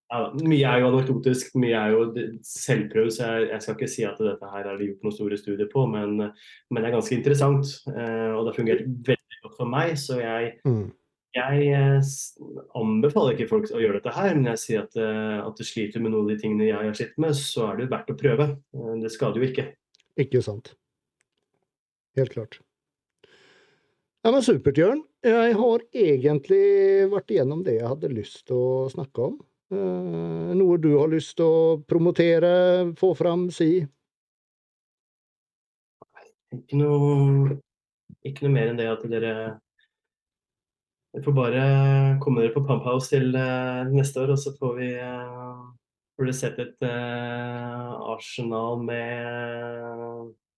Ja, 0.08 0.20
mye 0.40 0.70
er 0.70 0.80
jo 0.80 0.92
anekdotisk, 0.92 1.56
mye 1.60 1.76
er 1.76 1.92
jo 1.92 2.28
selvprøvd, 2.48 3.10
så 3.12 3.26
jeg, 3.28 3.50
jeg, 3.52 3.64
skal 3.64 3.76
ikke 3.76 3.90
si 3.92 4.06
at 4.08 4.22
dette 4.24 4.52
her 4.54 4.70
er 4.70 4.78
det 4.80 4.88
gjort 4.88 5.04
noen 5.04 5.16
store 5.18 5.40
studier 5.40 5.68
på, 5.72 5.84
men, 5.92 6.16
men 6.22 6.80
det 6.80 6.88
er 6.88 6.96
ganske 6.96 7.18
interessant. 7.18 7.74
Uh, 7.90 8.32
og 8.38 8.46
det 8.46 8.54
har 8.54 8.60
fungert 8.62 8.86
veldig 9.10 9.42
godt 9.44 9.58
for 9.60 9.74
meg, 9.74 9.98
så 10.00 10.22
jeg, 10.22 10.54
mm. 10.64 10.86
Jeg 11.38 11.66
eh, 11.76 12.12
anbefaler 12.78 13.36
ikke 13.36 13.50
folk 13.50 13.68
å 13.76 13.82
gjøre 13.82 14.00
dette 14.00 14.14
her, 14.16 14.34
men 14.38 14.50
jeg 14.54 14.62
sier 14.62 14.86
at, 14.86 14.96
eh, 14.98 15.40
at 15.44 15.60
du 15.60 15.66
sliter 15.68 16.02
med 16.02 16.14
noen 16.14 16.26
av 16.26 16.34
de 16.34 16.38
tingene 16.42 16.70
jeg 16.70 16.80
har 16.80 16.98
slitt 16.98 17.20
med, 17.22 17.36
så 17.38 17.68
er 17.72 17.82
det 17.82 17.90
verdt 17.92 18.14
å 18.14 18.18
prøve. 18.18 18.48
Eh, 18.74 18.94
det 19.04 19.12
skader 19.14 19.42
jo 19.42 19.50
ikke. 19.50 19.68
Ikke 20.18 20.42
sant. 20.46 20.74
Helt 22.18 22.34
klart. 22.34 22.58
Ja, 24.26 24.32
men 24.32 24.42
Supert, 24.42 24.80
Jørn. 24.80 25.04
Jeg 25.26 25.54
har 25.60 25.84
egentlig 25.94 26.64
vært 27.12 27.32
igjennom 27.34 27.62
det 27.68 27.78
jeg 27.78 27.92
hadde 27.92 28.14
lyst 28.16 28.42
til 28.50 28.58
å 28.58 28.88
snakke 28.92 29.30
om. 29.30 29.38
Noe 29.70 30.78
du 30.80 30.94
har 30.96 31.10
lyst 31.12 31.36
til 31.38 31.46
å 31.46 31.78
promotere, 31.84 32.50
få 33.00 33.12
fram, 33.20 33.50
si? 33.52 33.82
Ikke 36.56 36.80
noe, 36.80 37.58
ikke 38.24 38.46
noe 38.46 38.54
mer 38.54 38.72
enn 38.72 38.80
det 38.80 38.88
at 38.88 39.04
dere 39.12 39.34
dere 41.12 41.24
får 41.26 41.36
bare 41.36 41.62
komme 42.22 42.44
dere 42.44 42.54
på 42.54 42.64
Pump 42.68 42.86
House 42.86 43.10
til 43.12 43.36
uh, 43.36 43.88
neste 43.90 44.22
år, 44.22 44.36
og 44.36 44.40
så 44.40 44.54
får 44.60 44.74
vi 44.78 44.90
uh, 45.02 45.66
får 46.18 46.32
sett 46.36 46.60
et 46.62 46.84
arsenal 46.88 48.82
med, 48.86 49.18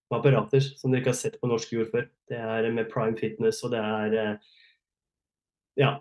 med, 0.09 0.19
apparater 0.19 0.63
som 0.63 0.91
dere 0.91 1.01
ikke 1.01 1.13
har 1.13 1.19
sett 1.19 1.37
på 1.41 1.49
norsk 1.49 1.73
jord 1.73 1.89
før. 1.93 2.07
Det 2.29 2.39
er 2.39 2.69
med 2.75 2.89
Prime 2.91 3.17
Fitness, 3.19 3.63
og 3.63 3.73
det 3.75 3.81
er 3.83 4.39
Ja. 5.79 5.91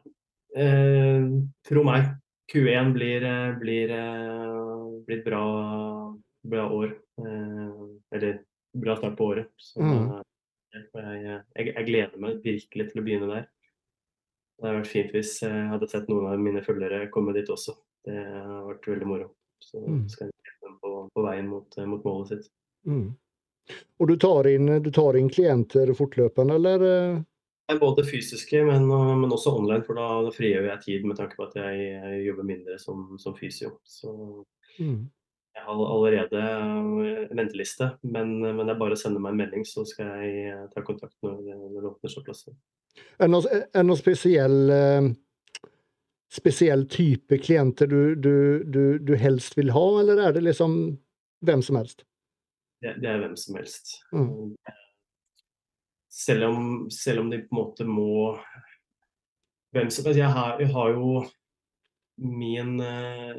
tro 1.68 1.82
meg, 1.85 2.06
Q1 2.49 2.95
blir, 2.95 3.25
blir, 3.61 3.91
blir 5.05 5.25
bra, 5.25 5.43
bra 6.49 6.69
år. 6.73 6.95
eller 8.15 8.39
bra 8.73 8.97
start 8.97 9.16
på 9.19 9.27
året. 9.35 9.51
Så 9.61 9.83
mm. 9.83 10.23
jeg, 10.73 10.87
jeg, 10.95 11.66
jeg 11.75 11.87
gleder 11.91 12.23
meg 12.23 12.41
virkelig 12.45 12.89
til 12.89 13.03
å 13.03 13.05
begynne 13.05 13.29
der. 13.33 13.47
Det 14.59 14.66
hadde 14.66 14.79
vært 14.81 14.91
fint 14.91 15.12
hvis 15.15 15.37
jeg 15.45 15.66
hadde 15.70 15.87
sett 15.91 16.09
noen 16.11 16.33
av 16.33 16.41
mine 16.43 16.65
følgere 16.66 17.05
komme 17.15 17.35
dit 17.37 17.51
også. 17.53 17.77
Det 18.09 18.16
har 18.19 18.65
vært 18.66 18.89
veldig 18.91 19.09
moro. 19.09 19.31
Så 19.62 19.81
mm. 19.85 20.03
skal 20.11 20.31
jeg 20.31 20.49
hjelpe 20.49 20.66
dem 20.66 20.77
på, 20.83 20.93
på 21.15 21.25
veien 21.27 21.49
mot, 21.51 21.79
eh, 21.79 21.87
mot, 21.87 22.05
målet 22.07 22.33
sitt. 22.33 22.49
Mm. 22.89 23.09
Og 24.01 24.11
du 24.11 24.15
tar, 24.19 24.49
inn, 24.51 24.70
du 24.83 24.91
tar 24.95 25.19
inn 25.19 25.29
klienter 25.31 25.93
fortløpende, 25.95 26.57
eller? 26.59 26.85
Både 27.77 28.05
fysiske, 28.05 28.62
men, 28.65 28.86
men, 28.89 29.32
også 29.32 29.53
online, 29.53 29.85
for 29.85 29.99
da, 29.99 30.31
frigjør 30.32 30.70
jeg 30.70 30.81
tid 30.86 31.03
med 31.05 31.19
tanke 31.19 31.36
på 31.36 31.45
at 31.45 31.57
jeg, 31.59 31.82
jeg 31.93 32.23
jobber 32.24 32.47
mindre 32.49 32.78
som, 32.81 33.03
som 33.20 33.35
fysio. 33.36 33.74
Så 33.85 34.09
mm. 34.78 35.03
jeg 35.59 35.66
har 35.66 35.82
allerede 35.85 36.45
eh, 36.47 37.36
venteliste, 37.36 37.90
men, 38.09 38.39
men 38.40 38.65
det 38.65 38.73
er 38.73 38.81
bare 38.81 38.97
å 38.97 39.01
sende 39.01 39.20
meg 39.20 39.36
en 39.36 39.43
melding, 39.43 39.69
så 39.69 39.85
skal 39.89 40.15
jeg 40.16 40.49
eh, 40.49 40.65
ta 40.73 40.85
kontakt 40.86 41.12
når, 41.27 41.43
når 41.45 41.77
det 41.77 41.93
åpner 41.93 42.15
seg 42.15 42.24
plasser. 42.31 42.57
Er 43.19 43.28
det 43.28 43.31
noen, 43.35 43.69
noe 43.90 44.01
spesiell, 44.01 44.59
eh, 44.73 45.12
spesiell 46.40 46.89
type 46.89 47.36
klienter 47.45 47.93
du, 47.93 48.01
du, 48.16 48.35
du, 48.65 48.82
du, 48.97 49.16
helst 49.20 49.61
vil 49.61 49.77
ha, 49.77 49.86
eller 50.01 50.24
er 50.24 50.39
det 50.39 50.47
liksom 50.49 50.81
hvem 51.45 51.69
som 51.69 51.82
helst? 51.82 52.07
Det, 52.81 52.97
det 53.03 53.12
er 53.12 53.20
hvem 53.27 53.36
som 53.36 53.61
helst. 53.61 53.99
Mm. 54.16 54.57
Selv, 56.19 56.49
om, 56.49 56.62
selv, 56.90 57.23
om, 57.23 57.31
de 57.31 57.45
på 57.45 57.55
en 57.55 57.61
måte 57.61 57.86
må 57.86 58.35
hvem 59.74 59.90
som 59.95 60.09
helst. 60.09 60.19
Jeg 60.19 60.32
har, 60.35 60.57
jeg 60.59 60.73
har 60.74 60.95
jo 60.97 61.23
min 62.19 62.81
uh, 62.82 63.39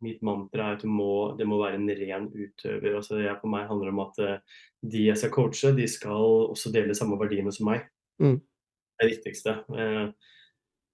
mitt 0.00 0.20
mantra 0.24 0.70
er 0.70 0.78
at 0.78 0.84
må, 0.86 1.34
det 1.36 1.48
må 1.50 1.58
være 1.60 1.80
en 1.80 1.90
ren 1.90 2.28
utøver. 2.30 2.94
Altså, 2.94 3.18
jeg, 3.18 3.34
for 3.40 3.52
meg 3.52 3.66
handler 3.68 3.90
det 3.90 3.96
om 3.96 4.04
at 4.04 4.20
uh, 4.22 4.60
de 4.94 5.08
jeg 5.08 5.18
skal 5.18 5.34
coache, 5.34 5.72
de 5.76 5.88
skal 5.90 6.30
også 6.54 6.72
dele 6.72 6.94
samme 6.96 7.18
verdiene 7.20 7.52
som 7.52 7.68
meg. 7.72 7.88
Mm. 8.22 8.38
Det 9.00 9.06
er 9.06 9.08
det 9.08 9.16
viktigste. 9.16 9.56
Eh, 9.80 10.08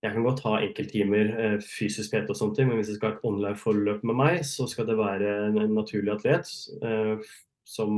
jeg 0.04 0.12
kan 0.14 0.22
godt 0.22 0.42
ha 0.46 0.60
enkelttimer 0.62 1.30
eh, 1.42 1.56
fysisk 1.64 2.12
PT 2.12 2.30
og 2.30 2.38
sånne 2.38 2.54
ting, 2.54 2.68
men 2.70 2.78
hvis 2.78 2.92
det 2.92 2.98
skal 2.98 3.10
ha 3.10 3.16
et 3.16 3.26
online-forløp 3.26 4.04
med 4.06 4.18
meg, 4.18 4.40
så 4.46 4.68
skal 4.70 4.86
det 4.86 4.98
være 4.98 5.32
en 5.48 5.74
naturlig 5.74 6.14
atlet 6.14 6.52
eh, 6.86 7.30
som 7.66 7.96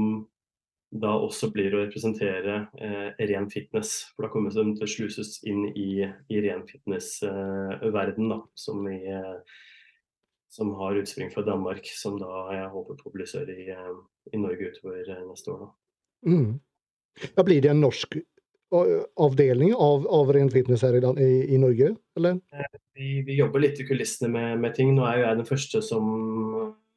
da 0.89 1.10
også 1.20 1.51
blir 1.52 1.74
å 1.74 1.82
representere 1.82 2.60
ren 3.28 3.48
fitness. 3.52 4.09
For 4.15 4.24
da 4.24 4.31
kommer 4.32 4.55
de 4.55 4.73
til 4.78 4.86
å 4.86 4.90
sluses 4.90 5.35
inn 5.48 5.66
i, 5.74 6.06
i 6.06 6.40
ren 6.44 6.65
fitness-verden, 6.69 8.32
eh, 8.32 8.47
som, 8.56 8.81
vi, 8.89 9.02
som 10.55 10.73
har 10.81 11.02
utspring 11.02 11.32
fra 11.35 11.44
Danmark, 11.47 11.90
som 11.93 12.16
da 12.20 12.47
jeg 12.56 12.73
håper 12.73 12.97
på 12.97 13.05
å 13.05 13.10
publisere 13.10 13.52
i, 13.52 13.69
i 14.32 14.40
Norge 14.40 14.73
utover 14.73 15.12
neste 15.28 15.52
år. 15.52 15.66
Da. 15.66 16.32
Mm. 16.32 16.51
Da 17.36 17.44
blir 17.44 17.62
det 17.62 17.74
en 17.74 17.85
norsk 17.85 18.19
avdeling 19.16 19.73
av, 19.74 20.05
av 20.12 20.32
ren 20.32 20.51
fitness 20.52 20.82
her 20.85 20.97
i, 20.98 21.01
i, 21.24 21.31
i 21.55 21.60
Norge, 21.60 21.94
eller? 22.16 22.40
Eh, 22.52 22.81
vi, 22.97 23.23
vi, 23.24 23.39
jobber 23.39 23.65
litt 23.65 23.81
i 23.81 23.86
kulissene 23.89 24.32
med, 24.32 24.59
med, 24.60 24.74
ting. 24.77 24.93
Nå 24.97 25.06
er 25.09 25.20
jo 25.20 25.24
jeg 25.27 25.40
den 25.40 25.48
første 25.48 25.82
som, 25.85 26.10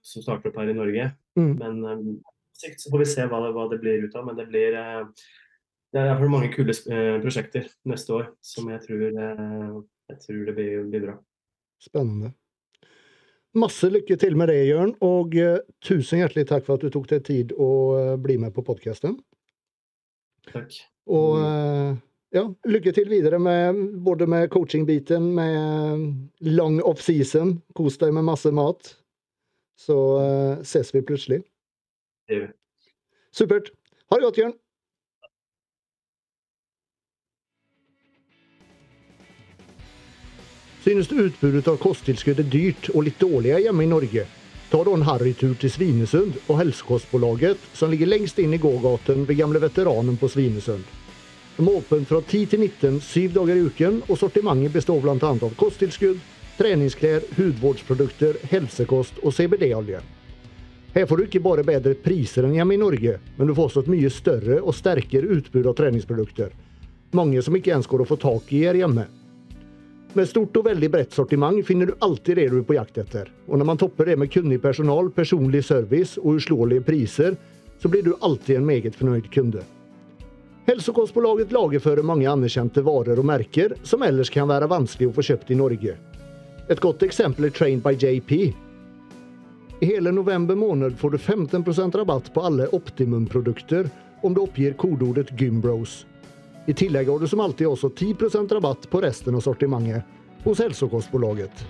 som 0.03 0.25
starter 0.25 0.51
opp 0.51 0.59
her 0.59 0.71
i 0.71 0.77
Norge. 0.77 1.07
Mm. 1.39 1.53
Men 1.59 2.19
sikt 2.61 2.83
så 2.83 2.91
får 2.93 3.03
vi 3.03 3.09
se 3.13 3.27
hva 3.27 3.39
det, 3.45 3.53
hva 3.55 3.67
det, 3.71 3.79
blir 3.83 4.05
ut 4.05 4.17
av. 4.17 4.27
Men 4.27 4.37
det 4.39 4.47
blir 4.51 4.77
uh, 4.77 5.07
det 5.91 5.99
er 5.99 6.11
iallfall 6.11 6.31
mange 6.31 6.51
kule 6.53 6.75
uh, 6.87 7.17
prosjekter 7.23 7.67
neste 7.89 8.15
år 8.15 8.29
som 8.45 8.69
jeg 8.71 8.83
tror, 8.85 9.01
uh, 9.17 9.81
jeg 10.13 10.21
tror 10.25 10.45
det 10.47 10.55
blir, 10.55 10.85
blir, 10.87 11.07
bra. 11.07 11.17
Spennende. 11.81 12.31
Masse 13.57 13.89
lykke 13.91 14.15
til 14.15 14.37
med 14.39 14.47
det, 14.47 14.61
Jørn. 14.69 14.93
Og 15.03 15.35
tusen 15.83 16.21
hjertelig 16.21 16.45
takk 16.47 16.63
for 16.63 16.77
at 16.77 16.85
du 16.85 16.93
tok 16.93 17.09
deg 17.09 17.25
tid 17.27 17.51
å 17.59 18.15
bli 18.23 18.37
med 18.39 18.55
på 18.55 18.63
podkasten. 18.63 19.17
Takk. 20.47 20.77
Og 21.11 21.41
eh, 21.41 21.99
ja, 22.37 22.45
lykke 22.71 22.93
til 22.95 23.11
videre 23.11 23.41
med 23.43 23.81
både 24.05 24.27
med 24.29 24.47
coaching-biten, 24.53 25.33
med 25.35 26.47
lang 26.47 26.79
off-season. 26.87 27.57
Kos 27.75 27.99
deg 27.99 28.15
med 28.15 28.29
masse 28.29 28.51
mat. 28.55 28.93
Så 29.81 29.97
ses 30.63 30.93
vi 30.95 31.03
plutselig. 31.03 31.41
Vi. 32.39 32.47
Supert. 33.31 33.71
Ha 34.09 34.17
det 34.17 34.23
godt, 34.23 34.37
Jørn. 34.37 34.53
Synes 40.81 41.07
du 41.07 41.15
utbudet 41.21 41.67
av 41.69 41.77
kosttilskudd 41.77 42.39
er 42.41 42.47
dyrt 42.49 42.87
og 42.95 43.03
litt 43.05 43.19
dårligere 43.21 43.67
hjemme 43.67 43.83
i 43.85 43.89
Norge? 43.91 44.23
Ta 44.71 44.79
da 44.87 44.93
en 44.95 45.05
harrytur 45.05 45.53
til 45.59 45.69
Svinesund 45.69 46.39
og 46.47 46.57
Helsekostbolaget, 46.57 47.59
som 47.77 47.91
ligger 47.91 48.09
lengst 48.09 48.39
inn 48.41 48.55
i 48.55 48.59
gågaten 48.61 49.27
ved 49.27 49.37
gamle 49.37 49.61
veteranen 49.61 50.17
på 50.17 50.29
Svinesund. 50.31 50.87
De 51.57 51.65
er 51.67 51.75
åpne 51.75 52.07
fra 52.09 52.21
10 52.23 52.45
til 52.53 52.63
19 52.63 53.01
syv 53.03 53.35
dager 53.35 53.59
i 53.59 53.67
uken, 53.67 53.99
og 54.07 54.17
sortimentet 54.17 54.73
består 54.73 55.03
bl.a. 55.03 55.19
av 55.19 55.53
kosttilskudd, 55.59 56.23
treningsklær, 56.57 57.27
hudvårdsprodukter, 57.37 58.39
helsekost 58.49 59.21
og 59.21 59.35
CBD-olje. 59.37 60.01
Her 60.93 61.05
får 61.07 61.17
du 61.17 61.23
ikke 61.23 61.39
bare 61.43 61.63
bedre 61.63 61.95
priser 61.95 62.43
enn 62.43 62.57
hjemme 62.57 62.75
i 62.75 62.81
Norge, 62.81 63.15
men 63.37 63.47
du 63.47 63.55
får 63.55 63.69
også 63.69 63.85
et 63.85 63.91
mye 63.93 64.11
større 64.11 64.59
og 64.59 64.75
sterkere 64.75 65.29
utbud 65.37 65.69
av 65.69 65.77
treningsprodukter. 65.79 66.51
Mange 67.15 67.41
som 67.43 67.55
ikke 67.55 67.71
ens 67.75 67.87
går 67.87 68.03
å 68.03 68.07
få 68.09 68.17
tak 68.19 68.51
i 68.51 68.65
her 68.65 68.79
hjemme. 68.79 69.05
Med 70.11 70.27
stort 70.27 70.57
og 70.59 70.65
veldig 70.67 70.89
bredt 70.91 71.15
sortiment 71.15 71.63
finner 71.63 71.87
du 71.87 71.99
alltid 72.03 72.35
det 72.35 72.49
du 72.51 72.57
er 72.59 72.65
på 72.67 72.75
jakt 72.75 72.97
etter. 72.99 73.29
Og 73.47 73.59
når 73.59 73.69
man 73.69 73.79
topper 73.79 74.11
det 74.11 74.17
med 74.19 74.31
kunnig 74.31 74.59
personal, 74.63 75.07
personlig 75.15 75.63
service 75.63 76.19
og 76.19 76.41
uslåelige 76.41 76.83
priser, 76.83 77.37
så 77.79 77.87
blir 77.87 78.03
du 78.03 78.17
alltid 78.19 78.59
en 78.59 78.67
meget 78.67 78.97
fornøyd 78.99 79.29
kunde. 79.31 79.63
Helsekostpålaget 80.67 81.55
lagerfører 81.55 82.05
mange 82.05 82.27
anerkjente 82.29 82.83
varer 82.85 83.19
og 83.19 83.25
merker 83.31 83.77
som 83.87 84.03
ellers 84.05 84.29
kan 84.29 84.51
være 84.51 84.69
vanskelig 84.69 85.09
å 85.09 85.15
få 85.15 85.25
kjøpt 85.31 85.55
i 85.55 85.57
Norge. 85.57 85.95
Et 86.67 86.83
godt 86.83 87.07
eksempel 87.07 87.47
er 87.47 87.55
Trained 87.55 87.81
by 87.83 87.95
JP. 87.95 88.51
I 89.81 89.85
hele 89.85 90.11
november 90.11 90.55
måned 90.55 90.99
får 90.99 91.09
du 91.09 91.17
15% 91.17 91.97
rabatt 91.97 92.33
på 92.33 92.41
alle 92.41 92.67
Optimum-produkter 92.67 93.89
om 94.21 94.33
du 94.33 94.41
oppgir 94.41 94.73
kodeordet 94.73 95.41
Gymbros. 95.41 96.05
I 96.67 96.73
tillegg 96.73 97.09
har 97.09 97.19
du 97.19 97.27
som 97.27 97.39
alltid 97.39 97.67
også 97.67 97.89
10% 97.89 98.53
rabatt 98.53 98.85
på 98.89 99.01
resten 99.01 99.35
av 99.35 99.41
sortimentet 99.41 100.05
hos 100.43 100.61
Helsekostbolaget. 100.61 101.65